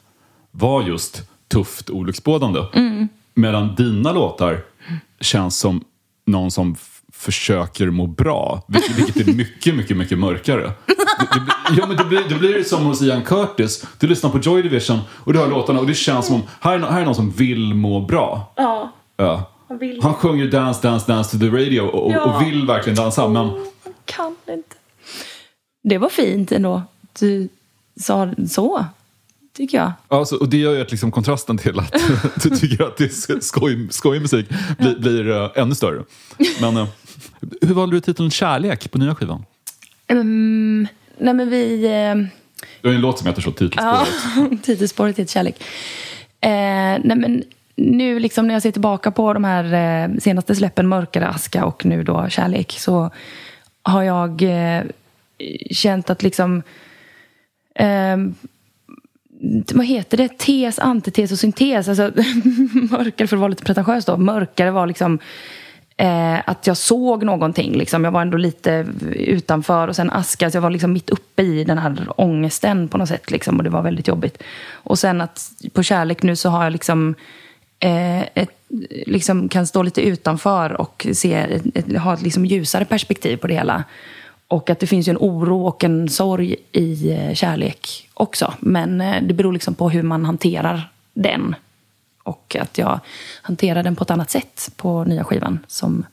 vara 0.51 0.87
just 0.87 1.23
tufft 1.49 1.91
olycksbådande. 1.91 2.61
Mm. 2.75 3.09
Medan 3.35 3.75
dina 3.75 4.13
låtar 4.13 4.61
känns 5.21 5.59
som 5.59 5.85
någon 6.27 6.51
som 6.51 6.77
försöker 7.19 7.91
må 7.91 8.07
bra, 8.07 8.63
vilket, 8.69 8.99
vilket 8.99 9.29
är 9.29 9.33
mycket, 9.33 9.75
mycket, 9.75 9.97
mycket 9.97 10.19
mörkare. 10.19 10.73
Det, 10.87 10.95
det, 10.95 11.77
ja, 11.79 11.87
men 11.87 11.97
det, 11.97 12.05
blir, 12.05 12.21
det 12.29 12.35
blir 12.35 12.65
som 12.65 12.87
hos 12.87 13.03
Ian 13.03 13.25
Curtis. 13.25 13.87
Du 13.99 14.07
lyssnar 14.07 14.31
på 14.31 14.39
Joy 14.39 14.63
Division 14.63 14.99
och 15.11 15.33
du 15.33 15.39
hör 15.39 15.49
låtarna 15.49 15.81
och 15.81 15.87
det 15.87 15.95
känns 15.95 16.27
som 16.27 16.35
om 16.35 16.43
här 16.61 16.75
är, 16.75 16.79
här 16.79 17.01
är 17.01 17.05
någon 17.05 17.15
som 17.15 17.31
vill 17.31 17.75
må 17.75 18.01
bra. 18.01 18.53
Ja. 18.57 18.93
Ja. 19.17 19.51
Han 19.69 19.79
vill. 19.79 20.03
Han 20.03 20.15
sjunger 20.15 20.47
Dance, 20.51 20.89
Dance, 20.89 21.13
Dance 21.13 21.31
to 21.31 21.39
the 21.39 21.47
radio 21.51 21.81
och, 21.81 22.13
Ja. 22.13 22.21
och 22.23 22.43
vill 22.47 22.67
verkligen 22.67 22.97
dansa. 22.97 23.29
Men 23.29 23.67
kan 24.05 24.37
inte. 24.49 24.77
Det 25.83 25.99
var 25.99 26.09
fint 26.09 26.53
ändå. 26.53 26.83
Du 27.19 27.49
sa 28.01 28.29
så, 28.49 28.85
tycker 29.59 29.79
jag. 29.79 29.93
alltså, 30.09 30.37
och 30.37 30.49
det 30.49 30.57
gör 30.57 30.75
ju 30.75 30.81
att 30.81 30.91
liksom 30.91 31.11
kontrasten 31.11 31.59
till 31.59 31.79
att 31.79 31.95
du 32.43 32.51
tycker 32.51 32.85
att 32.85 32.97
det 32.97 33.05
är 33.05 33.41
skoj, 33.41 33.89
skojig 33.91 34.23
musik 34.23 34.47
blir, 34.79 34.99
blir 34.99 35.31
eh, 35.31 35.51
ännu 35.55 35.75
större. 35.75 36.05
Men 36.61 36.77
eh, 36.77 36.87
hur 37.63 37.75
valde 37.75 37.97
du 37.97 38.01
titeln 38.01 38.31
Kärlek 38.31 38.91
på 38.91 38.99
nya 38.99 39.15
skivan? 39.15 39.45
Mm, 40.07 40.87
nej 41.19 41.35
men 41.35 41.51
vi... 41.51 41.77
Du 42.81 42.89
har 42.89 42.93
ju 42.93 42.97
en 42.97 43.01
låt 43.01 43.19
som 43.19 43.27
heter 43.27 43.43
så, 43.43 43.49
ja, 43.49 43.55
titelspåret. 43.59 44.63
titelspåret 44.63 45.19
heter 45.19 45.33
kärlek. 45.33 45.63
Eh, 46.41 46.51
nej 47.05 47.17
men 47.17 47.43
nu 47.77 48.19
liksom 48.19 48.47
när 48.47 48.55
jag 48.55 48.63
ser 48.63 48.73
tillbaka 48.73 49.11
på 49.11 49.33
de 49.33 49.45
här 49.45 49.65
eh, 50.05 50.19
senaste 50.19 50.55
släppen, 50.55 50.89
Mörkare 50.89 51.29
aska 51.29 51.65
och 51.65 51.87
nu 51.87 52.03
då 52.03 52.29
Kärlek, 52.29 52.77
så 52.79 53.11
har 53.83 54.03
jag 54.03 54.43
känt 55.71 56.11
att 56.11 56.23
liksom... 56.23 56.63
Vad 59.75 59.87
heter 59.87 60.17
det? 60.17 60.39
Tes, 60.39 60.79
antites 60.79 61.33
och 61.33 61.39
syntes. 61.39 61.89
Alltså, 61.89 62.03
mörkare, 62.91 63.29
för 63.29 63.37
att 63.37 63.41
vara 63.41 63.49
lite 63.49 63.65
pretentiös 63.65 64.05
då, 64.05 64.17
mörkare 64.17 64.71
var 64.71 64.87
liksom 64.87 65.19
eh, 65.97 66.39
att 66.49 66.67
jag 66.67 66.77
såg 66.77 67.25
någonting. 67.25 67.73
Liksom. 67.73 68.05
Jag 68.05 68.11
var 68.11 68.23
ändå 68.23 68.39
lite 68.39 68.87
utanför 69.15 69.89
och 69.89 69.97
sen 69.97 70.11
aska, 70.11 70.51
så 70.51 70.57
jag 70.57 70.63
var 70.63 70.71
liksom 70.71 70.93
mitt 70.93 71.11
uppe 71.11 71.43
i 71.43 71.65
den 71.65 71.79
här 71.79 72.07
ångesten 72.17 72.89
på 72.89 72.99
något 72.99 73.09
sätt. 73.09 73.31
Liksom, 73.31 73.57
och 73.57 73.65
det 73.65 73.71
var 73.71 73.83
väldigt 73.83 74.09
jobbigt. 74.09 74.43
Och 74.73 74.99
sen 74.99 75.21
att 75.21 75.51
på 75.73 75.83
kärlek 75.83 76.23
nu 76.23 76.37
så 76.37 76.49
har 76.49 76.65
jag 76.65 76.73
liksom 76.73 77.15
eh, 77.81 78.23
ett, 78.23 78.51
liksom 79.07 79.49
kan 79.49 79.67
stå 79.67 79.83
lite 79.83 80.01
utanför 80.03 80.81
och 80.81 81.07
se, 81.13 81.35
ett, 81.35 81.63
ett, 81.75 81.99
ha 81.99 82.15
ett 82.15 82.23
liksom 82.23 82.47
ljusare 82.47 82.85
perspektiv 82.85 83.37
på 83.37 83.47
det 83.47 83.55
hela. 83.55 83.85
Och 84.49 84.71
att 84.71 84.79
det 84.81 84.87
finns 84.87 85.09
ju 85.09 85.11
en 85.11 85.17
oro 85.19 85.67
och 85.67 85.85
en 85.85 86.09
sorg 86.09 86.57
i 86.73 87.11
eh, 87.13 87.35
kärlek 87.35 88.09
också. 88.15 88.55
Men 88.61 89.01
eh, 89.01 89.23
det 89.23 89.35
beror 89.35 89.53
liksom 89.53 89.75
på 89.75 89.91
hur 89.91 90.03
man 90.03 90.25
hanterar 90.25 90.93
den. 91.15 91.55
Och 92.23 92.57
att 92.61 92.79
jag 92.79 93.01
hanterar 93.43 93.83
den 93.83 93.97
på 93.97 94.03
ett 94.05 94.11
annat 94.11 94.31
sätt 94.31 94.73
på 94.77 95.05
nya 95.05 95.25
skivan. 95.25 95.59
Som, 95.67 96.05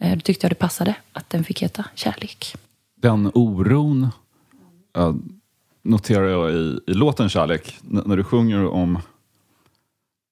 eh, 0.00 0.14
då 0.14 0.20
tyckte 0.20 0.44
jag 0.44 0.50
det 0.50 0.54
passade 0.54 0.94
att 1.12 1.30
den 1.30 1.44
fick 1.44 1.62
heta 1.62 1.84
Kärlek. 1.94 2.54
Den 2.96 3.30
oron 3.34 4.08
noterar 5.82 6.26
jag 6.28 6.50
i, 6.50 6.80
i 6.86 6.94
låten 6.94 7.28
Kärlek. 7.28 7.76
N- 7.92 8.02
när 8.06 8.16
du 8.16 8.24
sjunger 8.24 8.66
om, 8.66 8.98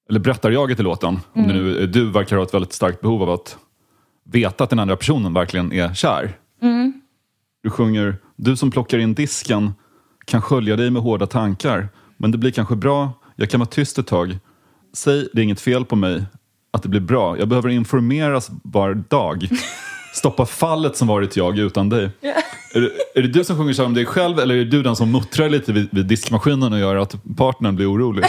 eller 0.09 0.21
berättar 0.21 0.51
jaget 0.51 0.81
i 0.81 0.83
låten, 0.83 1.21
om 1.33 1.43
det 1.49 1.55
nu 1.55 1.87
du 1.87 2.11
verkar 2.11 2.37
ha 2.37 2.43
ett 2.43 2.55
väldigt 2.55 2.73
starkt 2.73 3.01
behov 3.01 3.23
av 3.23 3.31
att 3.31 3.57
veta 4.25 4.65
att 4.65 4.71
den 4.71 4.79
andra 4.79 4.97
personen 4.97 5.35
verkligen 5.35 5.73
är 5.73 5.95
kär. 5.95 6.37
Du 7.65 7.71
sjunger, 7.71 8.17
du 8.37 8.57
som 8.57 8.71
plockar 8.71 8.99
in 8.99 9.15
disken 9.15 9.75
kan 10.25 10.43
skölja 10.43 10.77
dig 10.77 10.91
med 10.91 11.03
hårda 11.03 11.27
tankar. 11.27 11.89
Men 12.17 12.31
det 12.31 12.39
blir 12.39 12.51
kanske 12.51 12.77
bra, 12.77 13.13
jag 13.37 13.51
kan 13.51 13.61
vara 13.61 13.69
tyst 13.69 13.99
ett 13.99 14.07
tag. 14.07 14.39
Säg, 14.93 15.29
det 15.33 15.41
är 15.41 15.43
inget 15.43 15.61
fel 15.61 15.85
på 15.85 15.97
mig, 15.97 16.25
att 16.71 16.83
det 16.83 16.89
blir 16.89 17.01
bra. 17.01 17.39
Jag 17.39 17.49
behöver 17.49 17.69
informeras 17.69 18.51
var 18.63 18.95
dag. 18.95 19.49
Stoppa 20.15 20.47
fallet 20.47 20.97
som 20.97 21.09
varit 21.09 21.37
jag 21.37 21.59
utan 21.59 21.89
dig. 21.89 22.11
Är, 22.75 22.81
det, 22.81 22.91
är 23.15 23.23
det 23.23 23.29
du 23.29 23.45
som 23.45 23.57
sjunger 23.57 23.73
så 23.73 23.85
om 23.85 23.95
dig 23.95 24.07
själv 24.07 24.39
eller 24.39 24.55
är 24.55 24.59
det 24.59 24.71
du 24.71 24.83
den 24.83 24.97
som 24.97 25.13
muttrar 25.13 25.49
lite 25.49 25.73
vid, 25.73 25.89
vid 25.93 26.07
diskmaskinen 26.07 26.73
och 26.73 26.79
gör 26.79 26.97
att 26.97 27.37
partnern 27.37 27.77
blir 27.77 27.93
orolig? 27.93 28.25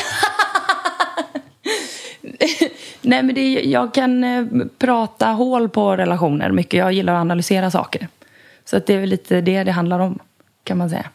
Nej, 3.02 3.24
men 3.24 3.36
det, 3.36 3.52
jag 3.52 3.94
kan 3.94 4.24
eh, 4.24 4.46
prata 4.80 5.28
hål 5.28 5.70
på 5.70 5.98
relationer 5.98 6.52
mycket. 6.52 6.78
Jag 6.78 6.94
gillar 6.94 7.14
att 7.14 7.22
analysera 7.22 7.72
saker. 7.72 8.08
Så 8.66 8.78
att 8.78 8.86
det 8.86 8.94
är 8.94 9.00
väl 9.00 9.10
lite 9.10 9.42
det 9.42 9.64
det 9.64 9.72
handlar 9.72 10.00
om, 10.00 10.20
kan 10.64 10.78
man 10.78 10.90
säga. 10.90 11.10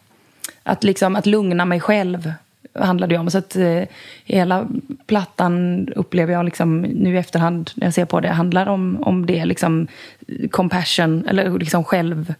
Att, 0.62 0.84
liksom, 0.84 1.16
att 1.16 1.26
lugna 1.26 1.64
mig 1.64 1.80
själv 1.80 2.32
handlar 2.74 3.06
det 3.06 3.18
om. 3.18 3.30
Så 3.30 3.38
att 3.38 3.56
eh, 3.56 3.82
hela 4.24 4.68
plattan 5.06 5.88
upplever 5.88 6.32
jag 6.32 6.44
liksom, 6.44 6.80
nu 6.80 7.14
i 7.14 7.18
efterhand 7.18 7.70
när 7.74 7.86
jag 7.86 7.94
ser 7.94 8.04
på 8.04 8.20
det 8.20 8.28
handlar 8.28 8.66
om, 8.66 9.02
om 9.02 9.26
det. 9.26 9.44
Liksom, 9.44 9.86
compassion, 10.50 11.26
eller 11.26 11.58
liksom 11.58 11.84
själv, 11.84 12.34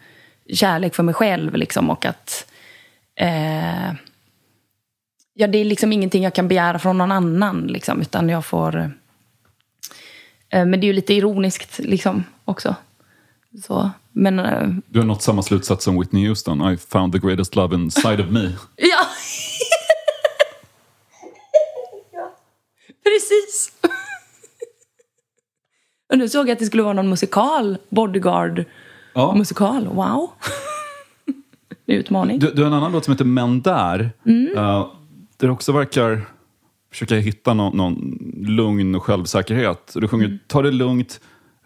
kärlek 0.53 0.95
för 0.95 1.03
mig 1.03 1.15
själv. 1.15 1.57
Liksom, 1.57 1.91
och 1.91 2.07
att... 2.07 2.53
Eh, 3.15 3.93
ja, 5.35 5.47
det 5.47 5.59
är 5.59 5.65
liksom 5.65 5.93
ingenting 5.93 6.23
jag 6.23 6.35
kan 6.35 6.49
begära 6.49 6.79
från 6.79 6.99
någon 6.99 7.13
annan. 7.13 7.67
Liksom, 7.67 8.01
utan 8.01 8.29
jag 8.29 8.45
får... 8.45 8.77
Eh, 10.49 10.65
men 10.65 10.71
det 10.71 10.85
är 10.85 10.89
ju 10.89 10.93
lite 10.93 11.15
ironiskt 11.15 11.79
liksom, 11.79 12.25
också. 12.45 12.75
Så, 13.65 13.91
men... 14.13 14.39
Eh, 14.39 14.69
Du 14.87 14.99
har 14.99 15.07
nått 15.07 15.23
samma 15.23 15.43
slutsats 15.43 15.85
som 15.85 16.01
Whitney 16.01 16.29
Houston. 16.29 16.73
I 16.73 16.77
found 16.77 17.13
the 17.13 17.19
greatest 17.19 17.57
love 17.57 17.75
inside 17.77 18.21
of 18.21 18.27
me. 18.31 18.53
Ja! 18.77 18.87
ja. 22.13 22.33
Precis! 23.05 23.73
Och 26.13 26.19
nu 26.19 26.29
såg 26.29 26.49
jag 26.49 26.53
att 26.53 26.59
det 26.59 26.65
skulle 26.67 26.83
vara 26.83 26.93
någon 26.93 27.09
musikal, 27.09 27.79
Bodyguard 27.89 28.65
Ja. 29.15 29.35
musikal. 29.37 29.87
Wow! 29.89 30.31
Utmaning. 31.87 32.39
Du, 32.39 32.51
du 32.51 32.63
har 32.63 32.67
en 32.69 32.75
annan 32.75 32.93
låt 32.93 33.05
som 33.05 33.13
heter 33.13 33.25
Men 33.25 33.61
där. 33.63 34.11
Mm. 34.27 34.47
Uh, 34.59 34.87
där 35.37 35.47
det 35.47 35.51
också 35.51 35.73
verkar 35.73 36.23
försöka 36.93 37.15
hitta 37.15 37.55
någon, 37.55 37.77
någon 37.77 38.19
lugn 38.47 38.95
och 38.95 39.03
självsäkerhet. 39.03 39.93
Du 39.95 40.09
sjunger 40.09 40.39
Ta 40.47 40.63
det 40.63 40.71
lugnt, 40.71 41.21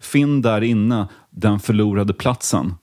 finn 0.05 0.41
där 0.41 0.61
inne 0.61 1.07
den 1.29 1.59
förlorade 1.59 2.13
platsen. 2.13 2.73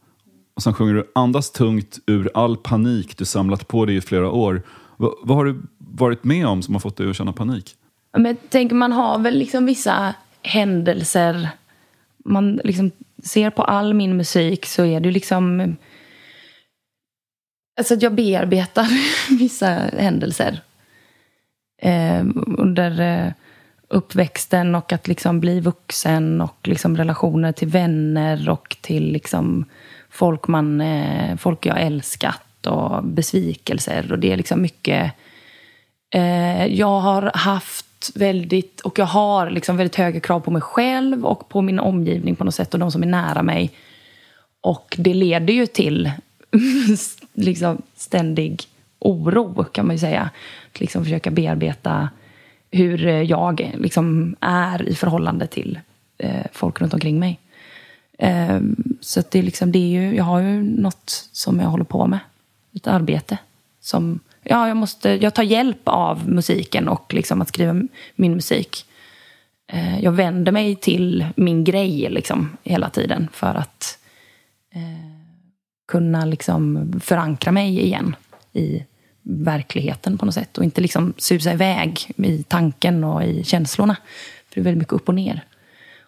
Och 0.54 0.62
sen 0.62 0.74
sjunger 0.74 0.94
du 0.94 1.12
Andas 1.14 1.50
tungt 1.50 1.98
ur 2.06 2.30
all 2.34 2.56
panik 2.56 3.18
du 3.18 3.24
samlat 3.24 3.68
på 3.68 3.86
dig 3.86 3.96
i 3.96 4.00
flera 4.00 4.30
år. 4.30 4.62
V 4.98 5.06
vad 5.22 5.36
har 5.36 5.44
du 5.44 5.62
varit 5.78 6.24
med 6.24 6.46
om 6.46 6.62
som 6.62 6.74
har 6.74 6.80
fått 6.80 6.96
dig 6.96 7.10
att 7.10 7.16
känna 7.16 7.32
panik? 7.32 7.74
Men 8.12 8.24
jag 8.24 8.50
tänker 8.50 8.74
man 8.74 8.92
har 8.92 9.18
väl 9.18 9.38
liksom 9.38 9.66
vissa 9.66 10.14
händelser. 10.42 11.48
Man 12.24 12.60
liksom 12.64 12.90
ser 13.22 13.50
på 13.50 13.62
all 13.62 13.94
min 13.94 14.16
musik 14.16 14.66
så 14.66 14.84
är 14.84 15.00
det 15.00 15.08
ju 15.08 15.12
liksom... 15.12 15.76
Alltså 17.78 17.94
att 17.94 18.02
jag 18.02 18.14
bearbetar 18.14 18.88
vissa 19.38 19.66
händelser. 19.98 20.60
Eh, 21.82 22.24
under 22.58 23.00
eh, 23.00 23.32
uppväxten 23.92 24.74
och 24.74 24.92
att 24.92 25.08
liksom 25.08 25.40
bli 25.40 25.60
vuxen 25.60 26.40
och 26.40 26.68
liksom 26.68 26.96
relationer 26.96 27.52
till 27.52 27.68
vänner 27.68 28.48
och 28.48 28.76
till 28.80 29.12
liksom 29.12 29.64
folk, 30.10 30.48
man, 30.48 30.80
eh, 30.80 31.36
folk 31.36 31.66
jag 31.66 31.82
älskat 31.82 32.66
och 32.66 33.04
besvikelser. 33.04 34.12
Och 34.12 34.18
det 34.18 34.32
är 34.32 34.36
liksom 34.36 34.62
mycket... 34.62 35.12
Eh, 36.14 36.66
jag 36.66 37.00
har 37.00 37.30
haft 37.34 38.10
väldigt, 38.14 38.80
och 38.80 38.98
jag 38.98 39.06
har 39.06 39.50
liksom 39.50 39.76
väldigt 39.76 39.96
höga 39.96 40.20
krav 40.20 40.40
på 40.40 40.50
mig 40.50 40.62
själv 40.62 41.26
och 41.26 41.48
på 41.48 41.62
min 41.62 41.78
omgivning 41.78 42.36
på 42.36 42.44
något 42.44 42.54
sätt 42.54 42.74
och 42.74 42.80
de 42.80 42.92
som 42.92 43.02
är 43.02 43.06
nära 43.06 43.42
mig. 43.42 43.70
Och 44.60 44.96
det 44.98 45.14
leder 45.14 45.54
ju 45.54 45.66
till 45.66 46.10
liksom 47.32 47.82
ständig 47.96 48.62
oro 48.98 49.64
kan 49.64 49.86
man 49.86 49.96
ju 49.96 50.00
säga. 50.00 50.30
Att 50.72 50.80
liksom 50.80 51.04
försöka 51.04 51.30
bearbeta 51.30 52.08
hur 52.72 53.06
eh, 53.06 53.22
jag 53.22 53.72
liksom 53.78 54.36
är 54.40 54.88
i 54.88 54.94
förhållande 54.94 55.46
till 55.46 55.80
eh, 56.18 56.46
folk 56.52 56.80
runt 56.80 56.94
omkring 56.94 57.18
mig. 57.18 57.38
Eh, 58.18 58.60
så 59.00 59.20
att 59.20 59.30
det 59.30 59.38
är 59.38 59.42
liksom, 59.42 59.72
det 59.72 59.78
är 59.78 60.02
ju, 60.02 60.16
jag 60.16 60.24
har 60.24 60.40
ju 60.40 60.62
något 60.62 61.28
som 61.32 61.60
jag 61.60 61.68
håller 61.68 61.84
på 61.84 62.06
med. 62.06 62.18
Ett 62.74 62.86
arbete 62.86 63.38
som 63.80 64.20
ja, 64.42 64.68
jag, 64.68 64.76
måste, 64.76 65.10
jag 65.10 65.34
tar 65.34 65.42
hjälp 65.42 65.80
av 65.84 66.28
musiken 66.28 66.88
och 66.88 67.14
liksom 67.14 67.42
att 67.42 67.48
skriva 67.48 67.82
min 68.14 68.34
musik. 68.34 68.86
Eh, 69.72 70.00
jag 70.04 70.12
vänder 70.12 70.52
mig 70.52 70.76
till 70.76 71.26
min 71.36 71.64
grej 71.64 72.08
liksom, 72.10 72.56
hela 72.62 72.90
tiden 72.90 73.28
för 73.32 73.54
att 73.54 73.98
eh, 74.74 75.12
kunna 75.88 76.24
liksom 76.24 76.92
förankra 77.00 77.52
mig 77.52 77.80
igen 77.80 78.16
i 78.52 78.84
verkligheten 79.22 80.18
på 80.18 80.24
något 80.24 80.34
sätt. 80.34 80.58
Och 80.58 80.64
inte 80.64 80.80
liksom 80.80 81.14
susa 81.16 81.52
iväg 81.52 82.10
i 82.16 82.42
tanken 82.42 83.04
och 83.04 83.24
i 83.24 83.44
känslorna. 83.44 83.96
För 84.48 84.54
det 84.54 84.60
är 84.60 84.64
väldigt 84.64 84.78
mycket 84.78 84.92
upp 84.92 85.08
och 85.08 85.14
ner. 85.14 85.44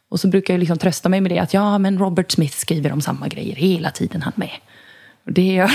Och 0.09 0.21
så 0.21 0.29
brukar 0.29 0.55
jag 0.55 0.59
liksom 0.59 0.79
trösta 0.79 1.09
mig 1.09 1.21
med 1.21 1.31
det 1.31 1.39
att 1.39 1.55
ja, 1.55 1.79
men 1.79 1.99
Robert 1.99 2.33
Smith 2.33 2.57
skriver 2.57 2.93
om 2.93 3.01
samma 3.01 3.29
grejer 3.29 3.57
hela 3.57 3.91
tiden 3.91 4.23
han 4.23 4.33
med. 4.37 4.51
Och 5.25 5.33
det 5.33 5.55
gör... 5.55 5.71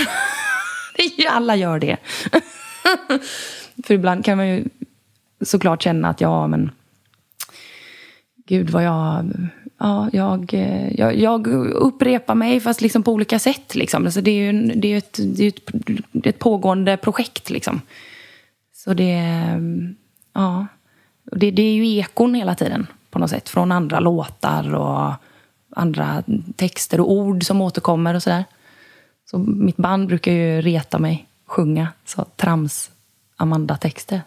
det 0.96 1.26
alla 1.26 1.56
gör 1.56 1.78
det. 1.78 1.96
För 3.84 3.94
ibland 3.94 4.24
kan 4.24 4.36
man 4.36 4.48
ju 4.48 4.64
såklart 5.40 5.82
känna 5.82 6.08
att 6.08 6.20
ja, 6.20 6.46
men 6.46 6.70
gud 8.46 8.70
vad 8.70 8.84
jag... 8.84 9.32
Ja, 9.82 10.08
jag, 10.12 10.54
eh, 10.54 10.92
jag, 11.00 11.18
jag 11.18 11.46
upprepar 11.72 12.34
mig 12.34 12.60
fast 12.60 12.80
liksom 12.80 13.02
på 13.02 13.12
olika 13.12 13.38
sätt. 13.38 13.74
Liksom. 13.74 14.04
Alltså 14.04 14.20
det 14.20 14.30
är 14.30 14.52
ju 14.52 14.62
det 14.74 14.92
är 14.92 14.98
ett, 14.98 15.18
det 15.36 15.44
är 15.44 15.48
ett, 15.48 15.70
det 16.12 16.28
är 16.28 16.32
ett 16.32 16.38
pågående 16.38 16.96
projekt. 16.96 17.50
Liksom. 17.50 17.80
Så 18.72 18.94
det... 18.94 19.12
är, 19.12 19.60
Ja. 20.32 20.66
Det, 21.24 21.50
det 21.50 21.62
är 21.62 21.74
ju 21.74 21.96
ekon 21.96 22.34
hela 22.34 22.54
tiden 22.54 22.86
på 23.10 23.18
något 23.18 23.30
sätt. 23.30 23.48
Från 23.48 23.72
andra 23.72 24.00
låtar 24.00 24.74
och 24.74 25.12
andra 25.76 26.22
texter 26.56 27.00
och 27.00 27.12
ord 27.12 27.44
som 27.44 27.60
återkommer 27.60 28.14
och 28.14 28.22
sådär. 28.22 28.44
Så 29.30 29.38
mitt 29.38 29.76
band 29.76 30.08
brukar 30.08 30.32
ju 30.32 30.60
reta 30.60 30.98
mig, 30.98 31.26
sjunga 31.46 31.88
så 32.04 32.24
trams 32.24 32.90
Amanda-texter. 33.36 34.20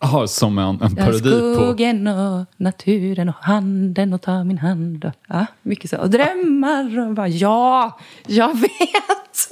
Jaha, 0.00 0.26
som 0.26 0.58
en, 0.58 0.82
en 0.82 0.96
parodi 0.96 1.30
på... 1.30 1.54
Skogen 1.54 2.06
och 2.06 2.46
naturen 2.56 3.28
och 3.28 3.34
handen 3.40 4.12
och 4.12 4.22
ta 4.22 4.44
min 4.44 4.58
hand. 4.58 5.04
Och, 5.04 5.12
ja, 5.28 5.46
mycket 5.62 5.90
så. 5.90 5.98
Och 5.98 6.10
drömmar 6.10 7.08
och 7.08 7.14
bara 7.14 7.28
ja, 7.28 7.98
jag 8.26 8.60
vet. 8.60 9.48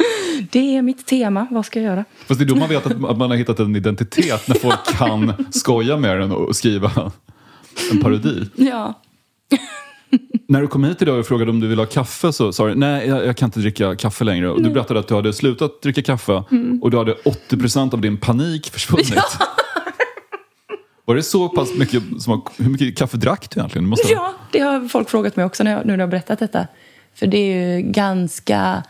Det 0.50 0.76
är 0.76 0.82
mitt 0.82 1.06
tema. 1.06 1.46
Vad 1.50 1.66
ska 1.66 1.80
jag 1.80 1.86
göra? 1.86 2.04
Fast 2.26 2.40
det 2.40 2.44
är 2.44 2.46
då 2.46 2.56
man 2.56 2.68
vet 2.68 2.86
att 2.86 3.18
man 3.18 3.30
har 3.30 3.36
hittat 3.36 3.58
en 3.58 3.76
identitet 3.76 4.48
när 4.48 4.54
folk 4.54 4.98
kan 4.98 5.46
skoja 5.50 5.96
med 5.96 6.20
den 6.20 6.32
och 6.32 6.56
skriva 6.56 7.12
en 7.92 8.00
parodi. 8.00 8.50
Ja. 8.56 8.94
När 10.48 10.60
du 10.60 10.66
kom 10.68 10.84
hit 10.84 11.02
idag 11.02 11.18
och 11.18 11.26
frågade 11.26 11.50
om 11.50 11.60
du 11.60 11.66
ville 11.68 11.82
ha 11.82 11.86
kaffe 11.86 12.32
så 12.32 12.52
sa 12.52 12.66
du 12.66 12.74
nej, 12.74 13.08
jag, 13.08 13.26
jag 13.26 13.36
kan 13.36 13.46
inte 13.46 13.60
dricka 13.60 13.96
kaffe 13.96 14.24
längre. 14.24 14.50
Och 14.50 14.62
du 14.62 14.70
berättade 14.70 15.00
att 15.00 15.08
du 15.08 15.14
hade 15.14 15.32
slutat 15.32 15.82
dricka 15.82 16.02
kaffe 16.02 16.44
Mm. 16.50 16.82
och 16.82 16.90
du 16.90 16.96
hade 16.98 17.14
80% 17.14 17.94
av 17.94 18.00
din 18.00 18.16
panik 18.16 18.70
försvunnit. 18.70 19.14
Var 21.04 21.14
det 21.14 21.22
så 21.22 21.48
pass 21.48 21.74
mycket, 21.78 22.02
som, 22.18 22.42
hur 22.56 22.70
mycket 22.70 22.98
kaffe 22.98 23.16
drack 23.16 23.50
du 23.50 23.60
egentligen? 23.60 23.84
Du 23.84 23.90
måste 23.90 24.12
Ja, 24.12 24.34
det 24.52 24.58
har 24.60 24.88
folk 24.88 25.10
frågat 25.10 25.36
mig 25.36 25.44
också 25.44 25.64
när 25.64 25.70
jag, 25.70 25.86
nu 25.86 25.92
när 25.92 25.98
jag 25.98 26.06
har 26.06 26.10
berättat 26.10 26.38
detta. 26.38 26.66
För 27.14 27.26
det 27.26 27.38
är 27.38 27.76
ju 27.76 27.82
ganska 27.82 28.82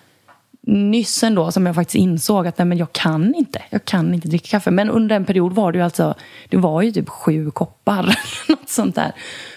nyss 0.66 1.22
ändå 1.22 1.52
som 1.52 1.66
jag 1.66 1.74
faktiskt 1.74 1.94
insåg 1.94 2.46
att 2.46 2.58
nej, 2.58 2.66
men 2.66 2.78
jag 2.78 2.92
kan 2.92 3.34
inte. 3.34 3.62
Jag 3.70 3.84
kan 3.84 4.14
inte 4.14 4.28
dricka 4.28 4.48
kaffe. 4.48 4.70
Men 4.70 4.90
under 4.90 5.16
en 5.16 5.24
period 5.24 5.52
var 5.52 5.72
det 5.72 5.78
ju 5.78 5.84
alltså, 5.84 6.14
det 6.48 6.56
var 6.56 6.82
ju 6.82 6.92
typ 6.92 7.08
sju 7.08 7.50
koppar. 7.50 8.18
Något 8.48 8.68
sånt 8.68 8.94
där. 8.94 9.12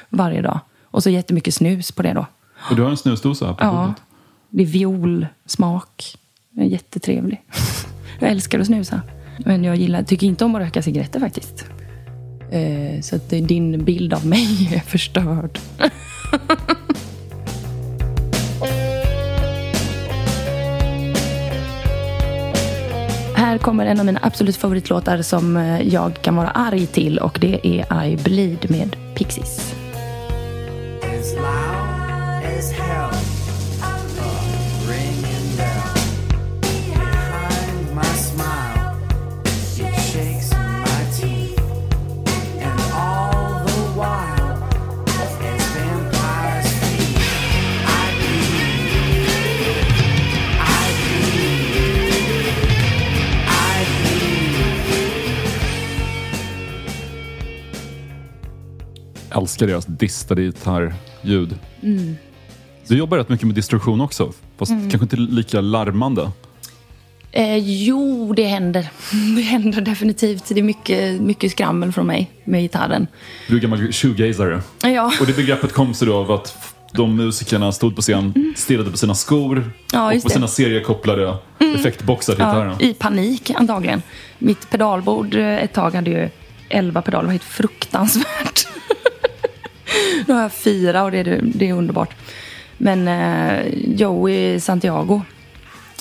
Varje 0.09 0.41
dag. 0.41 0.59
Och 0.92 1.04
så 1.04 1.10
jättemycket 1.10 1.54
snus 1.54 1.92
på 1.92 2.02
det 2.04 2.14
då. 2.14 2.26
Och 2.70 2.76
du 2.76 2.82
har 2.82 2.89
en 2.89 2.98
snusdosa 2.98 3.46
här 3.46 3.54
på 3.54 3.64
Ja, 3.64 3.72
bordet. 3.86 4.02
det 4.50 4.64
är 4.64 4.68
violsmak. 4.68 6.18
Den 6.50 6.64
är 6.66 6.68
jättetrevlig. 6.70 7.42
Jag 8.20 8.30
älskar 8.32 8.60
att 8.60 8.66
snusa. 8.68 9.02
Men 9.46 9.64
jag 9.64 9.76
gillar, 9.76 10.04
tycker 10.04 10.28
inte 10.28 10.46
om 10.46 10.56
att 10.56 10.62
röka 10.62 10.82
cigaretter 10.82 11.20
faktiskt. 11.20 11.66
Eh, 12.52 13.02
Så 13.02 13.16
att 13.16 13.30
din 13.30 13.84
bild 13.86 14.14
av 14.14 14.26
mig 14.26 14.70
är 14.76 14.80
förstörd. 14.80 15.60
Här 23.36 23.58
kommer 23.58 23.86
en 23.86 24.00
av 24.00 24.06
mina 24.06 24.20
absolut 24.24 24.56
favoritlåtar 24.58 25.22
som 25.22 25.58
eh, 25.58 25.82
jag 25.94 26.22
kan 26.22 26.36
vara 26.36 26.50
arg 26.50 26.86
till 26.88 27.18
och 27.18 27.38
det 27.42 27.68
är 27.68 28.06
I 28.06 28.18
Bleed 28.18 28.70
med 28.72 28.96
Pixies. 29.16 29.76
Jag 31.22 31.36
loud 31.36 32.44
as 32.44 32.72
hell. 32.72 33.12
A 33.84 33.94
ringing 34.88 35.58
bell. 35.58 35.94
Behind 36.62 37.96
my 37.96 38.04
smile, 38.16 38.98
it 39.46 39.96
shakes 40.02 40.52
my 40.52 41.06
teeth. 41.16 41.60
And 42.60 42.82
all 42.94 43.64
the 43.66 43.82
while, 43.96 44.64
as 45.22 45.38
vampires 45.76 46.72
feed, 46.80 47.18
I 47.86 48.12
bleed. 48.18 48.66
I 50.60 50.92
bleed. 51.02 51.52
I 53.48 53.86
bleed. 54.02 54.62
älskar 59.32 59.68
deras 59.68 59.86
distade 59.86 60.42
gitarr 60.42 61.11
gitarrljud. 61.24 61.56
Mm. 61.84 62.16
Du 62.88 62.98
jobbar 62.98 63.18
rätt 63.18 63.30
mycket 63.30 63.48
med 63.48 63.56
distorsion 63.56 64.02
också, 64.02 64.34
fast 64.58 64.72
Mm. 64.72 64.90
kanske 64.90 65.04
inte 65.06 65.16
lika 65.16 65.62
larmande. 65.62 66.32
Eh, 67.32 67.58
jo, 67.58 68.34
det 68.34 68.44
händer. 68.46 68.88
Det 69.36 69.42
händer 69.42 69.82
definitivt. 69.82 70.44
Det 70.50 70.60
är 70.60 70.64
mycket, 70.64 71.22
mycket 71.22 71.52
skrammel 71.52 71.92
från 71.92 72.08
mig 72.08 72.32
med 72.44 72.62
gitarren. 72.62 73.08
Du 73.48 73.56
är 73.56 73.60
gammal 73.60 73.92
shoegazare. 73.92 74.62
Ja, 74.84 75.12
Och 75.22 75.26
det 75.28 75.36
begreppet 75.36 75.74
kom 75.74 75.94
sig 75.94 76.08
då 76.08 76.16
av 76.16 76.32
att 76.32 76.58
de 76.94 77.16
musikerna 77.16 77.72
stod 77.72 77.96
på 77.96 78.02
scen, 78.02 78.54
stirrade 78.58 78.92
på 78.92 78.98
sina 78.98 79.16
skor 79.16 79.58
Mm. 79.58 79.72
Ja, 79.94 80.06
och 80.06 80.10
på 80.12 80.14
det. 80.14 80.18
Mm. 80.18 80.30
sina 80.30 80.48
seriekopplade 80.48 81.38
effektboxar 81.76 82.34
till 82.34 82.44
gitarren. 82.46 82.76
ja, 82.80 82.86
i 82.88 82.94
panik 82.94 83.52
antagligen. 83.56 84.02
Mitt 84.40 84.70
pedalbord 84.70 85.36
eh, 85.36 85.58
ett 85.64 85.74
tag 85.74 85.96
hade 85.96 86.10
ju 86.12 86.30
elva 86.70 87.02
pedaler. 87.02 87.22
Det 87.24 87.28
var 87.28 87.32
helt 87.32 87.44
fruktansvärt. 87.44 88.51
nu 90.28 90.34
har 90.34 90.42
jag 90.42 90.54
fyra 90.54 91.04
och 91.04 91.12
det 91.12 91.18
är, 91.18 91.42
det 91.44 91.70
är 91.70 91.74
underbart. 91.74 92.16
Men 92.78 93.08
eh, 93.08 93.74
Joey 93.96 94.60
Santiago, 94.60 95.22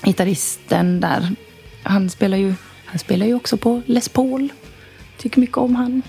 gitarristen 0.04 1.00
där, 1.00 1.34
han 1.82 2.10
spelar 2.10 2.36
ju, 2.38 2.54
han 2.84 2.98
spelar 2.98 3.26
ju 3.26 3.34
också 3.34 3.56
på 3.56 3.82
Les 3.86 4.08
Paul. 4.08 4.48
Tycker 5.18 5.40
mycket 5.40 5.56
om 5.56 5.76
han. 5.76 6.02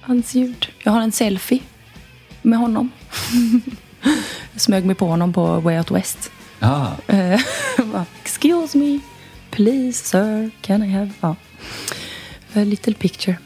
Hans 0.00 0.34
ljud. 0.34 0.68
Jag 0.82 0.92
har 0.92 1.00
en 1.00 1.12
selfie 1.12 1.60
med 2.42 2.58
honom. 2.58 2.90
jag 4.52 4.60
smög 4.60 4.84
mig 4.84 4.94
på 4.96 5.06
honom 5.06 5.32
på 5.32 5.60
Way 5.60 5.78
Out 5.78 5.90
West. 5.90 6.30
Ah, 6.60 6.86
Eh, 7.06 7.40
Excuse 8.22 8.78
me, 8.78 9.00
please 9.50 10.04
sir, 10.04 10.50
can 10.60 10.82
I 10.82 10.88
have... 10.88 11.10
Ja. 11.20 11.36
A 12.54 12.64
little 12.64 12.94
picture. 12.94 13.36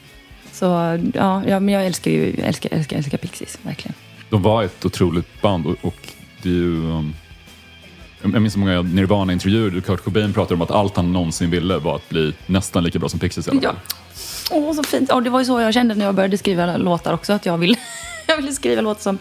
Så 0.62 0.98
ja, 1.14 1.42
ja 1.46 1.60
men 1.60 1.74
jag 1.74 1.86
älskar 1.86 2.10
ju 2.10 2.34
älskar, 2.44 2.72
älskar, 2.72 2.96
älskar 2.96 3.18
Pixies, 3.18 3.58
verkligen. 3.62 3.94
De 4.30 4.42
var 4.42 4.62
ett 4.62 4.84
otroligt 4.84 5.42
band 5.42 5.66
och, 5.66 5.76
och 5.82 5.96
det 6.42 6.48
är 6.48 6.52
ju... 6.52 6.76
Um, 6.90 7.14
jag 8.22 8.42
minns 8.42 8.52
så 8.52 8.58
många 8.58 8.82
Nirvana-intervjuer 8.82 9.70
där 9.70 9.80
Kurt 9.80 10.04
Cobain 10.04 10.32
pratade 10.32 10.54
om 10.54 10.62
att 10.62 10.70
allt 10.70 10.96
han 10.96 11.12
någonsin 11.12 11.50
ville 11.50 11.78
var 11.78 11.96
att 11.96 12.08
bli 12.08 12.32
nästan 12.46 12.84
lika 12.84 12.98
bra 12.98 13.08
som 13.08 13.20
Pixies 13.20 13.46
i 13.48 13.50
alla 13.50 13.60
Ja. 13.62 13.68
fall. 13.70 13.78
Åh, 14.50 14.74
så 14.74 14.82
fint. 14.82 15.12
Och 15.12 15.22
det 15.22 15.30
var 15.30 15.38
ju 15.40 15.44
så 15.44 15.60
jag 15.60 15.74
kände 15.74 15.94
när 15.94 16.04
jag 16.04 16.14
började 16.14 16.38
skriva 16.38 16.76
låtar 16.76 17.12
också, 17.12 17.32
att 17.32 17.46
jag 17.46 17.58
ville, 17.58 17.76
jag 18.26 18.36
ville 18.36 18.52
skriva 18.52 18.80
låtar 18.80 19.00
som, 19.02 19.18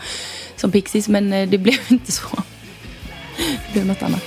som 0.55 0.71
Pixies, 0.71 1.07
men 1.07 1.33
eh, 1.33 1.49
det 1.49 1.57
blev 1.57 1.77
inte 1.89 2.11
så. 2.11 2.27
Det 3.37 3.73
blev 3.73 3.85
något 3.85 4.03
annat. 4.03 4.23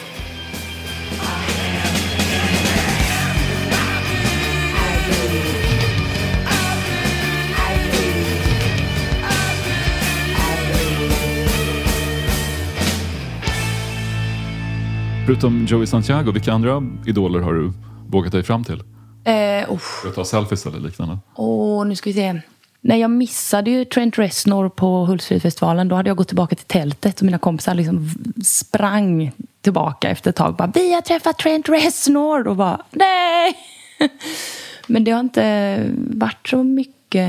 Förutom 15.27 15.67
Joey 15.67 15.87
Santiago, 15.87 16.33
vilka 16.33 16.53
andra 16.53 16.83
idoler 17.07 17.41
har 17.41 17.55
du 17.55 17.73
vågat 18.09 18.33
dig 18.33 18.43
fram 18.43 18.65
till? 18.65 18.83
Eh, 19.25 19.73
uff. 19.73 20.01
För 20.03 20.09
att 20.09 20.15
ta 20.15 20.25
selfies 20.25 20.67
eller 20.67 20.81
liknande? 20.81 21.19
Åh, 21.35 21.87
nu 21.87 21.97
ska 21.97 22.11
vi 22.11 22.15
se. 22.15 22.41
Nej, 22.81 23.01
jag 23.01 23.11
missade 23.11 23.71
ju 23.71 23.85
Trent 23.85 24.19
Reznor 24.19 24.69
på 24.69 25.05
Hultsfredsfestivalen. 25.05 25.89
Då 25.89 25.97
hade 25.97 26.11
jag 26.11 26.17
gått 26.17 26.29
tillbaka 26.29 26.57
till 26.57 26.67
tältet 26.67 27.19
och 27.21 27.25
mina 27.25 27.39
kompisar 27.39 27.75
liksom 27.75 28.11
sprang 28.45 29.33
tillbaka 29.61 30.11
efter 30.11 30.31
ett 30.31 30.37
tag. 30.37 30.57
Bara, 30.57 30.73
vi 30.75 30.95
har 30.95 31.01
träffat 31.01 31.39
Trent 31.39 31.69
Reznor! 31.69 32.49
Och 32.49 32.57
bara, 32.57 32.83
nej! 32.91 33.55
Men 34.87 35.05
det 35.05 35.11
har 35.11 35.21
inte 35.21 35.85
varit 35.97 36.49
så 36.49 36.63
mycket. 36.63 37.29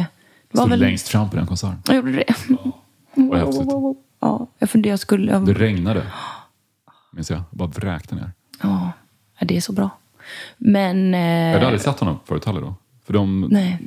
Det 0.52 0.58
var 0.58 0.62
Stod 0.64 0.70
väl... 0.70 0.80
längst 0.80 1.08
fram 1.08 1.30
på 1.30 1.36
den 1.36 1.48
konserten. 1.48 1.82
Jag 1.88 1.96
gjorde 1.96 2.12
det. 2.12 2.34
Vad 3.14 3.40
häftigt. 3.40 3.68
Ja, 4.20 4.48
jag 4.60 4.70
funderade, 4.70 4.92
jag 4.92 5.00
skulle... 5.00 5.40
Det 5.40 5.54
regnade. 5.54 6.04
Minns 7.16 7.30
jag. 7.30 7.44
Bara 7.52 7.68
vräkte 7.68 8.16
ner. 8.16 8.32
Ja, 8.62 8.92
ja, 9.40 9.46
det 9.46 9.58
är 9.58 9.62
så 9.62 9.74
bra. 9.74 9.90
Men... 10.58 11.14
Eh... 11.14 11.20
Jag 11.20 11.54
hade 11.54 11.66
aldrig 11.66 11.82
sett 11.82 12.00
honom 12.00 12.20
förut 12.26 12.46
heller 12.46 12.62
då. 12.62 12.76
För 13.06 13.14
de, 13.14 13.42
Nej. 13.42 13.80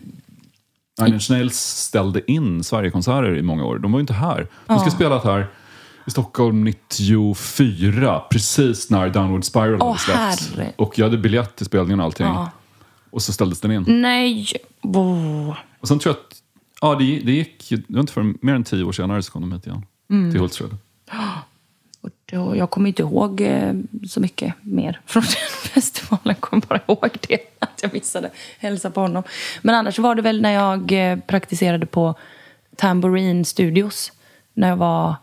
Nine 1.01 1.21
Nails 1.31 1.57
ställde 1.57 2.31
in 2.31 2.65
Sverigekonserter 2.65 3.37
i 3.37 3.43
många 3.43 3.65
år. 3.65 3.79
De 3.79 3.93
var 3.93 3.99
ju 3.99 4.01
inte 4.01 4.13
här. 4.13 4.47
De 4.67 4.79
ska 4.79 4.91
spela 4.91 5.19
här 5.19 5.47
i 6.07 6.11
Stockholm 6.11 6.65
94, 6.65 8.23
precis 8.31 8.91
när 8.91 9.09
Downward 9.09 9.45
Spiral 9.45 9.79
Åh, 9.81 9.87
hade 9.87 9.99
släppts. 9.99 10.57
herre. 10.57 10.73
Och 10.77 10.99
jag 10.99 11.07
hade 11.07 11.19
biljett 11.19 11.57
till 11.57 11.67
spelningen 11.67 12.01
och 12.01 12.07
allting. 12.07 12.27
Ja. 12.27 12.51
Och 13.11 13.23
så 13.23 13.33
ställdes 13.33 13.61
den 13.61 13.71
in. 13.71 13.85
Nej! 13.89 14.47
Oh. 14.83 15.57
Och 15.81 15.89
sen 15.89 15.99
tror 15.99 16.15
jag 16.15 16.21
att 16.21 16.43
ja, 16.81 16.95
det, 16.95 17.21
det 17.25 17.33
gick, 17.33 17.69
det 17.69 17.95
var 17.95 18.01
inte 18.01 18.13
för 18.13 18.35
mer 18.41 18.55
än 18.55 18.65
tio 18.65 18.85
år 18.85 18.93
senare 18.93 19.23
så 19.23 19.33
kom 19.33 19.43
de 19.43 19.53
hit 19.53 19.67
igen. 19.67 19.87
Mm. 20.11 20.31
Till 20.31 20.41
Hultsfred. 20.41 20.77
Och 22.33 22.57
jag 22.57 22.71
kommer 22.71 22.89
inte 22.89 23.03
ihåg 23.03 23.41
eh, 23.41 23.73
så 24.09 24.21
mycket 24.21 24.55
mer 24.63 25.01
från 25.07 25.23
den 25.23 25.73
festivalen. 25.73 26.21
Jag 26.25 26.41
kommer 26.41 26.67
bara 26.67 26.81
ihåg 26.87 27.11
det, 27.29 27.39
att 27.59 27.81
jag 27.83 27.93
missade 27.93 28.31
hälsa 28.59 28.91
på 28.91 29.01
honom. 29.01 29.23
Men 29.63 29.75
annars 29.75 29.99
var 29.99 30.15
det 30.15 30.23
väl 30.23 30.43
när 30.43 30.51
jag 30.51 30.93
eh, 30.93 31.19
praktiserade 31.19 31.87
på 31.87 32.15
Tambourine 32.77 33.45
Studios. 33.45 34.13
När 34.55 34.69
jag 34.69 34.77
var, 34.77 35.15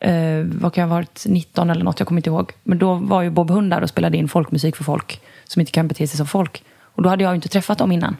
eh, 0.00 0.42
vad 0.44 0.72
kan 0.72 0.82
jag 0.82 0.88
ha 0.88 0.96
varit, 0.96 1.24
19 1.26 1.70
eller 1.70 1.84
något, 1.84 1.98
jag 1.98 2.08
kommer 2.08 2.18
inte 2.18 2.30
ihåg. 2.30 2.52
Men 2.62 2.78
då 2.78 2.94
var 2.94 3.22
ju 3.22 3.30
Bob 3.30 3.50
Hund 3.50 3.70
där 3.70 3.82
och 3.82 3.88
spelade 3.88 4.16
in 4.16 4.28
folkmusik 4.28 4.76
för 4.76 4.84
folk 4.84 5.20
som 5.44 5.60
inte 5.60 5.72
kan 5.72 5.88
bete 5.88 6.06
sig 6.06 6.16
som 6.16 6.26
folk. 6.26 6.62
Och 6.80 7.02
då 7.02 7.08
hade 7.08 7.24
jag 7.24 7.30
ju 7.30 7.34
inte 7.34 7.48
träffat 7.48 7.78
dem 7.78 7.92
innan. 7.92 8.16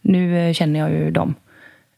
Nu 0.00 0.38
eh, 0.38 0.52
känner 0.52 0.80
jag 0.80 0.90
ju 0.90 1.10
dem. 1.10 1.34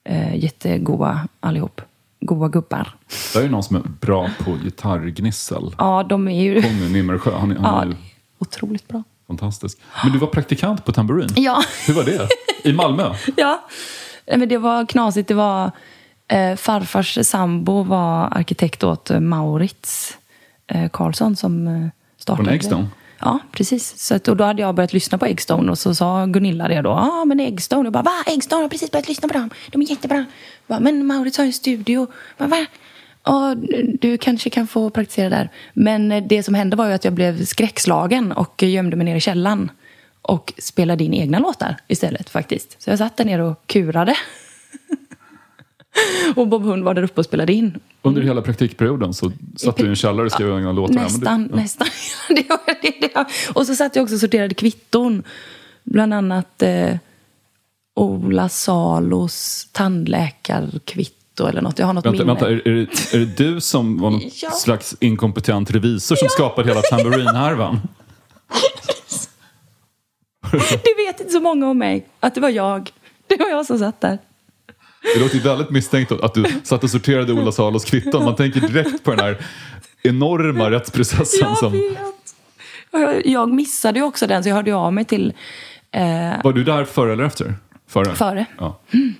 Eh, 0.05 0.37
jättegoa 0.37 1.29
allihop. 1.41 1.81
Goa 2.25 2.49
gubbar. 2.49 2.95
Det 3.33 3.39
är 3.39 3.43
ju 3.43 3.49
någon 3.51 3.63
som 3.63 3.77
är 3.77 3.81
bra 4.01 4.31
på 4.45 4.53
gitarrgnissel. 4.65 5.75
Ja, 5.79 6.07
de 6.09 6.29
är 6.29 6.43
ju... 6.43 6.63
Conny 6.63 6.89
Nimmersjö, 6.89 7.31
han, 7.31 7.51
han 7.51 7.59
Ja, 7.63 7.83
är 7.83 7.87
ju 7.87 7.91
är 7.93 7.97
otroligt 8.39 8.89
bra. 8.89 9.03
fantastisk. 9.27 9.79
Men 10.03 10.13
du 10.13 10.19
var 10.19 10.27
praktikant 10.29 10.85
på 10.85 10.93
Tamburin. 10.93 11.29
Ja. 11.37 11.63
Hur 11.87 11.95
var 11.95 12.05
det? 12.05 12.29
I 12.65 12.73
Malmö? 12.73 13.15
Ja, 13.37 13.69
Nej, 14.27 14.39
men 14.39 14.49
det 14.49 14.59
var 14.59 14.87
knasigt. 14.87 15.29
Det 15.29 15.35
var, 15.35 15.71
eh, 16.29 16.57
farfars 16.57 17.19
sambo 17.27 17.83
var 17.83 18.29
arkitekt 18.33 18.85
åt 18.85 19.11
eh, 19.11 19.21
Maurits 19.21 20.19
eh, 20.67 20.89
Karlsson 20.91 21.37
som 21.37 21.67
eh, 21.67 21.89
startade. 22.19 22.45
Från 22.47 22.55
Eggstone? 22.55 22.87
Ja, 23.25 23.39
precis. 23.53 23.99
Så 23.99 24.15
att, 24.15 24.29
och 24.29 24.37
då 24.37 24.45
hade 24.45 24.63
jag 24.63 24.75
börjat 24.75 24.93
lyssna 24.93 25.19
på 25.19 25.27
Eggstone 25.27 25.71
och 25.71 25.79
så 25.79 25.95
sa 25.95 26.27
Gunilla 26.27 26.69
det 26.69 26.83
då. 26.83 26.91
Ja, 26.91 27.11
ah, 27.13 27.25
men 27.25 27.41
Eggstone. 27.41 27.87
Jag 27.87 27.93
bara, 27.93 28.03
va? 28.03 28.25
Eggstone? 28.27 28.61
Jag 28.61 28.65
har 28.65 28.69
precis 28.69 28.91
börjat 28.91 29.09
lyssna 29.09 29.29
på 29.29 29.35
dem. 29.35 29.51
De 29.71 29.83
är 29.83 29.91
jättebra. 29.91 30.17
Jag 30.17 30.27
bara, 30.67 30.81
men 30.81 31.07
Maurits 31.07 31.37
har 31.37 31.45
ju 31.45 31.49
en 31.49 31.53
studio. 31.53 32.07
Bara, 32.39 32.49
va? 32.49 32.67
Ja, 33.25 33.55
du 34.01 34.19
kanske 34.19 34.51
kan 34.51 34.67
få 34.67 34.91
praktisera 34.91 35.29
där. 35.29 35.51
Men 35.73 36.13
eh, 36.13 36.25
det 36.27 36.43
som 36.43 36.55
hände 36.55 36.77
var 36.77 36.87
ju 36.87 36.93
att 36.93 37.05
jag 37.05 37.15
blev 37.15 37.45
skräckslagen 37.45 38.33
och 38.33 38.63
gömde 38.63 38.97
mig 38.97 39.05
ner 39.05 39.17
i 39.17 39.21
källaren. 39.21 39.71
Och 40.23 40.53
spelade 40.59 41.05
in 41.05 41.15
egna 41.15 41.39
låtar 41.39 41.77
istället 41.89 42.31
faktiskt. 42.31 42.83
Så 42.83 42.91
jag 42.91 42.99
satt 42.99 43.17
där 43.17 43.25
nere 43.25 43.43
och 43.43 43.67
kurade. 43.67 44.17
och 46.37 46.49
Bob 46.49 46.63
Hund 46.63 46.85
var 46.85 46.95
där 46.95 47.03
uppe 47.03 47.21
och 47.21 47.25
spelade 47.25 47.53
in. 47.53 47.81
Under 48.03 48.23
hela 48.23 48.43
praktikperioden 48.43 49.15
så 49.15 49.33
satt 49.57 49.77
du 49.77 49.85
i 49.87 49.89
en 49.89 49.97
källare 49.97 50.27
och 50.27 50.33
skrev 50.33 50.57
egna 50.59 50.73
låtar. 50.73 50.95
Ja, 50.95 51.01
men 51.01 51.11
det- 51.11 51.19
Nästan, 51.19 51.49
ja. 51.51 51.57
nästan. 51.57 51.87
det 52.29 52.49
var 52.49 52.83
det, 52.83 52.95
det. 53.15 53.27
Och 53.55 53.67
så 53.67 53.75
satt 53.75 53.97
jag 53.97 54.03
också 54.03 54.15
och 54.15 54.21
sorterade 54.21 54.55
kvitton. 54.55 55.23
Bland 55.85 56.15
annat 56.15 56.63
eh, 56.63 56.97
Ola 57.95 58.49
Salos 58.49 59.69
tandläkarkvitto 59.73 61.47
eller 61.47 61.63
något. 61.63 61.79
Jag 61.79 61.87
har 61.87 61.93
något 61.95 62.07
Vänta, 62.07 62.19
minne. 62.25 62.33
vänta 62.33 62.49
är, 62.51 62.69
är, 62.69 62.75
det, 62.75 63.15
är 63.15 63.19
det 63.19 63.37
du 63.37 63.61
som 63.61 64.01
var 64.01 64.11
någon 64.11 64.21
Ja. 64.43 64.51
slags 64.51 64.97
inkompetent 65.01 65.71
revisor 65.71 66.17
som 66.17 66.29
skapade 66.29 66.69
hela 66.69 66.81
tamburinhärvan? 66.83 67.81
Det 70.53 70.95
vet 71.07 71.21
inte 71.21 71.33
så 71.33 71.41
många 71.41 71.69
om 71.69 71.79
mig. 71.79 72.07
Att 72.21 72.35
det 72.35 72.41
var 72.41 72.49
jag. 72.49 72.91
Det 73.27 73.37
var 73.37 73.49
jag 73.49 73.67
som 73.67 73.79
satt 73.79 74.01
där. 74.01 74.19
Det 75.15 75.21
låter 75.21 75.35
ju 75.35 75.41
väldigt 75.41 75.71
misstänkt 75.71 76.13
att 76.13 76.35
du 76.35 76.45
satt 76.63 76.85
och 76.85 76.91
sorterade 76.91 77.33
Ola 77.33 77.53
Salos 77.53 77.85
kvitton. 77.85 78.25
Man 78.25 78.37
tänker 78.37 78.61
direkt 78.61 79.05
på 79.05 79.11
den 79.11 79.21
här 79.21 79.39
enorma 80.03 80.71
rättsprocessen. 80.71 81.49
Jag 81.49 81.59
som, 81.59 81.73
vet. 81.73 81.99
Jag, 82.91 83.27
jag 83.27 83.53
missade 83.53 83.99
ju 83.99 84.05
också 84.05 84.27
den 84.27 84.43
så 84.43 84.49
jag 84.49 84.57
hörde 84.57 84.75
av 84.75 84.93
mig 84.93 85.05
till 85.05 85.33
eh, 85.91 86.43
var 86.45 86.53
du 86.53 86.65
där 86.65 86.85
före 86.85 87.13
eller 87.13 87.25
efter? 87.25 87.55
Före? 87.89 88.15
Före. 88.15 88.47
Ja. 88.59 88.79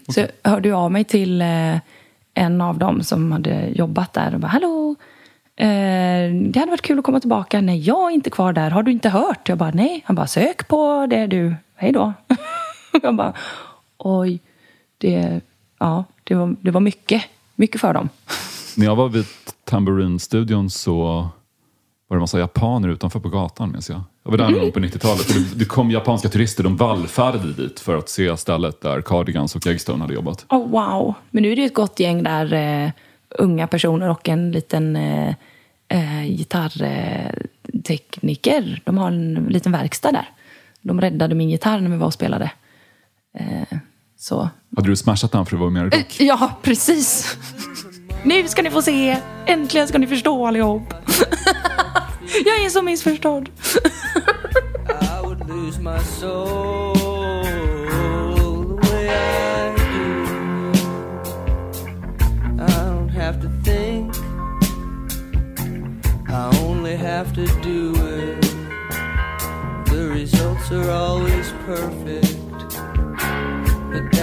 Så 0.09 0.21
jag 0.21 0.51
hörde 0.51 0.75
av 0.75 0.93
mig 0.93 1.05
till 1.05 1.43
eh, 1.43 1.77
en 2.35 2.61
av 2.61 2.79
dem 2.79 3.03
som 3.03 3.33
hade 3.33 3.69
jobbat 3.75 4.13
där 4.13 4.35
och 4.35 4.41
bara 4.41 4.49
hallå. 4.49 4.97
Eh, 5.57 6.35
det 6.35 6.59
hade 6.59 6.71
varit 6.71 6.83
kul 6.83 6.99
att 6.99 7.05
komma 7.05 7.21
tillbaka. 7.21 7.61
Nej, 7.61 7.81
jag 7.81 8.11
är 8.11 8.15
inte 8.15 8.31
kvar 8.31 8.53
där. 8.53 8.71
Har 8.71 8.83
du 8.83 8.93
inte 8.93 9.09
hört? 9.09 9.49
Jag 9.49 9.59
bara 9.59 9.71
nej. 9.71 10.03
Han 10.07 10.17
bara 10.17 10.27
sök 10.27 10.69
på 10.69 11.07
det 11.11 11.27
du. 11.27 11.55
Hej 11.77 11.93
då. 11.93 12.13
jag 13.03 13.15
bara 13.15 13.33
oj. 13.99 14.41
Det, 14.99 15.41
ja, 15.83 16.05
det, 16.25 16.35
var, 16.35 16.57
det 16.61 16.71
var 16.71 16.81
mycket. 16.81 17.23
Mycket 17.55 17.81
för 17.81 17.95
dem. 17.95 18.09
När 18.77 18.87
jag 18.87 18.97
var 18.97 19.09
vid 19.09 19.27
Tamburin-studion 19.65 20.71
så 20.71 21.05
var 22.09 22.09
det 22.09 22.17
en 22.17 22.21
massa 22.21 22.39
japaner 22.39 22.89
utanför 22.89 23.21
på 23.21 23.29
gatan 23.29 23.73
minns 23.73 23.91
jag. 23.91 24.01
Jag 24.25 24.31
var 24.31 24.39
där 24.39 24.51
någon 24.51 24.61
gång 24.61 24.73
på 24.73 24.81
90-talet 24.81 25.29
och 25.29 25.35
det, 25.35 25.59
det 25.59 25.65
kom 25.65 25.91
japanska 25.91 26.29
turister. 26.29 26.65
De 26.65 26.77
vallfärdade 26.77 27.53
dit 27.53 27.81
för 27.81 27.97
att 27.97 28.09
se 28.09 28.37
stället 28.37 28.81
där 28.81 29.01
Cardigans 29.01 29.57
och 29.57 29.67
Eggstone 29.67 30.01
hade 30.01 30.15
jobbat. 30.15 30.47
Oh, 30.49 30.71
wow. 30.71 31.15
Men 31.31 31.43
nu 31.43 31.53
är 31.53 31.57
det 31.57 31.65
ett 31.65 31.75
gott 31.75 32.01
gäng 32.01 32.23
där. 32.23 32.53
Eh, 32.53 32.91
unga 33.39 33.67
personer 33.67 34.09
och 34.09 34.29
en 34.29 34.53
liten 34.53 34.97
eh, 34.97 35.35
eh, 35.89 36.25
gitarrtekniker. 36.25 38.81
De 38.85 38.99
har 38.99 39.09
en 39.09 39.35
liten 39.35 39.73
verkstad 39.73 40.13
där. 40.13 40.29
De 40.81 41.01
räddade 41.01 41.35
min 41.35 41.51
gitarr 41.51 41.81
när 41.81 41.91
vi 41.91 41.97
var 41.97 42.07
och 42.07 42.15
spelade. 42.15 42.51
Så. 44.19 44.51
Hade 44.77 44.89
du 44.89 44.97
smashat 44.97 45.33
den 45.33 45.47
för 45.47 45.57
att 45.57 45.61
vara 45.61 45.71
mer 45.71 45.85
rock? 45.85 46.17
Ja, 46.21 46.51
precis. 46.63 47.37
nu 48.25 48.49
ska 48.49 48.63
ni 48.63 48.71
få 48.71 48.83
se. 48.83 49.19
Äntligen 49.47 49.89
ska 49.89 49.99
ni 49.99 50.07
förstå 50.07 50.47
allihop. 50.47 50.95
Jag 52.45 52.65
är 52.65 52.69
så 52.71 52.83
missförstådd. 52.83 53.49
I 54.89 55.23
would 55.23 55.49
lose 55.49 55.81
my 55.81 55.99
soul 55.99 56.95
the 58.37 58.89
way 58.91 59.09
I 59.09 59.75
do. 59.77 60.23
I 62.63 62.67
don't 62.67 63.11
have 63.11 63.41
to 63.43 63.49
think, 63.65 64.17
I 66.29 66.51
only 66.65 66.97
have 66.97 67.35
to 67.35 67.47
do 67.63 67.93
it. 67.95 68.43
The 69.87 70.09
results 70.09 70.71
are 70.73 70.91
always 70.91 71.53
perfect. 71.67 72.32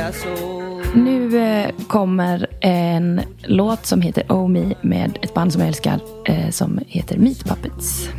Alltså- 0.09 0.81
nu 0.95 1.37
eh, 1.37 1.71
kommer 1.87 2.47
en 2.61 3.21
låt 3.43 3.85
som 3.85 4.01
heter 4.01 4.23
Oh 4.29 4.49
Me 4.49 4.73
med 4.81 5.19
ett 5.21 5.33
band 5.33 5.53
som 5.53 5.61
jag 5.61 5.67
älskar 5.67 5.99
eh, 6.25 6.49
som 6.49 6.79
heter 6.87 7.17
Meat 7.17 7.43
Puppets. 7.43 8.09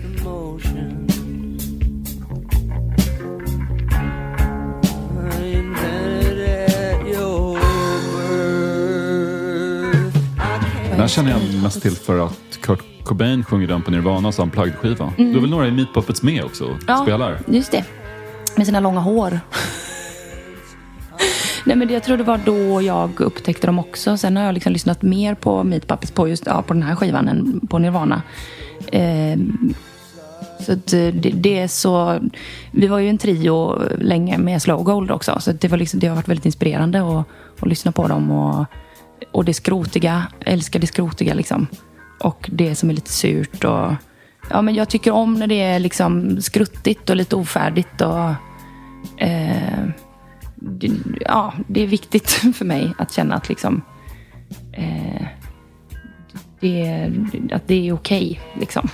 Den 10.96 11.08
känner 11.08 11.30
jag 11.30 11.62
mest 11.62 11.82
till 11.82 11.96
för 11.96 12.26
att 12.26 12.58
Kurt 12.62 12.84
Cobain 13.04 13.44
sjunger 13.44 13.66
den 13.66 13.82
på 13.82 13.90
Nirvanas 13.90 14.38
unplugged-skiva. 14.38 15.12
Mm. 15.18 15.32
Då 15.32 15.38
är 15.38 15.40
väl 15.40 15.50
några 15.50 15.68
i 15.68 15.70
Meat 15.70 15.94
Puppets 15.94 16.22
med 16.22 16.44
också 16.44 16.64
och 16.64 16.78
ja, 16.86 16.96
spelar? 16.96 17.38
just 17.46 17.70
det. 17.72 17.84
Med 18.56 18.66
sina 18.66 18.80
långa 18.80 19.00
hår. 19.00 19.40
Nej, 21.64 21.76
men 21.76 21.88
jag 21.88 22.02
tror 22.02 22.16
det 22.16 22.24
var 22.24 22.40
då 22.44 22.82
jag 22.82 23.20
upptäckte 23.20 23.66
dem 23.66 23.78
också. 23.78 24.16
Sen 24.16 24.36
har 24.36 24.44
jag 24.44 24.54
liksom 24.54 24.72
lyssnat 24.72 25.02
mer 25.02 25.34
på 25.34 25.64
Meat 25.64 25.86
Puppets 25.86 26.12
på, 26.12 26.28
just, 26.28 26.46
ja, 26.46 26.62
på 26.62 26.74
den 26.74 26.82
här 26.82 26.96
skivan 26.96 27.28
än 27.28 27.66
på 27.66 27.78
Nirvana. 27.78 28.22
Ehm, 28.92 29.74
så 30.60 30.72
att 30.72 30.92
eh, 30.92 31.06
det, 31.06 31.30
det 31.30 31.58
är 31.58 31.68
så... 31.68 32.20
Vi 32.70 32.86
var 32.86 32.98
ju 32.98 33.08
en 33.08 33.18
trio 33.18 33.78
länge 33.98 34.38
med 34.38 34.62
Slow 34.62 34.82
Gold 34.82 35.10
också. 35.10 35.40
Så 35.40 35.52
det, 35.52 35.68
var 35.68 35.78
liksom, 35.78 36.00
det 36.00 36.06
har 36.06 36.16
varit 36.16 36.28
väldigt 36.28 36.46
inspirerande 36.46 37.00
att, 37.00 37.26
att 37.60 37.68
lyssna 37.68 37.92
på 37.92 38.08
dem. 38.08 38.30
Och, 38.30 38.66
och 39.32 39.44
det 39.44 39.54
skrotiga, 39.54 40.26
jag 40.38 40.52
älskar 40.52 40.80
det 40.80 40.86
skrotiga 40.86 41.34
liksom. 41.34 41.66
Och 42.20 42.50
det 42.52 42.74
som 42.74 42.90
är 42.90 42.94
lite 42.94 43.12
surt. 43.12 43.64
Och, 43.64 43.92
ja, 44.50 44.62
men 44.62 44.74
jag 44.74 44.88
tycker 44.88 45.10
om 45.10 45.34
när 45.34 45.46
det 45.46 45.60
är 45.60 45.78
liksom 45.78 46.40
skruttigt 46.40 47.10
och 47.10 47.16
lite 47.16 47.36
ofärdigt. 47.36 48.00
Och, 48.00 48.30
eh, 49.22 49.88
ja, 51.20 51.52
det 51.68 51.82
är 51.82 51.86
viktigt 51.86 52.30
för 52.54 52.64
mig 52.64 52.92
att 52.98 53.12
känna 53.12 53.34
att 53.34 53.48
liksom 53.48 53.82
eh, 54.72 55.26
det, 56.60 57.12
att 57.52 57.68
det 57.68 57.88
är 57.88 57.92
okej. 57.92 58.40
Okay, 58.42 58.60
liksom. 58.60 58.88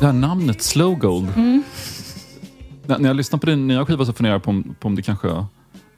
Det 0.00 0.06
här 0.06 0.12
namnet 0.12 0.62
Slow 0.62 0.98
Gold. 0.98 1.28
Mm. 1.36 1.62
När, 2.86 2.98
när 2.98 3.08
jag 3.08 3.16
lyssnar 3.16 3.38
på 3.38 3.46
din 3.46 3.66
nya 3.66 3.86
skiva 3.86 4.04
så 4.04 4.12
funderar 4.12 4.34
jag 4.34 4.42
på 4.42 4.50
om, 4.50 4.74
på 4.80 4.88
om 4.88 4.94
det 4.94 5.02
kanske 5.02 5.46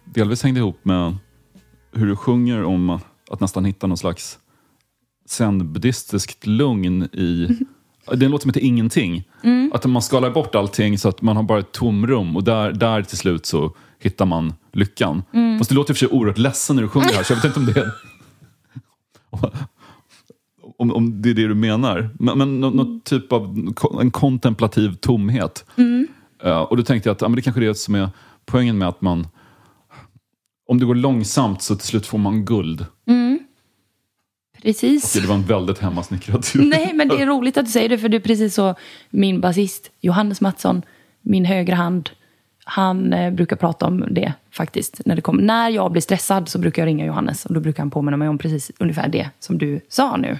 delvis 0.04 0.42
hängde 0.42 0.60
ihop 0.60 0.84
med 0.84 1.16
hur 1.92 2.06
du 2.06 2.16
sjunger 2.16 2.64
om 2.64 3.00
att 3.30 3.40
nästan 3.40 3.64
hitta 3.64 3.86
någon 3.86 3.96
slags 3.96 4.38
zen-buddhistiskt 5.28 6.46
lugn 6.46 7.02
i... 7.02 7.48
Det 8.06 8.12
är 8.12 8.24
en 8.24 8.30
låt 8.30 8.42
som 8.42 8.48
heter 8.48 8.60
Ingenting. 8.60 9.24
Att 9.72 9.84
man 9.84 10.02
skalar 10.02 10.30
bort 10.30 10.54
allting 10.54 10.98
så 10.98 11.08
att 11.08 11.22
man 11.22 11.36
har 11.36 11.42
bara 11.42 11.58
ett 11.58 11.72
tomrum 11.72 12.36
och 12.36 12.44
där, 12.44 12.72
där 12.72 13.02
till 13.02 13.18
slut 13.18 13.46
så 13.46 13.74
hittar 13.98 14.26
man 14.26 14.54
lyckan. 14.72 15.22
Fast 15.58 15.70
du 15.70 15.76
låter 15.76 15.90
i 15.90 15.94
och 15.94 15.98
för 15.98 16.06
sig 16.06 16.18
oerhört 16.18 16.38
ledsen 16.38 16.76
när 16.76 16.82
du 16.82 16.88
sjunger 16.88 17.12
här 17.14 17.22
så 17.22 17.32
jag 17.32 17.36
vet 17.36 17.44
inte 17.44 17.60
om 17.60 17.66
det 17.66 17.80
är... 17.80 17.92
Om, 20.82 20.92
om 20.92 21.22
det 21.22 21.30
är 21.30 21.34
det 21.34 21.48
du 21.48 21.54
menar. 21.54 22.10
Men, 22.18 22.38
men 22.38 22.60
nå- 22.60 22.70
någon 22.70 23.00
typ 23.00 23.32
av 23.32 23.72
en 24.00 24.10
kontemplativ 24.10 24.94
tomhet. 24.94 25.64
Eh, 26.44 26.60
och 26.60 26.76
då 26.76 26.82
tänkte 26.82 27.08
jag 27.08 27.14
att 27.14 27.20
ja, 27.20 27.28
men 27.28 27.36
det 27.36 27.42
kanske 27.42 27.60
är 27.60 27.66
det 27.66 27.74
som 27.74 27.94
är 27.94 28.08
poängen 28.46 28.78
med 28.78 28.88
att 28.88 29.00
man... 29.00 29.26
Om 30.68 30.78
det 30.78 30.84
går 30.86 30.94
långsamt 30.94 31.62
så 31.62 31.76
till 31.76 31.86
slut 31.86 32.06
får 32.06 32.18
man 32.18 32.44
guld. 32.44 32.86
Precis. 34.62 35.12
Det 35.12 35.26
var 35.28 35.34
en 35.34 35.42
väldigt 35.42 35.78
hemmasnickrad 35.78 36.42
teori. 36.42 36.68
Nej, 36.68 36.92
men 36.94 37.08
det 37.08 37.22
är 37.22 37.26
roligt 37.26 37.56
att 37.56 37.64
du 37.64 37.70
säger 37.70 37.88
det, 37.88 37.98
för 37.98 38.08
det 38.08 38.16
är 38.16 38.20
precis 38.20 38.54
så 38.54 38.74
min 39.10 39.40
basist 39.40 39.90
Johannes 40.00 40.40
Mattsson, 40.40 40.82
min 41.22 41.44
högra 41.44 41.74
hand, 41.74 42.10
han 42.64 43.12
eh, 43.12 43.30
brukar 43.30 43.56
prata 43.56 43.86
om 43.86 44.04
det 44.10 44.32
faktiskt. 44.50 45.00
När, 45.06 45.16
det 45.16 45.22
kom, 45.22 45.36
när 45.36 45.68
jag 45.70 45.92
blir 45.92 46.02
stressad 46.02 46.48
så 46.48 46.58
brukar 46.58 46.82
jag 46.82 46.86
ringa 46.86 47.06
Johannes 47.06 47.46
och 47.46 47.54
då 47.54 47.60
brukar 47.60 47.82
han 47.82 47.90
påminna 47.90 48.16
mig 48.16 48.28
om 48.28 48.38
precis 48.38 48.70
ungefär 48.78 49.08
det 49.08 49.30
som 49.40 49.58
du 49.58 49.80
sa 49.88 50.16
nu. 50.16 50.38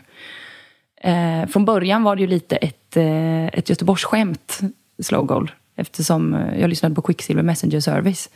Eh, 1.00 1.46
från 1.48 1.64
början 1.64 2.02
var 2.02 2.16
det 2.16 2.22
ju 2.22 2.28
lite 2.28 2.56
ett, 2.56 2.96
eh, 2.96 3.46
ett 3.46 3.68
Göteborgsskämt, 3.68 4.60
Slow 5.02 5.26
Gold, 5.26 5.50
eftersom 5.76 6.34
eh, 6.34 6.60
jag 6.60 6.70
lyssnade 6.70 6.94
på 6.94 7.02
Quicksilver 7.02 7.42
Messenger 7.42 7.80
Service. 7.80 8.30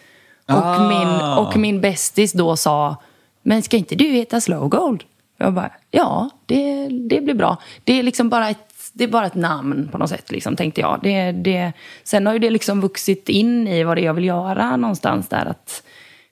Och, 0.48 0.54
Ah. 0.54 0.88
min, 0.88 1.44
och 1.46 1.56
min 1.56 1.80
bästis 1.80 2.32
då 2.32 2.56
sa, 2.56 2.96
men 3.42 3.62
ska 3.62 3.76
inte 3.76 3.94
du 3.94 4.04
heta 4.04 4.40
Slow 4.40 4.68
Gold? 4.68 5.04
Jag 5.36 5.52
bara, 5.52 5.70
ja, 5.90 6.30
det, 6.46 6.88
det 6.88 7.20
blir 7.20 7.34
bra. 7.34 7.56
Det 7.84 7.98
är 7.98 8.02
liksom 8.02 8.28
bara 8.28 8.48
ett, 8.50 8.72
det 8.96 9.04
är 9.04 9.08
bara 9.08 9.26
ett 9.26 9.34
namn 9.34 9.88
på 9.92 9.98
något 9.98 10.10
sätt, 10.10 10.30
liksom, 10.30 10.56
tänkte 10.56 10.80
jag. 10.80 11.00
Det, 11.02 11.32
det, 11.32 11.72
sen 12.04 12.26
har 12.26 12.32
ju 12.32 12.38
det 12.38 12.50
liksom 12.50 12.80
vuxit 12.80 13.28
in 13.28 13.68
i 13.68 13.84
vad 13.84 13.96
det 13.96 14.00
är 14.00 14.04
jag 14.04 14.14
vill 14.14 14.24
göra 14.24 14.76
någonstans 14.76 15.28
där. 15.28 15.46
Att 15.46 15.82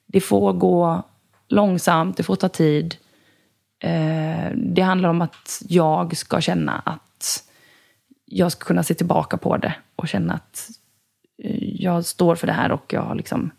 det 0.07 0.21
får 0.21 0.53
gå 0.53 1.03
långsamt, 1.49 2.17
det 2.17 2.23
får 2.23 2.37
ta 2.37 2.49
tid. 2.49 2.97
Eh, 3.83 4.51
det 4.55 4.83
handlar 4.83 5.09
om 5.09 5.23
att 5.23 5.63
jag 5.69 6.17
ska 6.17 6.41
känna 6.41 6.83
att 6.85 7.45
jag 8.25 8.53
ska 8.53 8.65
kunna 8.65 8.83
se 8.83 8.95
tillbaka 8.95 9.37
på 9.37 9.57
det 9.57 9.75
och 9.97 10.09
känna 10.09 10.35
att 10.35 10.71
eh, 11.43 11.83
jag 11.83 12.05
står 12.05 12.35
för 12.35 12.47
det 12.47 12.53
här 12.53 12.73
och 12.73 12.93
jag 12.93 13.17
liksom 13.17 13.51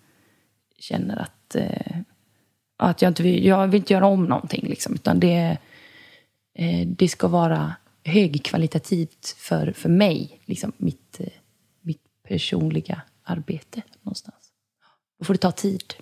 känner 0.79 1.21
att, 1.21 1.55
eh, 1.55 1.97
att 2.77 3.01
jag 3.01 3.09
inte 3.09 3.23
vill, 3.23 3.45
jag 3.45 3.67
vill 3.67 3.81
inte 3.81 3.93
göra 3.93 4.05
om 4.05 4.25
någonting. 4.25 4.67
Liksom, 4.67 4.93
utan 4.93 5.19
det, 5.19 5.57
eh, 6.55 6.87
det 6.87 7.07
ska 7.07 7.27
vara 7.27 7.73
högkvalitativt 8.05 9.35
för, 9.37 9.71
för 9.71 9.89
mig, 9.89 10.41
liksom, 10.45 10.71
mitt, 10.77 11.19
eh, 11.19 11.27
mitt 11.81 12.01
personliga 12.27 13.01
arbete 13.23 13.81
någonstans. 14.01 14.35
Då 15.19 15.25
får 15.25 15.33
det 15.33 15.37
ta 15.37 15.51
tid. 15.51 15.93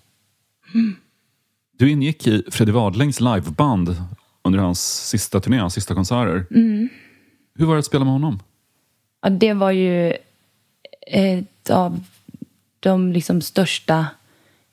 Du 1.78 1.90
ingick 1.90 2.28
i 2.28 2.44
Freddy 2.52 2.72
Wadlings 2.72 3.20
liveband 3.20 3.96
under 4.42 4.60
hans 4.60 5.10
sista 5.10 5.40
turné, 5.40 5.58
hans 5.58 5.74
sista 5.74 5.96
konserter. 5.96 6.46
Hur 7.56 7.66
var 7.66 7.74
det 7.74 7.80
att 7.80 7.86
spela 7.86 8.06
med 8.06 8.14
honom? 8.14 8.40
Ja, 9.22 9.30
det 9.30 9.54
var 9.54 9.72
ju 9.72 10.14
ett 11.08 11.70
av 11.70 12.04
de 12.80 13.12
liksom 13.12 13.42
största 13.42 14.08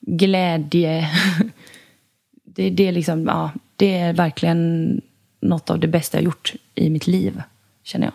glädje... 0.00 1.10
Det, 2.52 2.70
det, 2.70 2.92
liksom, 2.92 3.26
ja, 3.26 3.50
det 3.76 3.98
är 3.98 4.12
verkligen 4.12 5.00
något 5.40 5.70
av 5.70 5.78
det 5.78 5.88
bästa 5.88 6.16
jag 6.16 6.24
gjort 6.24 6.54
i 6.74 6.90
mitt 6.90 7.06
liv, 7.06 7.42
känner 7.82 8.06
jag. 8.06 8.14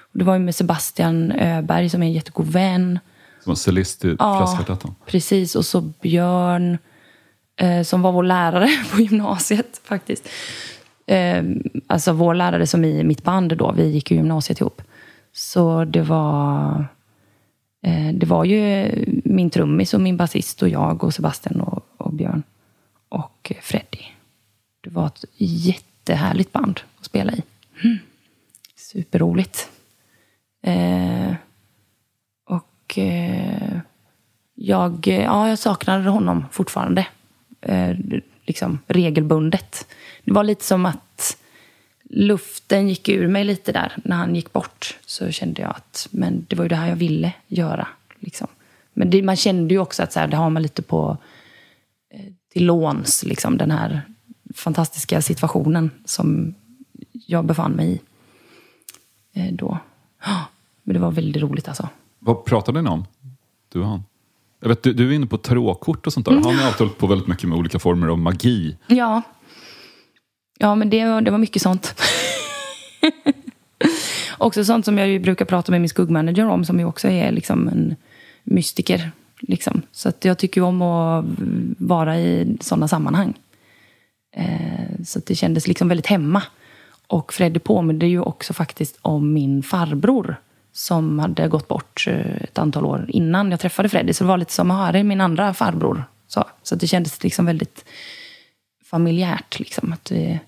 Och 0.00 0.18
det 0.18 0.24
var 0.24 0.34
ju 0.34 0.40
med 0.40 0.54
Sebastian 0.54 1.32
Öberg 1.32 1.88
som 1.88 2.02
är 2.02 2.06
en 2.06 2.12
jättegod 2.12 2.46
vän. 2.46 2.98
Som 3.42 3.50
var 3.50 3.56
cellist 3.56 4.04
i 4.04 4.16
Ja. 4.18 4.46
Fläskkvartetten. 4.46 4.94
Precis, 5.06 5.56
och 5.56 5.64
så 5.64 5.80
Björn 5.80 6.78
eh, 7.56 7.82
som 7.82 8.02
var 8.02 8.12
vår 8.12 8.22
lärare 8.22 8.68
på 8.92 9.00
gymnasiet 9.00 9.80
faktiskt. 9.84 10.28
Eh, 11.06 11.44
alltså 11.86 12.12
vår 12.12 12.34
lärare 12.34 12.66
som 12.66 12.84
i 12.84 13.04
mitt 13.04 13.22
band 13.24 13.56
då, 13.56 13.72
vi 13.72 13.88
gick 13.88 14.10
ju 14.10 14.16
gymnasiet 14.16 14.60
ihop. 14.60 14.82
Så 15.32 15.84
det 15.84 16.02
var, 16.02 16.86
eh, 17.82 18.14
det 18.14 18.26
var 18.26 18.44
ju 18.44 18.90
min 19.24 19.50
trummis 19.50 19.94
och 19.94 20.00
min 20.00 20.16
basist 20.16 20.62
och 20.62 20.68
jag 20.68 21.04
och 21.04 21.14
Sebastian 21.14 21.60
och, 21.60 21.86
och 21.96 22.12
Björn 22.12 22.42
och 23.08 23.52
Freddy. 23.62 24.02
Det 24.80 24.90
var 24.90 25.06
ett 25.06 25.24
jättehärligt 26.06 26.52
band 26.52 26.80
att 26.98 27.04
spela 27.04 27.32
i. 27.32 27.42
Mm. 27.84 27.98
Superroligt. 28.76 29.70
Eh, 30.62 31.34
och 32.44 32.98
eh, 32.98 33.78
jag, 34.54 35.06
ja, 35.06 35.48
jag 35.48 35.58
saknade 35.58 36.08
honom 36.10 36.44
fortfarande. 36.52 37.06
Eh, 37.60 37.96
liksom 38.44 38.78
regelbundet. 38.86 39.86
Det 40.24 40.32
var 40.32 40.44
lite 40.44 40.64
som 40.64 40.86
att 40.86 41.36
luften 42.02 42.88
gick 42.88 43.08
ur 43.08 43.28
mig 43.28 43.44
lite 43.44 43.72
där. 43.72 43.92
När 44.04 44.16
han 44.16 44.34
gick 44.34 44.52
bort 44.52 44.98
så 45.06 45.30
kände 45.30 45.62
jag 45.62 45.70
att 45.70 46.08
men 46.10 46.46
det 46.48 46.56
var 46.56 46.64
ju 46.64 46.68
det 46.68 46.76
här 46.76 46.88
jag 46.88 46.96
ville 46.96 47.32
göra. 47.46 47.88
Liksom. 48.20 48.48
Men 48.92 49.10
det, 49.10 49.22
man 49.22 49.36
kände 49.36 49.74
ju 49.74 49.80
också 49.80 50.02
att 50.02 50.12
så 50.12 50.20
här, 50.20 50.28
det 50.28 50.36
har 50.36 50.50
man 50.50 50.62
lite 50.62 50.82
på 50.82 51.18
eh, 52.14 52.32
till 52.52 52.66
låns. 52.66 53.24
Liksom, 53.24 53.58
den 53.58 53.70
här 53.70 54.02
fantastiska 54.56 55.22
situationen 55.22 55.90
som 56.04 56.54
jag 57.12 57.44
befann 57.44 57.72
mig 57.72 58.02
i 59.32 59.40
eh, 59.40 59.52
då. 59.54 59.78
Ja, 60.24 60.44
Men 60.82 60.94
det 60.94 61.00
var 61.00 61.10
väldigt 61.10 61.42
roligt 61.42 61.68
alltså. 61.68 61.88
Vad 62.18 62.44
pratade 62.44 62.82
ni 62.82 62.90
om? 62.90 63.04
Du 63.72 63.80
och 63.80 63.86
han? 63.86 64.02
Jag 64.60 64.68
vet, 64.68 64.82
du, 64.82 64.92
du 64.92 65.08
är 65.10 65.12
inne 65.12 65.26
på 65.26 65.38
tarotkort 65.38 66.06
och 66.06 66.12
sånt 66.12 66.26
där. 66.26 66.32
Han 66.32 66.44
har 66.44 66.66
alltid 66.66 66.78
hållit 66.78 66.98
på 66.98 67.06
väldigt 67.06 67.28
mycket 67.28 67.48
med 67.48 67.58
olika 67.58 67.78
former 67.78 68.08
av 68.08 68.18
magi. 68.18 68.76
Ja. 68.86 69.22
Ja, 70.58 70.74
men 70.74 70.90
det, 70.90 71.04
var- 71.06 71.20
det 71.20 71.30
var 71.30 71.38
mycket 71.38 71.62
sånt. 71.62 72.02
också 74.38 74.64
sånt 74.64 74.84
som 74.84 74.98
jag 74.98 75.22
brukar 75.22 75.44
prata 75.44 75.72
med 75.72 75.80
min 75.80 75.88
skuggmanager 75.88 76.48
om, 76.48 76.64
som 76.64 76.78
ju 76.78 76.84
också 76.84 77.08
är 77.08 77.32
liksom 77.32 77.68
en 77.68 77.96
mystiker. 78.44 79.10
Liksom. 79.40 79.82
Så 79.92 80.08
att 80.08 80.24
jag 80.24 80.38
tycker 80.38 80.60
om 80.62 80.82
att 80.82 81.24
vara 81.78 82.18
i 82.20 82.56
sådana 82.60 82.88
sammanhang. 82.88 83.34
Eh, 84.36 85.04
så 85.04 85.20
det 85.26 85.34
kändes 85.34 85.66
liksom 85.66 85.88
väldigt 85.88 86.06
hemma. 86.06 86.42
Och 87.06 87.32
Freddy 87.32 87.58
påminde 87.58 88.06
ju 88.06 88.20
också 88.20 88.52
faktiskt 88.52 88.98
om 89.02 89.32
min 89.32 89.62
farbror 89.62 90.36
som 90.72 91.18
hade 91.18 91.48
gått 91.48 91.68
bort 91.68 92.04
eh, 92.06 92.36
ett 92.42 92.58
antal 92.58 92.84
år 92.84 93.06
innan 93.08 93.50
jag 93.50 93.60
träffade 93.60 93.88
Freddy. 93.88 94.12
Så 94.12 94.24
det 94.24 94.28
var 94.28 94.38
lite 94.38 94.52
som, 94.52 94.70
att 94.70 94.92
det 94.92 94.98
är 94.98 95.04
min 95.04 95.20
andra 95.20 95.54
farbror. 95.54 96.04
Så, 96.28 96.44
så 96.62 96.74
det 96.74 96.86
kändes 96.86 97.22
liksom 97.22 97.46
väldigt 97.46 97.84
familjärt. 98.84 99.58
Liksom, 99.58 99.92
att 99.92 100.10
vi, 100.10 100.40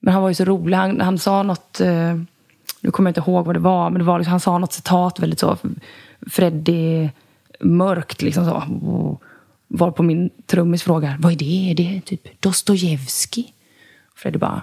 men 0.00 0.14
han 0.14 0.22
var 0.22 0.28
ju 0.28 0.34
så 0.34 0.44
rolig. 0.44 0.76
Han, 0.76 1.00
han 1.00 1.18
sa 1.18 1.42
något, 1.42 1.80
eh, 1.80 2.14
nu 2.80 2.90
kommer 2.90 3.10
jag 3.10 3.18
inte 3.18 3.30
ihåg 3.30 3.46
vad 3.46 3.56
det 3.56 3.60
var, 3.60 3.90
men 3.90 3.98
det 3.98 4.04
var 4.04 4.18
liksom, 4.18 4.30
han 4.30 4.40
sa 4.40 4.58
något 4.58 4.72
citat 4.72 5.20
väldigt 5.20 5.40
så 5.40 5.56
Freddy 6.30 7.08
mörkt 7.60 8.22
liksom 8.22 8.44
så. 8.44 8.62
Var 9.72 9.90
på 9.90 10.02
min 10.02 10.30
trummis 10.46 10.82
frågar, 10.82 11.16
vad 11.18 11.32
är 11.32 11.36
det? 11.36 11.70
Är 11.70 11.74
det 11.74 12.00
typ 12.00 12.40
Dostojevskij? 12.42 13.54
Freddy 14.16 14.38
bara, 14.38 14.62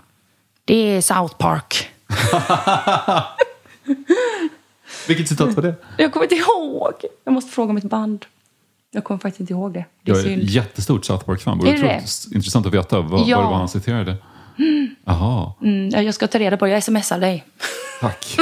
det 0.66 0.76
är 0.76 1.02
South 1.02 1.36
Park. 1.38 1.90
Vilket 5.08 5.28
citat 5.30 5.54
var 5.56 5.64
det? 5.64 5.76
Jag 5.98 6.14
kommer 6.14 6.24
inte 6.26 6.36
ihåg. 6.36 6.94
Jag 7.24 7.34
måste 7.34 7.52
fråga 7.52 7.74
mitt 7.74 7.84
band. 7.84 8.26
Jag 8.92 9.04
kommer 9.04 9.20
faktiskt 9.20 9.40
inte 9.40 9.54
ihåg 9.54 9.74
det. 9.74 9.86
Det 10.04 10.12
är 10.12 10.16
Jag 10.16 10.26
är 10.26 10.30
synd. 10.30 10.44
jättestort 10.44 11.06
South 11.06 11.26
Park-fan. 11.26 11.58
Vore 11.58 11.70
Är 11.70 11.74
det 11.74 11.80
otroligt 11.84 12.28
intressant 12.36 12.66
att 12.66 12.74
veta 12.74 13.02
vad, 13.02 13.28
Ja. 13.28 13.38
vad 13.38 13.46
det 13.46 13.50
var 13.50 13.58
han 13.58 13.70
citerade. 13.70 14.16
Jaha, 15.06 15.54
Mm, 15.62 15.90
ja, 15.90 16.02
jag 16.02 16.14
ska 16.14 16.28
ta 16.28 16.40
reda 16.40 16.58
på 16.58 16.66
det. 16.66 16.72
Jag 16.72 16.84
smsar 16.84 17.20
dig. 17.20 17.46
tack. 18.02 18.38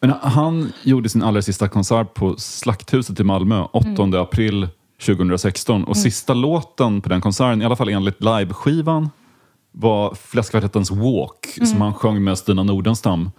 Men 0.00 0.10
han 0.22 0.72
gjorde 0.82 1.08
sin 1.08 1.22
allra 1.22 1.42
sista 1.42 1.68
konsert 1.68 2.14
på 2.14 2.36
Slakthuset 2.36 3.20
i 3.20 3.24
Malmö 3.24 3.64
8 3.72 3.88
Mm. 4.02 4.14
april 4.22 4.68
2016. 5.06 5.84
Och 5.84 5.96
sista 5.96 6.34
låten 6.34 7.00
på 7.00 7.08
den 7.08 7.20
konserten, 7.20 7.62
i 7.62 7.64
alla 7.64 7.76
fall 7.76 7.88
enligt 7.88 8.22
liveskivan, 8.22 9.10
var 9.72 10.14
Fläskkvartettens 10.14 10.90
Walk 10.90 11.46
Mm. 11.56 11.66
som 11.66 11.80
han 11.80 11.94
sjöng 11.94 12.24
med 12.24 12.38
Stina 12.38 12.62
Nordenstam 12.62 13.30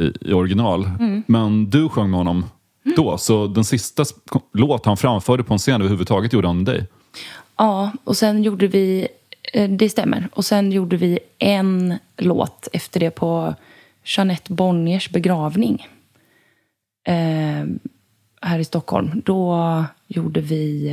i, 0.00 0.30
i 0.30 0.32
original. 0.32 0.84
Mm. 1.00 1.22
Men 1.26 1.70
du 1.70 1.88
sjöng 1.88 2.10
med 2.10 2.18
honom 2.18 2.44
då, 2.96 3.18
så 3.18 3.46
den 3.46 3.64
sista 3.64 4.04
låt 4.52 4.86
han 4.86 4.96
framförde 4.96 5.42
på 5.44 5.52
en 5.52 5.58
scen 5.58 5.80
överhuvudtaget 5.80 6.32
gjorde 6.32 6.48
han 6.48 6.56
med 6.56 6.66
dig. 6.66 6.86
Ja, 7.56 7.92
och 8.04 8.16
sen 8.16 8.42
gjorde 8.42 8.66
vi... 8.66 9.08
eh, 9.52 9.70
Det 9.70 9.88
stämmer. 9.88 10.28
Och 10.32 10.44
sen 10.44 10.72
gjorde 10.72 10.96
vi 10.96 11.18
en 11.38 11.94
låt 12.16 12.68
efter 12.72 13.00
det 13.00 13.10
på 13.10 13.54
Jeanette 14.04 14.52
Bonniers 14.52 15.10
begravning. 15.10 15.86
Eh, 17.06 17.64
här 18.44 18.58
i 18.58 18.64
Stockholm. 18.64 19.22
Då 19.24 19.84
gjorde 20.06 20.40
vi... 20.40 20.88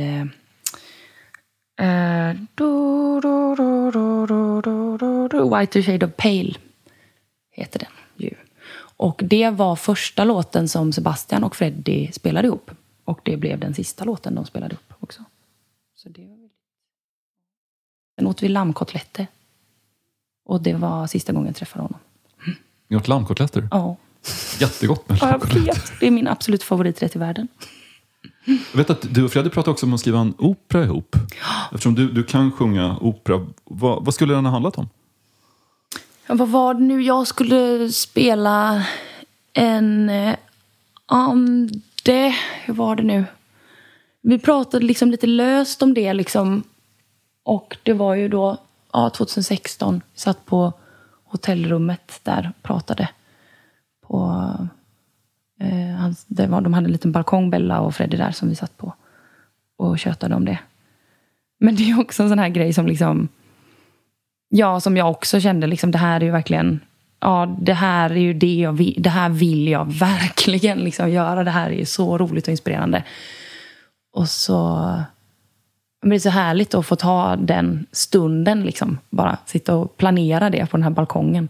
Eh, 1.76 2.34
do, 2.54 3.20
do, 3.20 3.54
do, 3.54 3.90
do, 3.90 4.26
do, 4.26 4.60
do, 4.60 4.98
do, 4.98 5.28
do, 5.28 5.58
White 5.58 5.82
Shade 5.82 6.06
of 6.06 6.12
Pale 6.16 6.54
heter 7.50 7.78
den 7.78 7.92
ju. 8.16 8.34
Och 8.96 9.20
det 9.24 9.50
var 9.50 9.76
första 9.76 10.24
låten 10.24 10.68
som 10.68 10.92
Sebastian 10.92 11.44
och 11.44 11.56
Freddie 11.56 12.12
spelade 12.12 12.48
ihop. 12.48 12.70
Och 13.04 13.20
det 13.22 13.36
blev 13.36 13.58
den 13.58 13.74
sista 13.74 14.04
låten 14.04 14.34
de 14.34 14.46
spelade 14.46 14.74
upp 14.74 14.92
också. 15.00 15.24
Så 15.94 16.08
det 16.08 16.26
var. 16.26 16.48
Sen 18.18 18.26
åt 18.26 18.42
vi 18.42 18.48
lammkotletter. 18.48 19.26
Och 20.44 20.62
det 20.62 20.74
var 20.74 21.06
sista 21.06 21.32
gången 21.32 21.46
jag 21.46 21.56
träffade 21.56 21.82
honom. 21.82 21.98
Ni 22.88 22.96
åt 22.96 23.08
lammkotletter. 23.08 23.68
Ja, 23.70 23.96
Jättegott 24.58 25.08
med 25.08 25.18
ja 25.20 25.30
jag 25.30 25.60
vet. 25.60 25.92
Det 26.00 26.06
är 26.06 26.10
min 26.10 26.28
absolut 26.28 26.62
favoriträtt 26.62 27.16
i 27.16 27.18
världen. 27.18 27.48
Jag 28.44 28.76
vet 28.76 28.90
att 28.90 29.14
du 29.14 29.24
och 29.24 29.32
Fredrik 29.32 29.52
pratade 29.52 29.70
också 29.70 29.86
om 29.86 29.94
att 29.94 30.00
skriva 30.00 30.18
en 30.18 30.34
opera 30.38 30.84
ihop. 30.84 31.16
Eftersom 31.72 31.94
du, 31.94 32.12
du 32.12 32.24
kan 32.24 32.52
sjunga 32.52 32.96
opera. 33.00 33.46
Vad, 33.64 34.04
vad 34.04 34.14
skulle 34.14 34.34
den 34.34 34.44
ha 34.44 34.52
handlat 34.52 34.78
om? 34.78 34.88
Ja, 36.26 36.34
vad 36.34 36.48
var 36.48 36.74
det 36.74 36.80
nu? 36.80 37.02
Jag 37.02 37.26
skulle 37.26 37.92
spela 37.92 38.86
en 39.52 40.10
eh, 40.10 40.36
ande. 41.06 42.34
Hur 42.64 42.74
var 42.74 42.96
det 42.96 43.02
nu? 43.02 43.24
Vi 44.20 44.38
pratade 44.38 44.86
liksom 44.86 45.10
lite 45.10 45.26
löst 45.26 45.82
om 45.82 45.94
det. 45.94 46.12
Liksom. 46.12 46.62
Och 47.44 47.76
det 47.82 47.92
var 47.92 48.14
ju 48.14 48.28
då 48.28 48.56
ja, 48.92 49.10
2016. 49.10 50.02
Vi 50.12 50.20
satt 50.20 50.46
på 50.46 50.72
hotellrummet 51.24 52.20
där 52.22 52.52
och 52.56 52.62
pratade. 52.62 53.08
På, 54.06 54.52
eh, 55.60 55.96
hans, 55.96 56.24
det 56.24 56.46
var, 56.46 56.60
de 56.60 56.72
hade 56.74 56.86
en 56.86 56.92
liten 56.92 57.12
balkong, 57.12 57.50
Bella 57.50 57.80
och 57.80 57.94
Freddy 57.94 58.16
där, 58.16 58.30
som 58.30 58.48
vi 58.48 58.54
satt 58.54 58.76
på. 58.76 58.94
Och 59.78 59.98
tjötade 59.98 60.34
om 60.34 60.44
det. 60.44 60.58
Men 61.60 61.76
det 61.76 61.90
är 61.90 62.00
också 62.00 62.22
en 62.22 62.28
sån 62.28 62.38
här 62.38 62.48
grej 62.48 62.72
som 62.72 62.86
liksom... 62.86 63.28
Ja, 64.48 64.80
som 64.80 64.96
jag 64.96 65.10
också 65.10 65.40
kände, 65.40 65.66
liksom, 65.66 65.90
det 65.90 65.98
här 65.98 66.20
är 66.20 66.24
ju 66.24 66.30
verkligen... 66.30 66.80
Ja, 67.20 67.56
det 67.60 67.74
här 67.74 68.10
är 68.10 68.16
ju 68.16 68.34
det 68.34 68.54
jag 68.54 68.72
vill, 68.72 69.02
det 69.02 69.10
här 69.10 69.28
vill 69.28 69.68
jag 69.68 69.92
verkligen 69.92 70.78
liksom 70.78 71.10
göra. 71.10 71.44
Det 71.44 71.50
här 71.50 71.70
är 71.70 71.74
ju 71.74 71.84
så 71.84 72.18
roligt 72.18 72.44
och 72.44 72.50
inspirerande. 72.50 73.04
Och 74.12 74.28
så... 74.28 74.78
Men 76.00 76.10
det 76.10 76.16
är 76.16 76.20
så 76.20 76.30
härligt 76.30 76.74
att 76.74 76.86
få 76.86 76.96
ta 76.96 77.36
den 77.36 77.86
stunden, 77.92 78.62
liksom. 78.62 78.98
Bara 79.10 79.38
sitta 79.46 79.76
och 79.76 79.96
planera 79.96 80.50
det 80.50 80.70
på 80.70 80.76
den 80.76 80.84
här 80.84 80.90
balkongen. 80.90 81.48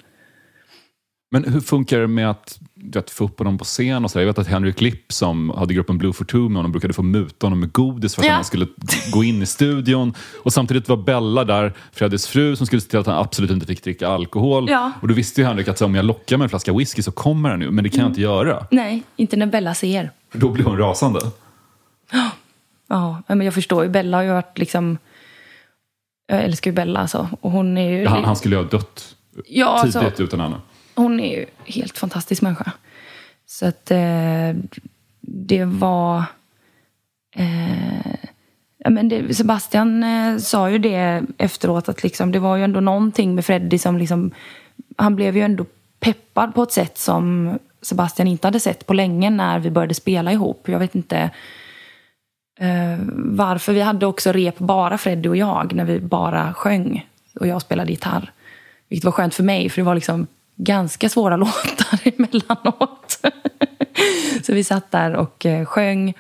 Men 1.33 1.45
hur 1.45 1.61
funkar 1.61 1.99
det 1.99 2.07
med 2.07 2.31
att 2.31 2.59
vet, 2.75 3.11
få 3.11 3.25
upp 3.25 3.39
honom 3.39 3.59
på 3.59 3.65
scen? 3.65 4.05
och 4.05 4.11
så 4.11 4.19
där? 4.19 4.23
Jag 4.23 4.27
vet 4.33 4.39
att 4.39 4.47
Henrik 4.47 4.81
Lipp 4.81 5.13
som 5.13 5.51
hade 5.51 5.75
gruppen 5.75 5.99
Blue 5.99 6.13
for 6.13 6.25
Two 6.25 6.37
med 6.37 6.57
honom 6.57 6.73
brukade 6.73 6.95
få 6.95 7.03
muta 7.03 7.47
honom 7.47 7.61
med 7.61 7.73
godis 7.73 8.15
för 8.15 8.23
att 8.23 8.27
Ja. 8.29 8.35
han 8.35 8.45
skulle 8.45 8.67
gå 9.13 9.25
in 9.25 9.43
i 9.43 9.47
studion. 9.47 10.15
Och 10.45 10.53
samtidigt 10.53 10.89
var 10.89 10.97
Bella 10.97 11.45
där, 11.45 11.73
Freddys 11.93 12.27
fru, 12.27 12.57
som 12.57 12.67
skulle 12.67 12.81
se 12.83 12.89
till 12.91 12.99
att 12.99 13.07
han 13.07 13.17
absolut 13.17 13.51
inte 13.51 13.67
fick 13.67 13.85
dricka 13.85 14.09
alkohol. 14.09 14.71
Ja. 14.71 14.93
Och 15.03 15.09
då 15.09 15.15
visste 15.15 15.41
ju 15.41 15.47
Henrik 15.47 15.69
att 15.69 15.79
så, 15.79 15.85
om 15.85 15.95
jag 15.95 16.05
lockar 16.05 16.37
med 16.37 16.45
en 16.45 16.49
flaska 16.49 16.73
whisky 16.73 17.03
så 17.03 17.13
kommer 17.13 17.51
han 17.51 17.59
nu, 17.59 17.71
men 17.71 17.85
det 17.85 17.91
kan 17.91 18.01
jag 18.01 18.11
inte 18.11 18.21
göra. 18.21 18.67
Nej, 18.71 19.03
inte 19.17 19.37
när 19.37 19.47
Bella 19.47 19.75
ser. 19.75 20.11
Då 20.33 20.49
blir 20.49 20.65
hon 20.65 20.79
rasande. 20.79 21.21
Ja, 22.89 23.23
men 23.29 23.41
jag 23.41 23.55
förstår 23.55 23.85
ju. 23.85 23.91
Bella 23.91 24.17
har 24.17 24.25
ju 24.25 24.31
varit 24.33 24.59
liksom... 24.59 24.99
Jag 26.27 26.43
älskar 26.45 26.71
ju 26.71 26.75
Bella 26.75 27.01
alltså. 27.01 27.29
Och 27.41 27.51
hon 27.51 27.79
är 27.79 27.91
ju... 27.91 28.07
Han, 28.07 28.25
han 28.25 28.37
skulle 28.37 28.57
ju 28.57 28.63
ha 28.63 28.69
dött 28.71 29.17
Ja, 29.49 29.81
tidigt 29.83 29.97
alltså- 29.97 30.23
utan 30.23 30.41
henne. 30.41 30.57
Hon 30.95 31.21
är 31.21 31.39
ju 31.39 31.47
helt 31.65 31.99
fantastisk 31.99 32.43
människa. 32.43 32.73
Så 33.47 33.67
att 33.67 33.91
eh, 33.91 34.53
det 35.21 35.65
var... 35.65 36.25
Eh, 37.37 38.15
ja, 38.79 38.91
men 38.91 39.09
det, 39.09 39.35
Sebastian 39.35 40.03
eh, 40.03 40.39
sa 40.39 40.71
ju 40.71 40.79
det 40.79 41.23
efteråt 41.39 41.89
att 41.89 42.03
liksom, 42.03 42.33
det 42.33 42.39
var 42.39 42.57
ju 42.57 42.65
ändå 42.65 42.81
någonting 42.81 43.35
med 43.35 43.45
Freddie 43.45 43.79
som 43.79 43.99
liksom... 43.99 44.31
Han 44.97 45.17
blev 45.17 45.37
ju 45.37 45.43
ändå 45.43 45.65
peppad 46.01 46.55
på 46.55 46.63
ett 46.63 46.73
sätt 46.73 46.99
som 46.99 47.59
Sebastian 47.83 48.29
inte 48.29 48.47
hade 48.47 48.61
sett 48.61 48.87
på 48.87 48.95
länge 48.95 49.31
när 49.31 49.59
vi 49.59 49.71
började 49.71 49.95
spela 49.95 50.33
ihop. 50.33 50.69
Jag 50.69 50.79
vet 50.79 50.95
inte 50.95 51.31
eh, 52.61 52.99
varför. 53.17 53.73
Vi 53.73 53.81
hade 53.81 54.07
också 54.07 54.33
rep 54.33 54.59
bara 54.59 54.99
Freddie 54.99 55.29
och 55.29 55.37
jag 55.37 55.75
när 55.75 55.85
vi 55.85 56.01
bara 56.01 56.55
sjöng. 56.55 57.07
Och 57.41 57.47
jag 57.47 57.63
spelade 57.63 57.91
gitarr. 57.91 58.33
Vilket 58.89 59.05
var 59.05 59.13
skönt 59.13 59.35
för 59.35 59.43
mig, 59.43 59.69
för 59.69 59.81
det 59.81 59.87
var 59.87 59.95
liksom 59.95 60.27
ganska 60.57 61.09
svåra 61.09 61.37
låtar 61.37 62.01
emellanåt. 62.05 63.21
så 64.43 64.55
vi 64.55 64.65
satt 64.65 64.91
där 64.91 65.17
och 65.17 65.47
eh, 65.47 65.65
sjöng. 65.65 66.15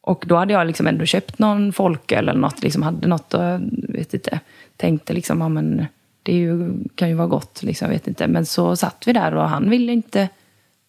Och 0.00 0.24
då 0.26 0.36
hade 0.36 0.52
jag 0.52 0.66
liksom 0.66 0.86
ändå 0.86 1.04
köpt 1.04 1.38
någon 1.38 1.72
folköl 1.72 2.28
eller 2.28 2.40
något. 2.40 2.62
Liksom 2.62 2.82
hade 2.82 3.08
något 3.08 3.34
och, 3.34 3.44
eh, 3.44 3.60
vet 3.72 4.14
inte, 4.14 4.40
tänkte 4.76 5.12
liksom, 5.12 5.40
ja 5.40 5.48
men 5.48 5.86
det 6.22 6.32
ju, 6.32 6.72
kan 6.94 7.08
ju 7.08 7.14
vara 7.14 7.28
gott, 7.28 7.62
liksom, 7.62 7.88
vet 7.88 8.08
inte. 8.08 8.26
Men 8.26 8.46
så 8.46 8.76
satt 8.76 9.02
vi 9.06 9.12
där 9.12 9.34
och 9.34 9.48
han 9.48 9.70
ville 9.70 9.92
inte, 9.92 10.28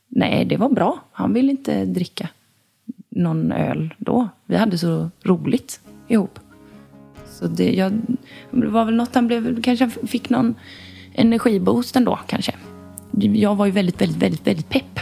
nej 0.07 0.45
det 0.45 0.57
var 0.57 0.69
bra. 0.69 0.99
Han 1.11 1.33
ville 1.33 1.51
inte 1.51 1.85
dricka 1.85 2.29
någon 3.09 3.51
öl 3.51 3.93
då. 3.97 4.29
Vi 4.45 4.55
hade 4.55 4.77
så 4.77 5.09
roligt 5.23 5.79
ihop. 6.07 6.39
Så 7.29 7.47
det, 7.47 7.73
jag, 7.73 8.01
det 8.51 8.67
var 8.67 8.85
väl 8.85 8.95
något 8.95 9.15
han 9.15 9.27
blev, 9.27 9.61
kanske 9.61 9.89
fick 9.89 10.29
någon 10.29 10.55
energiboost 11.17 11.95
ändå 11.95 12.19
kanske. 12.27 12.53
Jag 13.19 13.55
var 13.55 13.65
ju 13.65 13.71
väldigt, 13.71 14.01
väldigt, 14.01 14.21
väldigt, 14.21 14.47
väldigt 14.47 14.69
pepp. 14.69 14.99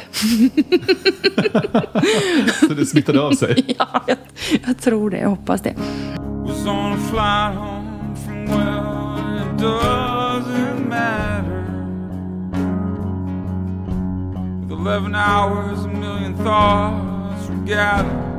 Så 2.59 2.73
det 2.73 2.85
smittade 2.85 3.21
av 3.21 3.31
sig. 3.31 3.63
ja, 3.79 4.03
jag, 4.07 4.17
jag 4.65 4.77
tror 4.77 5.09
det. 5.09 5.17
Jag 5.17 5.29
hoppas 5.29 5.61
det. 5.61 5.75
was 6.45 6.67
on 6.67 6.91
a 6.93 6.97
flight 6.97 7.55
home 7.55 8.15
from 8.15 8.45
well, 8.45 9.37
it 9.41 9.57
doesn't 9.57 10.89
matter. 10.89 11.61
With 14.61 14.71
11 14.71 15.15
hours, 15.15 15.79
a 15.85 15.87
million 15.87 16.35
thoughts 16.35 17.49
were 17.49 17.65
gathered. 17.65 18.35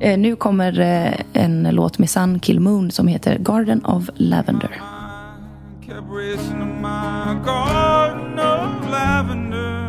Eh, 0.00 0.18
nu 0.18 0.36
kommer 0.36 0.80
eh, 0.80 1.14
en 1.32 1.68
låt 1.70 1.98
med 1.98 2.10
Sun 2.10 2.40
Kill 2.40 2.60
Moon 2.60 2.90
som 2.90 3.08
heter 3.08 3.38
Garden 3.38 3.84
of 3.84 4.10
Lavender. 4.14 4.93
Kept 5.86 6.08
racing 6.08 6.60
to 6.60 6.64
my 6.64 7.38
garden 7.44 8.38
of 8.38 8.88
lavender. 8.88 9.84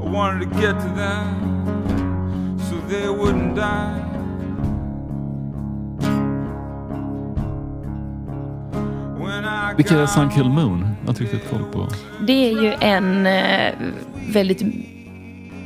I 0.00 0.08
wanted 0.08 0.40
to 0.44 0.60
get 0.60 0.78
to 0.80 0.88
them 0.94 2.56
so 2.60 2.76
they 2.88 3.08
wouldn't 3.08 3.56
die. 3.56 4.02
Vilka 9.76 9.98
är 10.00 10.06
Sun 10.06 10.30
Kill 10.30 10.48
Moon? 10.48 10.86
Jag 11.04 11.10
inte 11.10 11.22
riktigt 11.22 11.50
koll 11.50 11.64
på. 11.72 11.88
Det 12.26 12.50
är 12.50 12.62
ju 12.62 12.74
en 12.80 13.26
eh, 13.26 13.74
väldigt 14.28 14.62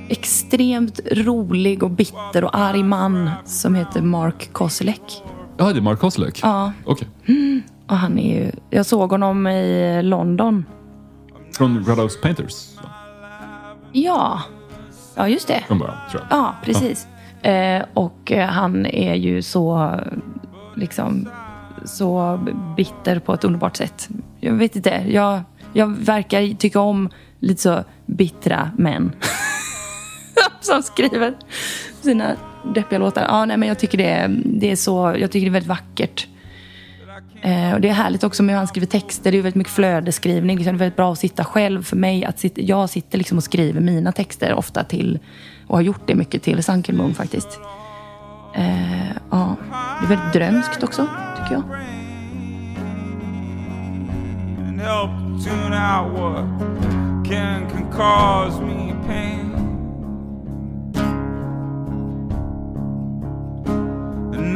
extremt 0.08 1.00
rolig 1.12 1.82
och 1.82 1.90
bitter 1.90 2.44
och 2.44 2.58
arg 2.58 2.82
man 2.82 3.30
som 3.44 3.74
heter 3.74 4.02
Mark 4.02 4.52
Koselleck. 4.52 5.22
Ja, 5.60 5.72
det 5.72 5.78
är 5.78 5.82
Mark 5.82 5.98
Koselleck? 5.98 6.40
Ja. 6.42 6.72
Okej. 6.84 7.08
Och 7.86 7.96
han 7.96 8.18
är 8.18 8.34
ju, 8.34 8.52
jag 8.70 8.86
såg 8.86 9.10
honom 9.10 9.46
i 9.46 10.02
London. 10.02 10.64
Från 11.56 11.84
Red 11.84 12.10
Painters? 12.22 12.68
Ja, 13.92 14.42
ja 15.14 15.28
just 15.28 15.48
det. 15.48 15.64
Från 15.66 15.78
början, 15.78 15.96
tror 16.10 16.22
jag. 16.28 16.38
Ja, 16.38 16.54
precis. 16.64 17.06
Eh, 17.42 17.82
och 17.94 18.32
eh, 18.32 18.48
han 18.48 18.86
är 18.86 19.14
ju 19.14 19.42
så, 19.42 19.94
liksom, 20.76 21.28
så 21.84 22.40
bitter 22.76 23.18
på 23.18 23.34
ett 23.34 23.44
underbart 23.44 23.76
sätt. 23.76 24.08
Jag 24.40 24.52
vet 24.52 24.76
inte, 24.76 25.04
jag, 25.08 25.40
jag 25.72 25.96
verkar 25.96 26.54
tycka 26.54 26.80
om 26.80 27.08
lite 27.38 27.62
så 27.62 27.84
bittra 28.06 28.70
män. 28.76 29.12
Som 30.66 30.82
skriver 30.82 31.34
sina 32.00 32.36
deppiga 32.74 32.98
låtar. 32.98 33.22
Ja, 33.28 33.44
nej, 33.44 33.56
men 33.56 33.68
jag 33.68 33.78
tycker 33.78 33.98
det, 33.98 34.08
är- 34.10 34.40
det 34.44 34.70
är 34.72 34.76
så, 34.76 35.14
jag 35.18 35.30
tycker 35.30 35.46
det 35.46 35.50
är 35.50 35.52
väldigt 35.52 35.68
vackert. 35.68 36.26
Eh, 37.42 37.72
och 37.74 37.80
det 37.80 37.88
är 37.88 37.92
härligt 37.92 38.24
också 38.24 38.42
med 38.42 38.52
hur 38.54 38.58
han 38.58 38.66
skriver 38.66 38.86
texter. 38.86 39.32
Det 39.32 39.38
är 39.38 39.42
väldigt 39.42 39.54
mycket 39.54 39.72
flödesskrivning. 39.72 40.56
Liksom, 40.56 40.72
det 40.74 40.76
är 40.76 40.78
väldigt 40.78 40.96
bra 40.96 41.12
att 41.12 41.18
sitta 41.18 41.44
själv. 41.44 41.82
För 41.82 41.96
mig, 41.96 42.24
att 42.24 42.38
sitta, 42.38 42.60
jag 42.60 42.90
sitter 42.90 43.18
liksom 43.18 43.38
och 43.38 43.44
skriver 43.44 43.80
mina 43.80 44.12
texter 44.12 44.54
ofta 44.54 44.84
till, 44.84 45.18
och 45.66 45.76
har 45.76 45.82
gjort 45.82 46.06
det 46.06 46.14
mycket 46.14 46.42
till 46.42 46.62
Sunken 46.64 46.96
Moon 46.96 47.14
faktiskt. 47.14 47.60
Eh, 48.56 49.10
ja, 49.30 49.56
det 50.00 50.04
är 50.04 50.08
väldigt 50.08 50.32
drömskt 50.32 50.82
också, 50.82 51.06
tycker 51.42 51.52
jag. 51.54 51.62
help 54.80 55.10
tune 55.44 55.74
out 55.74 56.18
what 56.18 56.44
can 57.28 57.70
can 57.70 57.92
cause 57.96 58.62
me 58.62 58.94
pain. 59.06 59.49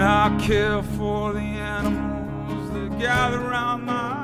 I 0.00 0.36
care 0.40 0.82
for 0.82 1.32
the 1.32 1.40
animals 1.40 2.70
that 2.72 2.98
gather 2.98 3.40
around 3.40 3.84
my 3.84 4.23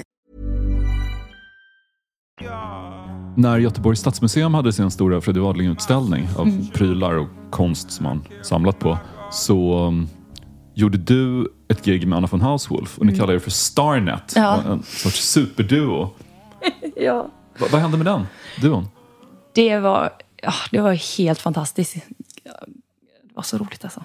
När 3.35 3.59
Göteborgs 3.59 3.99
stadsmuseum 3.99 4.53
hade 4.53 4.73
sin 4.73 4.91
stora 4.91 5.21
Freddy 5.21 5.39
Wadling-utställning 5.39 6.27
av 6.37 6.47
Mm. 6.47 6.67
prylar 6.67 7.15
och 7.17 7.27
konst 7.49 7.91
som 7.91 8.03
man 8.03 8.23
samlat 8.43 8.79
på 8.79 8.97
så 9.31 9.87
um, 9.87 10.07
gjorde 10.73 10.97
du 10.97 11.51
ett 11.67 11.85
gig 11.85 12.07
med 12.07 12.17
Anna 12.17 12.27
von 12.31 12.41
Hauswolf 12.41 12.97
och 12.97 13.05
ni 13.05 13.15
kallade 13.15 13.33
er 13.33 13.39
för 13.39 13.51
Starnet. 13.51 14.35
Mm. 14.35 14.47
Ja. 14.49 14.61
En 14.71 14.83
sorts 14.83 15.29
superduo. 15.29 16.09
Ja. 16.95 17.29
Va, 17.59 17.67
vad 17.71 17.81
hände 17.81 17.97
med 17.97 18.05
den 18.05 18.21
duon? 18.61 18.87
Det 19.53 19.79
var, 19.79 20.09
ja, 20.41 20.53
det 20.71 20.81
var 20.81 21.17
helt 21.17 21.39
fantastiskt. 21.39 21.95
Det 22.43 22.51
var 23.33 23.43
så 23.43 23.57
roligt 23.57 23.83
alltså. 23.83 24.03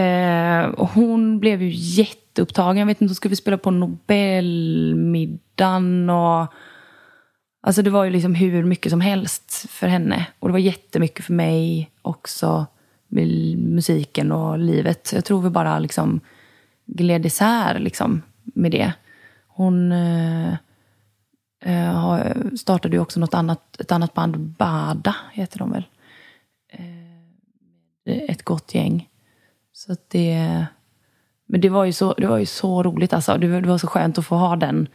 Eh, 0.00 0.64
och 0.80 0.88
hon 0.88 1.40
blev 1.40 1.62
ju 1.62 1.70
jätteupptagen. 1.74 2.76
Jag 2.76 2.86
vet 2.86 3.00
inte, 3.00 3.10
hon 3.10 3.14
skulle 3.14 3.36
spela 3.36 3.58
på 3.58 3.70
Nobelmiddagen 3.70 6.10
och... 6.10 6.46
Alltså 7.68 7.82
det 7.82 7.90
var 7.90 8.04
ju 8.04 8.10
liksom 8.10 8.34
hur 8.34 8.64
mycket 8.64 8.90
som 8.90 9.00
helst 9.00 9.70
för 9.70 9.86
henne. 9.86 10.26
Och 10.38 10.48
det 10.48 10.52
var 10.52 10.58
jättemycket 10.58 11.24
för 11.24 11.32
mig 11.32 11.90
också. 12.02 12.66
Med 13.08 13.58
musiken 13.58 14.32
och 14.32 14.58
livet. 14.58 15.12
Jag 15.14 15.24
tror 15.24 15.42
vi 15.42 15.50
bara 15.50 15.78
liksom 15.78 16.20
gled 16.86 17.26
isär 17.26 17.78
liksom 17.78 18.22
med 18.44 18.70
det. 18.70 18.92
Hon... 19.46 19.92
Eh, 19.92 20.52
eh 21.60 22.16
startade 22.56 22.96
ju 22.96 23.02
också 23.02 23.20
något 23.20 23.34
annat, 23.34 23.80
ett 23.80 23.92
annat 23.92 24.14
band, 24.14 24.38
Bada 24.38 25.16
heter 25.32 25.58
de 25.58 25.70
väl. 25.70 25.84
Eh, 26.72 28.30
ett 28.30 28.42
gott 28.42 28.74
gäng. 28.74 29.08
Så 29.72 29.92
att 29.92 30.10
det... 30.10 30.66
Men 31.46 31.60
det 31.60 31.68
var 31.68 31.84
ju 31.84 31.92
så, 31.92 32.12
det 32.12 32.26
var 32.26 32.38
ju 32.38 32.46
så 32.46 32.82
roligt 32.82 33.12
alltså. 33.12 33.38
Det 33.38 33.60
det 33.60 33.68
var 33.68 33.78
så 33.78 33.86
skönt 33.86 34.18
att 34.18 34.26
få 34.26 34.36
ha 34.36 34.56
den 34.56 34.88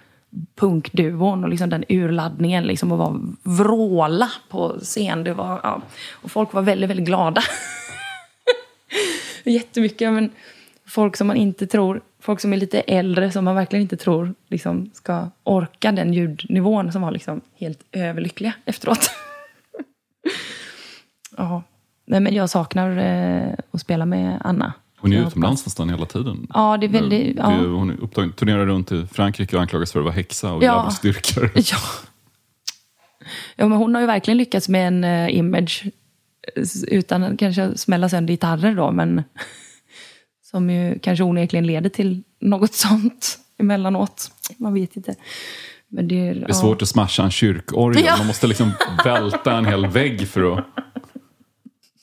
punkduon 0.56 1.44
och 1.44 1.50
liksom 1.50 1.70
den 1.70 1.86
urladdningen 1.90 2.64
liksom 2.64 2.92
och 2.92 2.98
vara 2.98 3.20
vråla 3.44 4.32
på 4.50 4.78
scen. 4.80 5.24
Det 5.24 5.34
var, 5.34 5.60
ja. 5.64 5.82
Och 6.12 6.32
folk 6.32 6.54
var 6.54 6.62
väldigt, 6.62 6.90
väldigt 6.90 7.06
glada. 7.06 7.42
Jättemycket. 9.44 10.14
Men 10.14 10.32
folk 10.86 11.18
som 11.18 11.28
man 11.28 11.38
inte 11.38 11.68
tror, 11.68 12.02
folk 12.20 12.40
som 12.40 12.54
är 12.54 12.58
lite 12.58 12.80
äldre 12.80 13.32
som 13.32 13.46
man 13.46 13.56
verkligen 13.56 13.84
inte 13.84 13.98
tror 13.98 14.34
liksom, 14.50 14.90
ska 14.94 15.30
orka 15.44 15.92
den 15.92 16.14
ljudnivån 16.14 16.92
som 16.92 17.02
var 17.02 17.12
liksom 17.12 17.42
helt 17.56 17.84
överlyckliga 17.92 18.54
efteråt. 18.66 19.12
ja. 21.38 21.64
Nej, 22.06 22.20
men 22.20 22.36
jag 22.36 22.50
saknar 22.50 22.98
eh, 22.98 23.54
att 23.72 23.82
spela 23.82 24.06
med 24.06 24.42
Anna. 24.44 24.74
Hon 25.04 25.14
är 25.14 25.18
Jag 25.18 25.28
utomlands 25.28 25.62
hoppas- 25.62 25.66
nästan 25.72 25.90
hela 25.90 26.06
tiden. 26.06 26.48
Ja, 26.54 26.78
det 26.78 26.86
är 26.86 26.90
väldigt... 26.90 27.38
Ja. 27.38 27.50
Hon 27.52 27.90
är 27.90 28.04
upptagen, 28.04 28.32
turnerar 28.34 28.66
runt 28.66 28.92
i 28.92 29.08
Frankrike 29.12 29.56
och 29.56 29.62
anklagas 29.62 29.92
för 29.92 30.00
att 30.00 30.04
vara 30.06 30.14
häxa 30.16 30.54
och 30.54 30.64
Ja. 30.64 30.76
djävulsdyrkare. 31.04 31.50
Ja. 31.72 31.78
ja, 33.56 33.68
men 33.68 33.78
hon 33.78 33.94
har 33.96 34.02
ju 34.02 34.08
verkligen 34.08 34.38
lyckats 34.38 34.70
med 34.70 34.88
en 34.88 35.04
eh, 35.04 35.38
image 35.38 35.84
utan 36.88 37.24
att 37.24 37.40
kanske 37.40 37.78
smälla 37.78 38.10
sönder 38.10 38.34
gitarrer 38.34 38.76
då, 38.76 38.92
men 38.92 39.24
som 40.52 40.70
ju 40.70 41.00
kanske 41.00 41.24
onekligen 41.24 41.68
leder 41.68 41.90
till 41.90 42.24
något 42.42 42.74
sånt 42.74 43.40
emellanåt. 43.58 44.32
Man 44.58 44.74
vet 44.74 44.96
inte. 44.98 45.16
Men 45.88 46.08
det 46.08 46.28
är, 46.28 46.36
Det 46.36 46.50
är 46.50 46.54
svårt 46.54 46.82
att 46.82 46.88
smasha 46.90 47.24
en 47.24 47.32
kyrkorgel. 47.32 48.04
Ja. 48.06 48.18
Man 48.18 48.28
måste 48.28 48.48
liksom 48.48 48.72
välta 49.06 49.58
en 49.58 49.66
hel 49.66 49.88
vägg 49.88 50.28
för 50.28 50.54
att... 50.58 50.66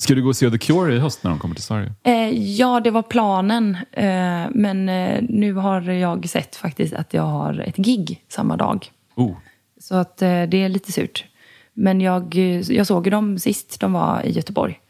Ska 0.01 0.14
du 0.14 0.22
gå 0.22 0.28
och 0.28 0.36
se 0.36 0.51
The 0.51 0.59
Cure 0.59 0.94
i 0.94 0.98
höst 0.98 1.24
när 1.24 1.31
de 1.31 1.39
kommer 1.39 1.55
till 1.55 1.64
Sverige? 1.64 1.93
Eh, 2.02 2.28
ja, 2.56 2.81
det 2.81 2.90
var 2.90 3.02
planen. 3.02 3.77
Eh, 3.93 4.05
men 4.51 4.89
eh, 4.89 5.22
nu 5.28 5.52
har 5.55 5.81
jag 5.82 6.28
sett 6.28 6.56
faktiskt 6.56 6.94
att 6.94 7.14
jag 7.14 7.22
har 7.22 7.60
ett 7.66 7.77
gig 7.77 8.24
samma 8.28 8.56
dag. 8.56 8.86
Oh, 9.16 9.36
Så 9.81 9.94
att 9.94 10.22
eh, 10.22 10.43
det 10.43 10.62
är 10.64 10.68
lite 10.68 10.93
surt. 10.93 11.24
Men 11.74 12.01
jag, 12.01 12.36
eh, 12.36 12.60
jag 12.60 12.86
såg 12.86 13.06
ju 13.06 13.10
dem 13.10 13.39
sist 13.39 13.81
de 13.81 13.93
var 13.93 14.22
i 14.24 14.31
Göteborg. 14.32 14.81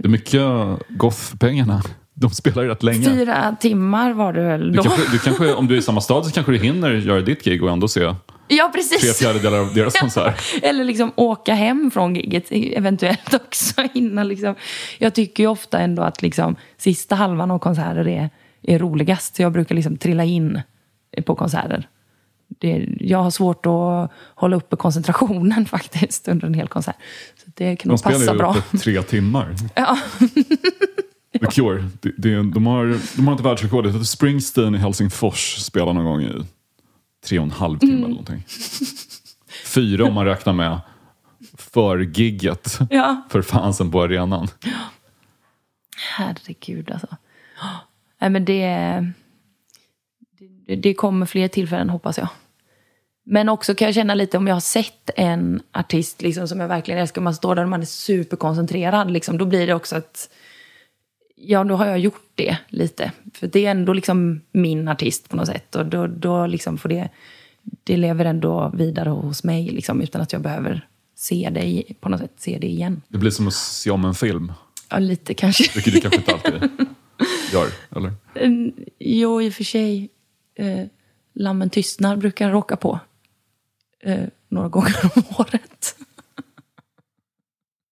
det 0.00 0.04
är 0.04 0.08
mycket 0.08 0.42
goth 0.88 1.16
för 1.16 1.36
pengarna. 1.36 1.82
De 2.14 2.30
spelar 2.30 2.62
ju 2.62 2.68
rätt 2.68 2.82
länge. 2.82 3.04
Fyra 3.04 3.56
timmar 3.60 4.12
var 4.12 4.32
det 4.32 4.42
väl 4.42 4.72
Du 4.72 4.76
då? 4.76 4.82
kanske, 4.82 5.12
du 5.12 5.18
kanske, 5.18 5.54
om 5.54 5.66
du 5.66 5.74
är 5.74 5.78
i 5.78 5.82
samma 5.82 6.00
stad 6.00 6.26
så 6.26 6.32
kanske 6.32 6.52
du 6.52 6.58
hinner 6.58 6.90
göra 6.90 7.20
ditt 7.20 7.44
gig 7.44 7.62
och 7.62 7.70
ändå 7.70 7.88
se 7.88 8.14
Ja, 8.48 8.70
tre 8.72 8.82
precis. 8.82 9.18
fjärdedelar 9.18 9.58
av 9.58 9.74
deras 9.74 9.94
konsert. 10.00 10.42
Eller 10.62 10.84
liksom 10.84 11.12
åka 11.16 11.54
hem 11.54 11.90
från 11.90 12.16
giget 12.16 12.44
eventuellt 12.50 13.34
också 13.46 13.82
innan 13.94 14.28
liksom. 14.28 14.54
Jag 14.98 15.14
tycker 15.14 15.42
ju 15.42 15.48
ofta 15.48 15.78
ändå 15.78 16.02
att 16.02 16.22
liksom 16.22 16.56
sista 16.78 17.14
halvan 17.14 17.50
av 17.50 17.58
konserter 17.58 18.08
är, 18.08 18.30
är 18.62 18.78
roligast. 18.78 19.36
Så 19.36 19.42
jag 19.42 19.52
brukar 19.52 19.74
liksom 19.74 19.96
trilla 19.96 20.24
in 20.24 20.60
på 21.26 21.34
konserter. 21.34 21.88
Det, 22.58 22.88
jag 23.00 23.22
har 23.22 23.30
svårt 23.30 23.66
att 23.66 24.10
hålla 24.34 24.56
uppe 24.56 24.76
koncentrationen 24.76 25.66
faktiskt 25.70 26.28
under 26.28 26.46
en 26.46 26.54
hel 26.54 26.68
konsert. 26.68 26.96
Så 27.44 27.50
det 27.54 27.76
kan 27.76 27.88
De 27.88 27.92
nog 27.92 27.98
spelar 27.98 28.18
passa 28.18 28.32
ju 28.32 28.38
bra. 28.38 28.50
uppe 28.58 28.78
tre 28.78 29.02
timmar. 29.02 29.54
Ja. 29.74 29.98
The 31.40 31.46
Cure. 31.46 31.84
Det, 32.00 32.12
det, 32.18 32.32
är- 32.32 32.42
de, 32.54 32.66
har, 32.66 32.98
de 33.16 33.26
har 33.26 33.32
inte 33.34 33.44
världsrekordet. 33.44 34.06
Springsteen 34.06 34.74
i 34.74 34.78
Helsingfors 34.78 35.56
spelar 35.56 35.92
någon 35.92 36.04
gång 36.04 36.22
i 36.22 36.32
tre 37.26 37.38
och 37.38 37.44
en 37.44 37.50
halv 37.50 37.78
timme 37.78 37.92
Mm. 37.92 38.04
eller 38.04 38.10
någonting. 38.14 38.44
Fyra 39.66 40.04
om 40.04 40.14
man 40.14 40.24
räknar 40.24 40.52
med 40.52 40.80
för-gigget 41.58 42.78
Ja. 42.90 43.22
för 43.30 43.42
fansen 43.42 43.90
på 43.90 44.02
arenan. 44.02 44.48
Herregud 46.16 46.90
alltså. 46.90 47.16
Nej, 48.20 48.30
men 48.30 48.44
det, 48.44 48.66
det, 50.66 50.76
det 50.76 50.94
kommer 50.94 51.26
fler 51.26 51.48
tillfällen 51.48 51.90
hoppas 51.90 52.18
jag. 52.18 52.28
Men 53.24 53.48
också 53.48 53.74
kan 53.74 53.86
jag 53.86 53.94
känna 53.94 54.14
lite 54.14 54.36
om 54.38 54.46
jag 54.46 54.54
har 54.54 54.60
sett 54.60 55.10
en 55.16 55.62
artist 55.72 56.22
liksom, 56.22 56.48
som 56.48 56.60
jag 56.60 56.68
verkligen 56.68 57.00
älskar. 57.00 57.22
Man 57.22 57.34
står 57.34 57.54
där 57.54 57.62
och 57.62 57.68
man 57.68 57.80
är 57.80 57.84
superkoncentrerad. 57.86 59.10
Liksom, 59.10 59.38
då 59.38 59.44
blir 59.46 59.66
det 59.66 59.74
också 59.74 59.96
att... 59.96 60.30
Ja, 61.38 61.64
då 61.64 61.74
har 61.76 61.86
jag 61.86 61.98
gjort 61.98 62.30
det 62.34 62.56
lite. 62.68 63.12
För 63.34 63.46
det 63.46 63.66
är 63.66 63.70
ändå 63.70 63.92
liksom 63.92 64.40
min 64.52 64.88
artist 64.88 65.28
på 65.28 65.36
något 65.36 65.46
sätt. 65.46 65.74
Och 65.74 65.86
då, 65.86 66.06
då 66.06 66.46
liksom 66.46 66.78
får 66.78 66.88
det... 66.88 67.08
Det 67.84 67.96
lever 67.96 68.24
ändå 68.24 68.72
vidare 68.74 69.08
hos 69.10 69.44
mig 69.44 69.70
liksom, 69.70 70.00
utan 70.00 70.20
att 70.20 70.32
jag 70.32 70.42
behöver 70.42 70.88
se 71.14 71.50
det, 71.52 71.82
på 72.00 72.08
något 72.08 72.20
sätt, 72.20 72.32
se 72.36 72.58
det 72.58 72.66
igen. 72.66 73.02
Det 73.08 73.18
blir 73.18 73.30
som 73.30 73.48
att 73.48 73.54
se 73.54 73.90
om 73.90 74.04
en 74.04 74.14
film. 74.14 74.52
Ja, 74.90 74.98
lite 74.98 75.34
kanske. 75.34 75.70
Vilket 75.74 75.94
du 75.94 76.00
kanske 76.00 76.18
inte 76.20 76.32
alltid 76.32 76.70
gör, 77.52 77.68
eller? 77.96 78.12
Mm, 78.34 78.72
Jo, 78.98 79.42
i 79.42 79.48
och 79.50 79.54
för 79.54 79.64
sig. 79.64 80.08
Eh, 80.54 80.86
Lammen 81.34 81.70
tystnar 81.70 82.16
brukar 82.16 82.44
jag 82.44 82.54
råka 82.54 82.76
på. 82.76 83.00
Eh, 84.02 84.24
några 84.48 84.68
gånger 84.68 84.96
om 85.16 85.22
året. 85.38 85.96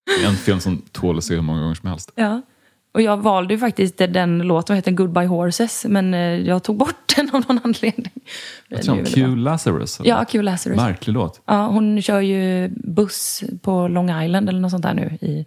Det 0.07 0.25
är 0.25 0.29
en 0.29 0.37
film 0.37 0.61
som 0.61 0.83
tål 0.93 1.19
att 1.19 1.25
se 1.25 1.35
hur 1.35 1.43
många 1.43 1.61
gånger 1.61 1.75
som 1.75 1.89
helst. 1.89 2.13
Ja. 2.15 2.43
Och 2.95 3.03
jag 3.03 3.17
valde 3.17 3.55
ju 3.55 3.61
faktiskt 3.61 3.99
den 3.99 4.39
låten, 4.39 4.75
vad 4.75 4.79
heter? 4.79 4.91
Goodbye 4.91 5.27
Horses. 5.27 5.85
Men 5.89 6.15
eh, 6.15 6.21
jag 6.21 6.63
tog 6.63 6.77
bort 6.77 6.95
den 7.17 7.31
av 7.35 7.45
någon 7.49 7.61
anledning. 7.65 8.11
Jag 8.69 8.83
tror 8.83 9.05
Q. 9.05 9.37
Lazarus. 9.37 10.01
eller? 10.01 10.09
Ja, 10.11 10.25
Q 10.25 10.43
Lazarus. 10.43 10.77
Märklig 10.77 11.13
låt. 11.15 11.41
Ja, 11.47 11.67
hon 11.67 12.03
kör 12.03 12.21
ju 12.21 12.69
buss 12.69 13.45
på 13.63 13.89
Long 13.89 14.23
Island 14.23 14.49
eller 14.49 14.61
något 14.61 14.71
sånt 14.71 14.83
där 14.83 14.95
nu 14.95 15.19
i, 15.21 15.47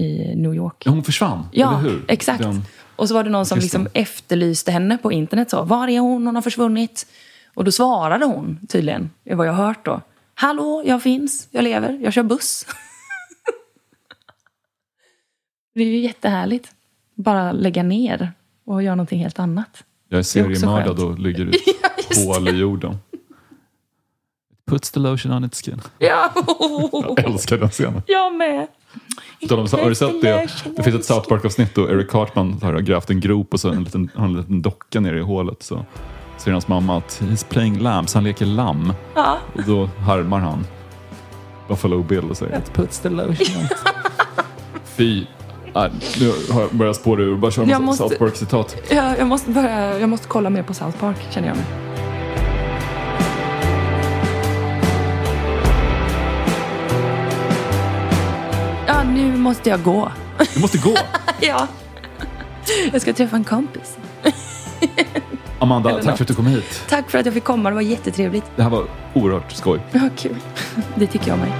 i 0.00 0.34
New 0.36 0.54
York. 0.54 0.82
Hon 0.86 1.04
försvann, 1.04 1.48
Ja, 1.52 1.78
eller 1.78 1.90
hur? 1.90 2.04
exakt. 2.08 2.42
Den, 2.42 2.62
Och 2.96 3.08
så 3.08 3.14
var 3.14 3.24
det 3.24 3.30
någon 3.30 3.46
som 3.46 3.58
liksom 3.58 3.88
efterlyste 3.92 4.70
henne 4.72 4.98
på 4.98 5.12
internet. 5.12 5.50
Så, 5.50 5.62
Var 5.62 5.88
är 5.88 6.00
hon? 6.00 6.26
Hon 6.26 6.34
har 6.34 6.42
försvunnit. 6.42 7.06
Och 7.54 7.64
då 7.64 7.72
svarade 7.72 8.24
hon 8.26 8.58
tydligen, 8.68 9.10
vad 9.30 9.46
jag 9.48 9.52
har 9.52 9.66
hört 9.66 9.84
då. 9.84 10.00
Hallå, 10.34 10.82
jag 10.86 11.02
finns, 11.02 11.48
jag 11.50 11.64
lever, 11.64 11.98
jag 12.02 12.12
kör 12.12 12.22
buss. 12.22 12.66
det 15.78 15.82
är 15.82 15.92
ju 15.92 15.98
jättehärligt. 16.00 16.68
Bara 17.14 17.52
lägga 17.52 17.82
ner 17.82 18.32
och 18.64 18.82
göra 18.82 18.94
någonting 18.94 19.20
helt 19.20 19.38
annat. 19.38 19.84
jag 20.08 20.18
är 20.18 20.22
seriemördad 20.22 20.98
och 21.00 21.18
ligger 21.18 21.46
i 21.54 21.58
Ja, 21.82 22.24
hål 22.34 22.48
i 22.48 22.52
jorden. 22.58 22.96
Puts 24.70 24.90
the 24.90 25.00
lotion 25.00 25.32
on 25.32 25.44
its 25.44 25.62
skin. 25.62 25.80
Ja, 25.98 26.32
Jag 26.92 27.18
älskar 27.24 27.58
den 27.58 27.70
scenen. 27.70 28.02
jag 28.06 28.34
med. 28.34 28.66
Om- 29.50 29.58
Har 29.58 29.88
du 29.88 29.94
sett 29.94 30.22
det? 30.22 30.48
Det 30.76 30.82
finns 30.82 30.96
ett 30.96 31.04
South 31.04 31.28
Park-avsnitt 31.28 31.74
då 31.74 31.88
Eric 31.90 32.10
Cartman 32.10 32.58
har 32.62 32.80
grävt 32.80 33.10
en 33.10 33.20
grop 33.20 33.52
och 33.54 33.60
så 33.60 33.68
en 33.72 33.84
liten, 33.84 34.10
har 34.14 34.24
en 34.24 34.36
liten 34.36 34.62
docka 34.62 35.00
nere 35.00 35.18
i 35.18 35.22
hålet. 35.22 35.62
Så 35.62 35.84
säger 36.38 36.52
hans 36.52 36.68
mamma 36.68 36.96
att 36.98 37.20
he's 37.22 37.46
playing 37.48 37.78
lambs, 37.78 38.14
han 38.14 38.24
leker 38.24 38.46
lamm. 38.46 38.92
Ja. 39.14 39.38
Och 39.54 39.62
då 39.66 39.86
harmar 39.86 40.38
han 40.40 40.66
Buffalo 41.68 42.02
Bill 42.02 42.30
och 42.30 42.36
säger 42.36 42.58
it 42.58 42.72
puts 42.74 42.98
the 42.98 43.08
lotion 43.08 43.56
on. 43.60 43.68
Fy. 44.84 45.24
Nej, 45.76 45.90
nu 46.20 46.32
har 46.52 46.60
jag 46.60 46.70
börjat 46.74 46.96
spåra 46.96 47.22
ur. 47.22 47.36
Bara 47.36 47.50
köra 47.50 47.66
Jag 47.66 47.82
måste- 47.82 48.02
South 48.02 48.18
Park-citat. 48.18 48.76
Jag, 48.90 49.18
jag, 49.18 49.26
måste 49.26 49.50
börja, 49.50 49.98
jag 49.98 50.08
måste 50.08 50.28
kolla 50.28 50.50
mer 50.50 50.62
på 50.62 50.74
South 50.74 50.98
Park, 50.98 51.16
känner 51.30 51.48
jag 51.48 51.56
nu. 51.56 51.62
Ja, 58.86 59.02
nu 59.02 59.36
måste 59.36 59.70
jag 59.70 59.82
gå. 59.82 60.12
Du 60.54 60.60
måste 60.60 60.78
gå! 60.78 60.94
ja. 61.40 61.66
Jag 62.92 63.02
ska 63.02 63.12
träffa 63.12 63.36
en 63.36 63.44
kompis. 63.44 63.96
Amanda, 65.58 65.90
Eller 65.90 65.98
tack 66.02 66.06
något. 66.08 66.16
för 66.18 66.24
att 66.24 66.28
du 66.28 66.34
kom 66.34 66.46
hit. 66.46 66.82
Tack 66.88 67.10
för 67.10 67.18
att 67.18 67.24
jag 67.26 67.34
fick 67.34 67.44
komma, 67.44 67.68
det 67.68 67.74
var 67.74 67.82
jättetrevligt. 67.82 68.44
Det 68.56 68.62
här 68.62 68.70
var 68.70 68.84
oerhört 69.14 69.52
skoj. 69.52 69.80
Ja, 69.92 70.00
kul. 70.16 70.36
Det 70.94 71.06
tycker 71.06 71.28
jag 71.28 71.38
med. 71.38 71.52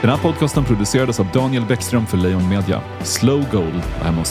Den 0.00 0.10
här 0.10 0.16
podcasten 0.16 0.64
producerades 0.64 1.20
av 1.20 1.26
Daniel 1.32 1.66
Bäckström 1.66 2.06
för 2.06 2.16
Lejon 2.16 2.48
Media. 2.48 2.82
Slow 3.02 3.44
Gold 3.52 3.82
är 4.00 4.04
hemma 4.04 4.18
hos 4.18 4.28